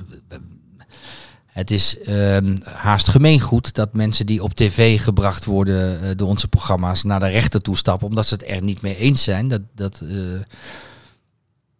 Het 1.52 1.72
is 1.72 2.00
ehm, 2.00 2.56
haast 2.64 3.08
gemeengoed 3.08 3.74
dat 3.74 3.94
mensen 3.94 4.26
die 4.26 4.44
op 4.44 4.54
tv 4.54 5.02
gebracht 5.02 5.46
worden 5.46 6.02
eh, 6.02 6.10
door 6.16 6.28
onze 6.28 6.48
programma's 6.48 7.04
naar 7.04 7.20
de 7.20 7.28
rechter 7.28 7.62
toe 7.62 7.78
stappen 7.78 8.08
omdat 8.08 8.28
ze 8.28 8.34
het 8.34 8.50
er 8.50 8.62
niet 8.62 8.82
mee 8.82 8.98
eens 8.98 9.24
zijn. 9.24 9.48
Dat, 9.48 9.62
dat, 9.76 10.02
eh, 10.10 10.16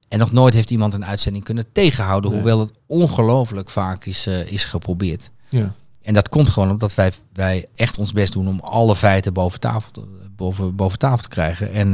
en 0.08 0.20
nog 0.20 0.32
nooit 0.32 0.54
heeft 0.54 0.72
iemand 0.72 0.94
een 0.94 1.06
uitzending 1.06 1.44
kunnen 1.44 1.66
tegenhouden, 1.72 2.30
Nee. 2.30 2.40
hoewel 2.40 2.60
het 2.60 2.72
ongelooflijk 2.86 3.70
vaak 3.70 4.06
is, 4.06 4.28
eh, 4.28 4.52
is 4.52 4.64
geprobeerd. 4.64 5.30
Ja. 5.50 5.74
En 6.02 6.14
dat 6.14 6.30
komt 6.30 6.50
gewoon 6.50 6.70
omdat 6.70 6.96
wij, 6.96 7.12
wij 7.34 7.66
echt 7.76 7.98
ons 7.98 8.14
best 8.14 8.34
doen 8.34 8.48
om 8.48 8.60
alle 8.60 8.96
feiten 8.96 9.34
boven 9.34 9.60
tafel 9.60 9.92
te, 9.92 10.02
boven, 10.36 10.76
boven 10.76 11.00
tafel 11.00 11.24
te 11.24 11.30
krijgen. 11.30 11.72
En, 11.72 11.94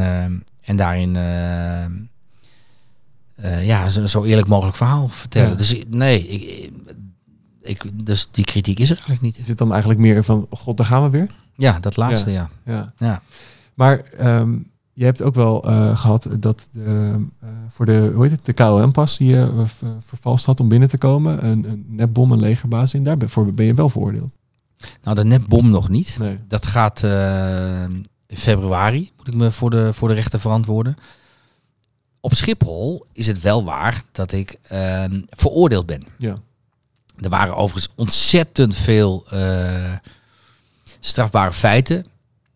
en 0.61 0.75
daarin 0.75 1.13
ja, 3.61 3.89
zo, 3.89 4.05
zo 4.05 4.23
eerlijk 4.23 4.47
mogelijk 4.47 4.77
verhaal 4.77 5.07
vertellen. 5.07 5.49
Ja. 5.49 5.55
Dus 5.55 5.75
nee, 5.87 6.27
ik, 6.27 6.71
ik, 7.67 8.05
dus 8.05 8.27
die 8.31 8.45
kritiek 8.45 8.79
is 8.79 8.89
er 8.89 8.95
eigenlijk 8.95 9.21
niet. 9.25 9.37
Is 9.37 9.47
het 9.47 9.57
dan 9.57 9.69
eigenlijk 9.71 9.99
meer 9.99 10.23
van, 10.23 10.47
god, 10.49 10.77
daar 10.77 10.85
gaan 10.85 11.03
we 11.03 11.09
weer? 11.09 11.35
Ja, 11.55 11.79
dat 11.79 11.97
laatste, 11.97 12.31
ja. 12.31 12.49
Ja. 12.65 12.93
Ja. 12.97 13.21
Maar 13.73 13.99
ehm, 14.17 14.57
je 14.93 15.03
hebt 15.05 15.21
ook 15.21 15.35
wel 15.35 15.63
eh, 15.69 15.97
gehad 15.97 16.27
dat 16.39 16.69
de, 16.71 17.15
eh, 17.41 17.47
voor 17.69 17.85
de, 17.85 18.11
hoe 18.13 18.23
heet 18.23 18.31
het, 18.31 18.45
de 18.45 18.53
KLM-pas 18.53 19.17
die 19.17 19.29
je 19.29 19.41
eh, 19.41 19.65
ver- 19.65 19.95
vervalst 20.05 20.45
had 20.45 20.59
om 20.59 20.67
binnen 20.67 20.89
te 20.89 20.97
komen, 20.97 21.45
een, 21.45 21.63
een 21.69 21.85
nepbom, 21.87 22.31
een 22.31 22.39
legerbaas 22.39 22.93
in, 22.93 23.03
daarvoor 23.03 23.53
ben 23.53 23.65
je 23.65 23.73
wel 23.73 23.89
veroordeeld. 23.89 24.31
Nou, 25.03 25.15
de 25.15 25.25
nepbom 25.25 25.69
nog 25.69 25.89
niet. 25.89 26.15
Nee. 26.19 26.37
Dat 26.47 26.65
gaat 26.65 27.03
in 28.27 28.37
februari, 28.37 29.11
moet 29.17 29.27
ik 29.27 29.33
me 29.33 29.51
voor 29.51 29.69
de, 29.69 29.93
voor 29.93 30.07
de 30.07 30.13
rechter 30.13 30.39
verantwoorden. 30.39 30.95
Op 32.19 32.33
Schiphol 32.33 33.05
is 33.13 33.27
het 33.27 33.41
wel 33.41 33.63
waar 33.63 34.03
dat 34.11 34.31
ik 34.31 34.57
eh, 34.61 35.03
veroordeeld 35.29 35.85
ben. 35.85 36.03
Ja. 36.17 36.35
Er 37.21 37.29
waren 37.29 37.55
overigens 37.55 37.93
ontzettend 37.95 38.75
veel 38.75 39.25
eh, 39.29 39.93
strafbare 40.99 41.53
feiten 41.53 42.05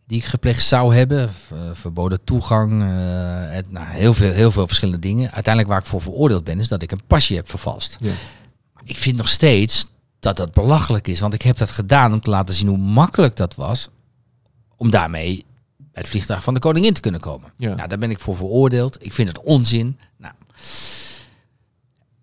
die 0.07 0.17
ik 0.17 0.25
gepleegd 0.25 0.63
zou 0.63 0.95
hebben. 0.95 1.33
V- 1.33 1.51
verboden 1.73 2.23
toegang, 2.23 2.81
eh, 2.81 2.87
het, 3.53 3.71
nou, 3.71 3.87
heel, 3.87 4.13
veel, 4.13 4.31
heel 4.31 4.51
veel 4.51 4.67
verschillende 4.67 4.99
dingen. 4.99 5.31
Uiteindelijk 5.31 5.73
waar 5.73 5.81
ik 5.81 5.89
voor 5.89 6.01
veroordeeld 6.01 6.43
ben, 6.43 6.59
is 6.59 6.67
dat 6.67 6.81
ik 6.81 6.91
een 6.91 7.05
pasje 7.07 7.33
heb 7.35 7.49
vervalst. 7.49 7.97
Ja. 7.99 8.11
Ik 8.83 8.97
vind 8.97 9.17
nog 9.17 9.29
steeds 9.29 9.85
dat 10.19 10.37
dat 10.37 10.53
belachelijk 10.53 11.07
is. 11.07 11.19
Want 11.19 11.33
ik 11.33 11.41
heb 11.41 11.57
dat 11.57 11.71
gedaan 11.71 12.13
om 12.13 12.21
te 12.21 12.29
laten 12.29 12.53
zien 12.55 12.67
hoe 12.67 12.77
makkelijk 12.77 13.35
dat 13.35 13.55
was. 13.55 13.87
Om 14.75 14.89
daarmee 14.89 15.45
bij 15.77 16.01
het 16.01 16.09
vliegtuig 16.09 16.43
van 16.43 16.53
de 16.53 16.59
koningin 16.59 16.93
te 16.93 17.01
kunnen 17.01 17.21
komen. 17.21 17.53
Ja. 17.57 17.73
Nou, 17.75 17.87
daar 17.87 17.97
ben 17.97 18.11
ik 18.11 18.19
voor 18.19 18.35
veroordeeld. 18.35 19.05
Ik 19.05 19.13
vind 19.13 19.27
het 19.27 19.39
onzin. 19.41 19.99
Nou. 20.17 20.33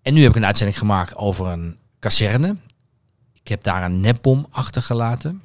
En 0.02 0.14
nu 0.14 0.22
heb 0.22 0.30
ik 0.30 0.36
een 0.36 0.46
uitzending 0.46 0.78
gemaakt 0.78 1.16
over 1.16 1.46
een 1.46 1.76
kazerne. 1.98 2.56
Ik 3.42 3.48
heb 3.48 3.62
daar 3.62 3.84
een 3.84 4.00
nepbom 4.00 4.46
achtergelaten. 4.50 5.42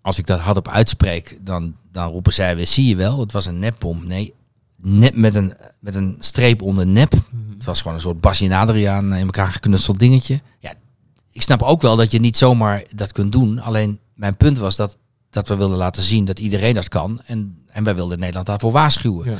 Als 0.00 0.18
ik 0.18 0.26
dat 0.26 0.40
hardop 0.40 0.68
uitspreek, 0.68 1.38
dan, 1.40 1.76
dan 1.92 2.10
roepen 2.10 2.32
zij 2.32 2.56
weer, 2.56 2.66
zie 2.66 2.86
je 2.86 2.96
wel, 2.96 3.20
het 3.20 3.32
was 3.32 3.46
een 3.46 3.58
nepbom. 3.58 4.06
Nee, 4.06 4.34
nep 4.76 5.14
met 5.14 5.34
een, 5.34 5.54
met 5.78 5.94
een 5.94 6.16
streep 6.18 6.62
onder 6.62 6.86
nep. 6.86 7.12
Het 7.52 7.64
was 7.64 7.78
gewoon 7.78 7.94
een 7.94 8.02
soort 8.02 8.20
Basje 8.20 8.44
en 8.44 8.52
Adriaan 8.52 9.14
in 9.14 9.24
elkaar 9.24 9.48
geknutseld 9.48 9.98
dingetje. 9.98 10.40
Ja, 10.58 10.74
ik 11.30 11.42
snap 11.42 11.62
ook 11.62 11.82
wel 11.82 11.96
dat 11.96 12.12
je 12.12 12.20
niet 12.20 12.36
zomaar 12.36 12.84
dat 12.94 13.12
kunt 13.12 13.32
doen. 13.32 13.58
Alleen 13.58 13.98
mijn 14.14 14.36
punt 14.36 14.58
was 14.58 14.76
dat, 14.76 14.98
dat 15.30 15.48
we 15.48 15.56
wilden 15.56 15.78
laten 15.78 16.02
zien 16.02 16.24
dat 16.24 16.38
iedereen 16.38 16.74
dat 16.74 16.88
kan. 16.88 17.20
En, 17.26 17.64
en 17.66 17.84
wij 17.84 17.94
wilden 17.94 18.18
Nederland 18.18 18.46
daarvoor 18.46 18.72
waarschuwen. 18.72 19.30
Ja. 19.30 19.36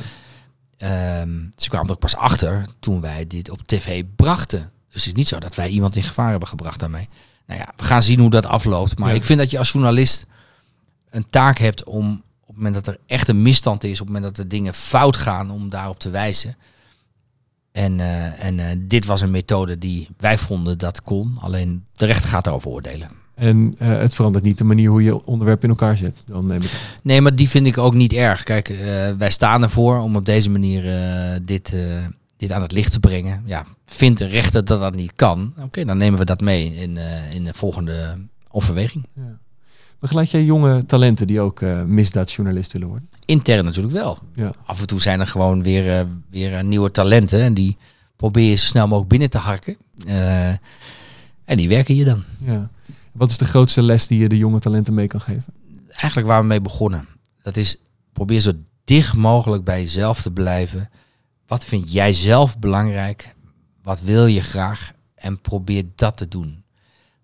Ehm, 0.77 1.43
ze 1.55 1.69
kwamen 1.69 1.87
er 1.87 1.93
ook 1.93 1.99
pas 1.99 2.15
achter 2.15 2.65
toen 2.79 3.01
wij 3.01 3.27
dit 3.27 3.49
op 3.49 3.61
tv 3.61 4.03
brachten. 4.15 4.71
Dus 4.95 5.03
het 5.05 5.13
is 5.13 5.19
niet 5.19 5.27
zo 5.27 5.39
dat 5.39 5.55
wij 5.55 5.69
iemand 5.69 5.95
in 5.95 6.03
gevaar 6.03 6.29
hebben 6.29 6.47
gebracht 6.47 6.79
daarmee. 6.79 7.09
Nou 7.47 7.59
ja, 7.59 7.73
we 7.75 7.83
gaan 7.83 8.03
zien 8.03 8.19
hoe 8.19 8.29
dat 8.29 8.45
afloopt. 8.45 8.97
Maar 8.97 9.09
Ja. 9.09 9.15
ik 9.15 9.23
vind 9.23 9.39
dat 9.39 9.51
je 9.51 9.57
als 9.57 9.71
journalist 9.71 10.25
een 11.09 11.25
taak 11.29 11.57
hebt 11.57 11.83
om 11.83 12.11
op 12.41 12.47
het 12.47 12.55
moment 12.55 12.73
dat 12.73 12.87
er 12.87 12.97
echt 13.05 13.27
een 13.27 13.41
misstand 13.41 13.83
is, 13.83 14.01
op 14.01 14.07
het 14.07 14.15
moment 14.15 14.35
dat 14.35 14.37
er 14.45 14.49
dingen 14.49 14.73
fout 14.73 15.17
gaan, 15.17 15.51
om 15.51 15.69
daarop 15.69 15.99
te 15.99 16.09
wijzen. 16.09 16.55
En, 17.71 17.99
eh, 17.99 18.43
en 18.43 18.59
eh, 18.59 18.65
dit 18.79 19.05
was 19.05 19.21
een 19.21 19.31
methode 19.31 19.77
die 19.77 20.07
wij 20.17 20.37
vonden 20.37 20.77
dat 20.77 21.01
kon. 21.01 21.35
Alleen 21.39 21.83
de 21.93 22.05
rechter 22.05 22.29
gaat 22.29 22.43
daarover 22.43 22.69
oordelen. 22.71 23.09
En 23.35 23.75
eh, 23.79 23.87
het 23.87 24.13
verandert 24.13 24.43
niet 24.43 24.57
de 24.57 24.63
manier 24.63 24.89
hoe 24.89 25.03
je 25.03 25.25
onderwerp 25.25 25.63
in 25.63 25.69
elkaar 25.69 25.97
zet. 25.97 26.21
Dan 26.25 26.45
neem 26.45 26.61
ik 26.61 26.71
aan. 26.71 26.99
Nee, 27.01 27.21
maar 27.21 27.35
die 27.35 27.49
vind 27.49 27.67
ik 27.67 27.77
ook 27.77 27.93
niet 27.93 28.13
erg. 28.13 28.43
Kijk, 28.43 28.67
wij 29.17 29.29
staan 29.31 29.61
ervoor 29.63 29.99
om 29.99 30.15
op 30.15 30.25
deze 30.25 30.49
manier 30.49 30.83
dit, 31.43 31.75
dit 32.37 32.51
aan 32.51 32.61
het 32.61 32.71
licht 32.71 32.91
te 32.91 32.99
brengen. 32.99 33.43
Ja, 33.45 33.65
vindt 33.85 34.19
de 34.19 34.25
rechter 34.25 34.65
dat 34.65 34.79
dat 34.79 34.95
niet 34.95 35.11
kan? 35.15 35.53
Oké, 35.59 35.85
dan 35.85 35.97
nemen 35.97 36.19
we 36.19 36.25
dat 36.25 36.41
mee 36.41 36.75
in, 36.75 36.97
eh, 36.97 37.33
in 37.33 37.43
de 37.43 37.53
volgende 37.53 38.17
overweging. 38.51 39.07
Ja. 39.15 39.37
Begeleid 39.99 40.31
jij 40.31 40.43
jonge 40.43 40.85
talenten 40.85 41.27
die 41.27 41.41
ook 41.41 41.61
eh, 41.61 41.83
misdaadjournalist 41.83 42.71
willen 42.71 42.87
worden? 42.87 43.09
Intern 43.25 43.65
natuurlijk 43.65 43.93
wel. 43.93 44.17
Ja. 44.35 44.51
Af 44.65 44.79
en 44.79 44.87
toe 44.87 45.01
zijn 45.01 45.19
er 45.19 45.27
gewoon 45.27 45.63
weer, 45.63 45.99
eh, 45.99 46.05
weer 46.29 46.63
nieuwe 46.63 46.91
talenten. 46.91 47.41
En 47.41 47.53
die 47.53 47.77
probeer 48.15 48.49
je 48.49 48.55
zo 48.55 48.65
snel 48.65 48.85
mogelijk 48.87 49.09
binnen 49.09 49.29
te 49.29 49.37
harken. 49.37 49.77
En 51.45 51.57
die 51.57 51.69
werken 51.69 51.95
je 51.95 52.05
dan. 52.05 52.23
ja. 52.45 52.69
Wat 53.11 53.29
is 53.29 53.37
de 53.37 53.45
grootste 53.45 53.81
les 53.81 54.07
die 54.07 54.19
je 54.19 54.29
de 54.29 54.37
jonge 54.37 54.59
talenten 54.59 54.93
mee 54.93 55.07
kan 55.07 55.21
geven? 55.21 55.53
eigenlijk 55.95 56.27
waar 56.27 56.41
we 56.41 56.47
mee 56.47 56.61
begonnen. 56.61 57.07
Dat 57.41 57.57
is 57.57 57.77
probeer 58.13 58.39
zo 58.39 58.51
dicht 58.85 59.13
mogelijk 59.13 59.63
bij 59.63 59.81
jezelf 59.81 60.21
te 60.21 60.31
blijven. 60.31 60.89
Wat 61.47 61.65
vind 61.65 61.91
jij 61.91 62.13
zelf 62.13 62.59
belangrijk? 62.59 63.35
Wat 63.81 64.01
wil 64.01 64.25
je 64.25 64.41
graag? 64.41 64.93
En 65.15 65.41
probeer 65.41 65.83
dat 65.95 66.17
te 66.17 66.27
doen. 66.27 66.63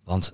Want 0.03 0.33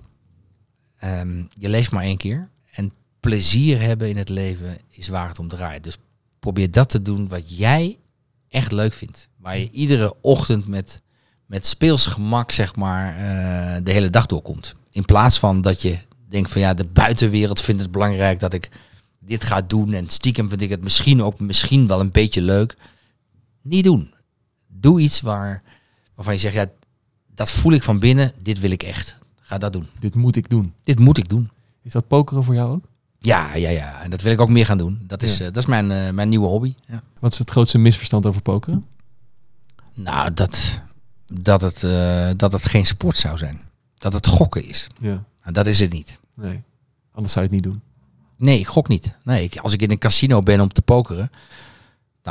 ehm, 0.98 1.42
je 1.54 1.68
leeft 1.68 1.90
maar 1.90 2.02
één 2.02 2.16
keer. 2.16 2.48
En 2.70 2.92
plezier 3.20 3.80
hebben 3.80 4.08
in 4.08 4.16
het 4.16 4.28
leven 4.28 4.78
is 4.88 5.08
waar 5.08 5.28
het 5.28 5.38
om 5.38 5.48
draait. 5.48 5.84
Dus 5.84 5.98
probeer 6.38 6.70
dat 6.70 6.88
te 6.88 7.02
doen 7.02 7.28
wat 7.28 7.58
jij 7.58 7.98
echt 8.48 8.72
leuk 8.72 8.92
vindt. 8.92 9.28
Waar 9.36 9.58
je 9.58 9.70
iedere 9.70 10.14
ochtend 10.20 10.66
met, 10.66 11.02
met 11.46 11.66
speels 11.66 12.06
gemak 12.06 12.52
zeg 12.52 12.76
maar, 12.76 13.16
eh, 13.16 13.84
de 13.84 13.92
hele 13.92 14.10
dag 14.10 14.26
doorkomt. 14.26 14.74
In 14.90 15.04
plaats 15.04 15.38
van 15.38 15.62
dat 15.62 15.82
je 15.82 15.98
denkt 16.28 16.50
van 16.50 16.60
ja, 16.60 16.74
de 16.74 16.86
buitenwereld 16.86 17.60
vindt 17.60 17.82
het 17.82 17.90
belangrijk 17.90 18.40
dat 18.40 18.52
ik 18.52 18.70
dit 19.18 19.44
ga 19.44 19.60
doen. 19.60 19.92
En 19.92 20.08
stiekem 20.08 20.48
vind 20.48 20.60
ik 20.60 20.70
het 20.70 20.82
misschien 20.82 21.22
ook 21.22 21.40
misschien 21.40 21.86
wel 21.86 22.00
een 22.00 22.10
beetje 22.10 22.42
leuk. 22.42 22.76
Niet 23.62 23.84
doen. 23.84 24.14
Doe 24.66 25.00
iets 25.00 25.20
waar, 25.20 25.62
waarvan 26.14 26.34
je 26.34 26.40
zegt, 26.40 26.54
ja, 26.54 26.66
dat 27.34 27.50
voel 27.50 27.72
ik 27.72 27.82
van 27.82 27.98
binnen, 27.98 28.32
dit 28.42 28.60
wil 28.60 28.70
ik 28.70 28.82
echt. 28.82 29.16
Ga 29.40 29.58
dat 29.58 29.72
doen. 29.72 29.86
Dit 29.98 30.14
moet 30.14 30.36
ik 30.36 30.48
doen. 30.50 30.72
Dit 30.82 30.98
moet 30.98 31.18
ik 31.18 31.28
doen. 31.28 31.50
Is 31.82 31.92
dat 31.92 32.06
pokeren 32.08 32.44
voor 32.44 32.54
jou 32.54 32.72
ook? 32.72 32.84
Ja, 33.18 33.54
ja, 33.54 33.68
ja. 33.68 34.02
En 34.02 34.10
dat 34.10 34.22
wil 34.22 34.32
ik 34.32 34.40
ook 34.40 34.48
meer 34.48 34.66
gaan 34.66 34.78
doen. 34.78 35.00
Dat 35.06 35.22
is, 35.22 35.38
Ja. 35.38 35.44
eh, 35.46 35.52
dat 35.52 35.56
is 35.62 35.66
mijn, 35.68 35.90
eh, 35.90 36.10
mijn 36.10 36.28
nieuwe 36.28 36.46
hobby. 36.46 36.74
Ja. 36.86 37.02
Wat 37.18 37.32
is 37.32 37.38
het 37.38 37.50
grootste 37.50 37.78
misverstand 37.78 38.26
over 38.26 38.42
pokeren? 38.42 38.86
Nou, 39.94 40.34
dat, 40.34 40.80
dat, 41.26 41.60
het, 41.60 41.82
eh, 41.84 42.30
dat 42.36 42.52
het 42.52 42.64
geen 42.64 42.86
sport 42.86 43.16
zou 43.18 43.38
zijn. 43.38 43.60
Dat 43.94 44.12
het 44.12 44.26
gokken 44.26 44.64
is. 44.64 44.86
Ja. 45.00 45.24
Nou, 45.40 45.52
dat 45.52 45.66
is 45.66 45.80
het 45.80 45.92
niet. 45.92 46.18
Nee. 46.34 46.62
Anders 47.12 47.32
zou 47.32 47.44
je 47.46 47.54
het 47.54 47.64
niet 47.64 47.72
doen. 47.72 47.82
Nee, 48.36 48.58
ik 48.58 48.66
gok 48.66 48.88
niet. 48.88 49.14
Nee, 49.24 49.44
ik, 49.44 49.56
als 49.56 49.72
ik 49.72 49.82
in 49.82 49.90
een 49.90 49.98
casino 49.98 50.42
ben 50.42 50.60
om 50.60 50.68
te 50.68 50.82
pokeren, 50.82 51.30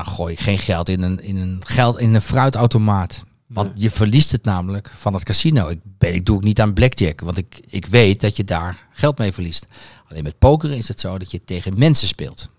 dan 0.03 0.13
gooi 0.13 0.33
ik 0.33 0.39
geen 0.39 0.57
geld 0.57 0.89
in 0.89 1.01
een, 1.01 1.23
in 1.23 1.35
een, 1.37 1.61
geld, 1.65 1.99
in 1.99 2.13
een 2.13 2.21
fruitautomaat. 2.21 3.23
Want 3.47 3.73
Nee. 3.73 3.81
je 3.83 3.91
verliest 3.91 4.31
het 4.31 4.43
namelijk 4.43 4.91
van 4.95 5.13
het 5.13 5.23
casino. 5.23 5.67
Ik, 5.67 5.79
ben, 5.97 6.13
ik 6.13 6.25
doe 6.25 6.35
het 6.35 6.45
niet 6.45 6.61
aan 6.61 6.73
blackjack, 6.73 7.19
want 7.21 7.37
ik, 7.37 7.61
ik 7.67 7.85
weet 7.85 8.21
dat 8.21 8.37
je 8.37 8.43
daar 8.43 8.87
geld 8.91 9.17
mee 9.17 9.31
verliest. 9.31 9.67
Alleen 10.09 10.23
met 10.23 10.37
pokeren 10.39 10.77
is 10.77 10.87
het 10.87 10.99
zo 10.99 11.17
dat 11.17 11.31
je 11.31 11.43
tegen 11.43 11.77
mensen 11.77 12.07
speelt. 12.07 12.49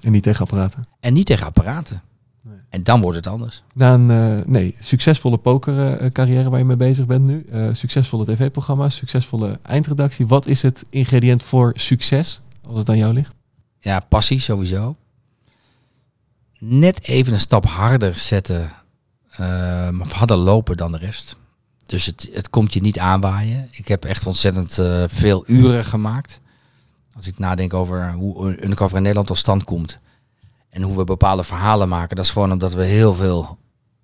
En 0.00 0.12
niet 0.12 0.22
tegen 0.22 0.40
apparaten. 0.40 0.84
En 1.00 1.12
niet 1.12 1.26
tegen 1.26 1.46
apparaten. 1.46 2.02
Nee. 2.42 2.56
En 2.68 2.82
dan 2.82 3.00
wordt 3.00 3.16
het 3.16 3.26
anders. 3.26 3.62
Na 3.74 3.94
een 3.94 4.10
eh, 4.10 4.46
nee, 4.46 4.76
succesvolle 4.78 5.38
pokercarrière 5.38 6.50
waar 6.50 6.58
je 6.58 6.64
mee 6.64 6.76
bezig 6.76 7.06
bent 7.06 7.26
nu. 7.28 7.44
eh, 7.50 7.68
succesvolle 7.72 8.24
tv-programma's, 8.24 8.94
succesvolle 8.96 9.58
eindredactie. 9.62 10.26
Wat 10.26 10.46
is 10.46 10.62
het 10.62 10.84
ingrediënt 10.90 11.42
voor 11.42 11.72
succes 11.76 12.40
als 12.68 12.78
het 12.78 12.88
aan 12.88 12.98
jou 12.98 13.12
ligt? 13.14 13.34
Ja, 13.78 14.00
passie 14.00 14.40
sowieso. 14.40 14.96
Net 16.62 17.02
even 17.02 17.32
een 17.32 17.40
stap 17.40 17.64
harder 17.66 18.18
zetten, 18.18 18.72
ehm, 19.30 20.00
of 20.00 20.12
harder 20.12 20.36
lopen 20.36 20.76
dan 20.76 20.92
de 20.92 20.98
rest. 20.98 21.36
Dus 21.84 22.06
het, 22.06 22.30
het 22.32 22.50
komt 22.50 22.72
je 22.74 22.80
niet 22.80 22.98
aanwaaien. 22.98 23.68
Ik 23.70 23.88
heb 23.88 24.04
echt 24.04 24.26
ontzettend 24.26 24.78
eh, 24.78 25.04
veel 25.06 25.44
uren 25.46 25.84
gemaakt. 25.84 26.40
Als 27.16 27.26
ik 27.26 27.38
nadenk 27.38 27.74
over 27.74 28.12
hoe 28.12 28.62
Undercover 28.62 28.96
in 28.96 29.02
Nederland 29.02 29.28
tot 29.28 29.38
stand 29.38 29.64
komt. 29.64 29.98
En 30.68 30.82
hoe 30.82 30.96
we 30.96 31.04
bepaalde 31.04 31.44
verhalen 31.44 31.88
maken. 31.88 32.16
Dat 32.16 32.24
is 32.24 32.30
gewoon 32.30 32.52
omdat 32.52 32.72
we 32.72 32.84
heel 32.84 33.14
veel 33.14 33.58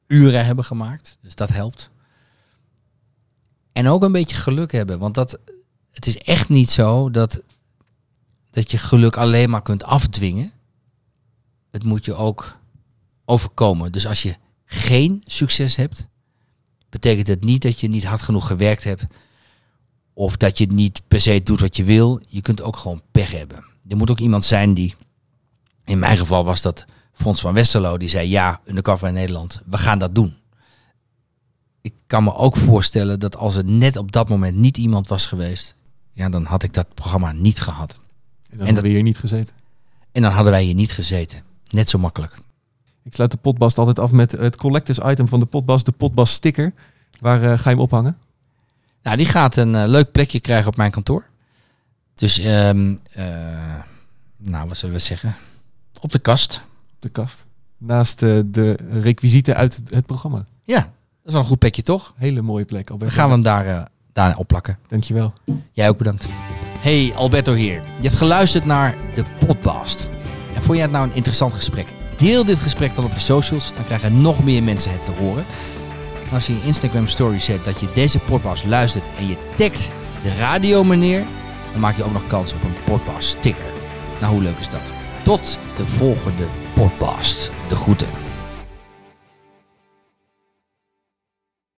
uren 0.06 0.44
hebben 0.44 0.64
gemaakt. 0.64 1.18
Dus 1.22 1.34
dat 1.34 1.48
helpt. 1.48 1.90
En 3.72 3.88
ook 3.88 4.02
een 4.02 4.12
beetje 4.12 4.36
geluk 4.36 4.72
hebben. 4.72 4.98
Want 4.98 5.14
dat, 5.14 5.38
het 5.90 6.06
is 6.06 6.18
echt 6.18 6.48
niet 6.48 6.70
zo 6.70 7.10
dat 7.10 7.42
dat 8.50 8.70
je 8.70 8.78
geluk 8.78 9.16
alleen 9.16 9.50
maar 9.50 9.62
kunt 9.62 9.84
afdwingen. 9.84 10.52
Het 11.76 11.84
moet 11.84 12.04
je 12.04 12.14
ook 12.14 12.58
overkomen. 13.24 13.92
Dus 13.92 14.06
als 14.06 14.22
je 14.22 14.36
geen 14.64 15.22
succes 15.24 15.76
hebt, 15.76 16.08
betekent 16.90 17.26
het 17.26 17.44
niet 17.44 17.62
dat 17.62 17.80
je 17.80 17.88
niet 17.88 18.04
hard 18.04 18.22
genoeg 18.22 18.46
gewerkt 18.46 18.84
hebt 18.84 19.06
Of 20.12 20.36
dat 20.36 20.58
je 20.58 20.66
niet 20.66 21.02
per 21.08 21.20
se 21.20 21.42
doet 21.42 21.60
wat 21.60 21.76
je 21.76 21.84
wil. 21.84 22.20
Je 22.28 22.40
kunt 22.40 22.62
ook 22.62 22.76
gewoon 22.76 23.02
pech 23.12 23.30
hebben. 23.32 23.64
Er 23.88 23.96
moet 23.96 24.10
ook 24.10 24.18
iemand 24.18 24.44
zijn 24.44 24.74
die... 24.74 24.94
In 25.84 25.98
mijn 25.98 26.16
geval 26.16 26.44
was 26.44 26.62
dat 26.62 26.84
Fons 27.12 27.40
van 27.40 27.54
Westerlo. 27.54 27.98
Die 27.98 28.08
zei 28.08 28.28
ja, 28.28 28.60
Undercover 28.64 29.08
in 29.08 29.14
Nederland. 29.14 29.62
We 29.66 29.78
gaan 29.78 29.98
dat 29.98 30.14
doen. 30.14 30.34
Ik 31.80 31.94
kan 32.06 32.24
me 32.24 32.34
ook 32.34 32.56
voorstellen 32.56 33.20
dat 33.20 33.36
als 33.36 33.54
er 33.54 33.64
net 33.64 33.96
op 33.96 34.12
dat 34.12 34.28
moment 34.28 34.56
niet 34.56 34.76
iemand 34.76 35.08
was 35.08 35.26
geweest... 35.26 35.74
Ja, 36.12 36.28
dan 36.28 36.44
had 36.44 36.62
ik 36.62 36.74
dat 36.74 36.94
programma 36.94 37.32
niet 37.32 37.60
gehad. 37.60 37.92
En 37.92 37.98
dan 37.98 38.50
En 38.50 38.56
hebben 38.56 38.74
dat- 38.74 38.82
we 38.82 38.88
hier 38.88 39.02
niet 39.02 39.18
gezeten. 39.18 39.54
En 40.12 40.22
dan 40.22 40.32
hadden 40.32 40.52
wij 40.52 40.62
hier 40.64 40.74
niet 40.74 40.92
gezeten. 40.92 41.42
Net 41.70 41.88
zo 41.88 41.98
makkelijk. 41.98 42.36
Ik 43.06 43.14
sluit 43.14 43.30
de 43.30 43.36
potbast 43.36 43.78
altijd 43.78 43.98
af 43.98 44.12
met 44.12 44.32
het 44.32 44.56
collectors 44.56 44.98
item 44.98 45.28
van 45.28 45.40
de 45.40 45.46
potbast, 45.46 45.84
de 45.84 45.92
potbast 45.92 46.34
sticker. 46.34 46.72
Waar 47.20 47.42
eh, 47.42 47.48
ga 47.48 47.70
je 47.70 47.76
hem 47.76 47.78
ophangen? 47.78 48.18
Nou, 49.02 49.16
die 49.16 49.26
gaat 49.26 49.56
een 49.56 49.74
eh, 49.74 49.86
leuk 49.86 50.12
plekje 50.12 50.40
krijgen 50.40 50.68
op 50.68 50.76
mijn 50.76 50.90
kantoor. 50.90 51.24
Dus, 52.14 52.38
ehm, 52.38 52.94
eh, 53.12 53.24
nou, 54.36 54.68
wat 54.68 54.76
zullen 54.76 54.94
we 54.94 55.00
zeggen? 55.00 55.36
Op 56.00 56.12
de 56.12 56.18
kast. 56.18 56.62
Op 56.94 57.02
de 57.02 57.08
kast. 57.08 57.44
Naast 57.78 58.18
de 58.18 58.78
requisieten 58.90 59.56
uit 59.56 59.80
het, 59.88 60.06
programma. 60.06 60.44
Ja, 60.64 60.78
dat 60.78 60.88
is 61.24 61.32
wel 61.32 61.40
een 61.40 61.48
goed 61.48 61.58
plekje, 61.58 61.82
toch? 61.82 62.14
Hele 62.16 62.42
mooie 62.42 62.64
plek, 62.64 62.90
Albert. 62.90 63.10
Dan 63.10 63.18
gaan 63.18 63.26
we 63.26 63.32
hem 63.32 63.42
daar, 63.42 63.88
daar 64.12 64.36
opplakken. 64.36 64.78
Dankjewel. 64.88 65.32
Jij 65.72 65.88
ook 65.88 65.98
bedankt. 65.98 66.28
Hey, 66.78 67.12
Alberto 67.14 67.54
hier. 67.54 67.82
Je 67.96 68.02
hebt 68.02 68.16
geluisterd 68.16 68.64
naar 68.64 68.96
de 69.14 69.24
podcast. 69.46 70.08
En 70.56 70.62
vond 70.62 70.74
jij 70.76 70.82
het 70.86 70.90
nou 70.90 71.06
een 71.06 71.14
interessant 71.14 71.54
gesprek? 71.54 71.86
Deel 72.16 72.44
dit 72.44 72.58
gesprek 72.58 72.94
dan 72.94 73.04
op 73.04 73.12
je 73.12 73.20
socials, 73.20 73.72
dan 73.74 73.84
krijgen 73.84 74.20
nog 74.20 74.44
meer 74.44 74.62
mensen 74.62 74.92
het 74.92 75.04
te 75.04 75.12
horen. 75.12 75.46
En 76.28 76.34
als 76.34 76.46
je 76.46 76.52
in 76.52 76.58
je 76.58 76.64
Instagram 76.64 77.08
story 77.08 77.38
zet 77.38 77.64
dat 77.64 77.80
je 77.80 77.88
deze 77.94 78.18
podcast 78.18 78.64
luistert 78.64 79.04
en 79.18 79.26
je 79.26 79.36
tagt 79.54 79.90
de 80.22 80.34
radio 80.34 80.84
meneer, 80.84 81.24
dan 81.72 81.80
maak 81.80 81.96
je 81.96 82.04
ook 82.04 82.12
nog 82.12 82.26
kans 82.26 82.52
op 82.52 82.62
een 82.62 82.76
podcast 82.84 83.28
sticker. 83.28 83.64
Nou, 84.20 84.32
hoe 84.32 84.42
leuk 84.42 84.58
is 84.58 84.68
dat? 84.68 84.92
Tot 85.22 85.58
de 85.76 85.86
volgende 85.86 86.46
podcast. 86.74 87.52
De 87.68 87.76
groeten. 87.76 88.25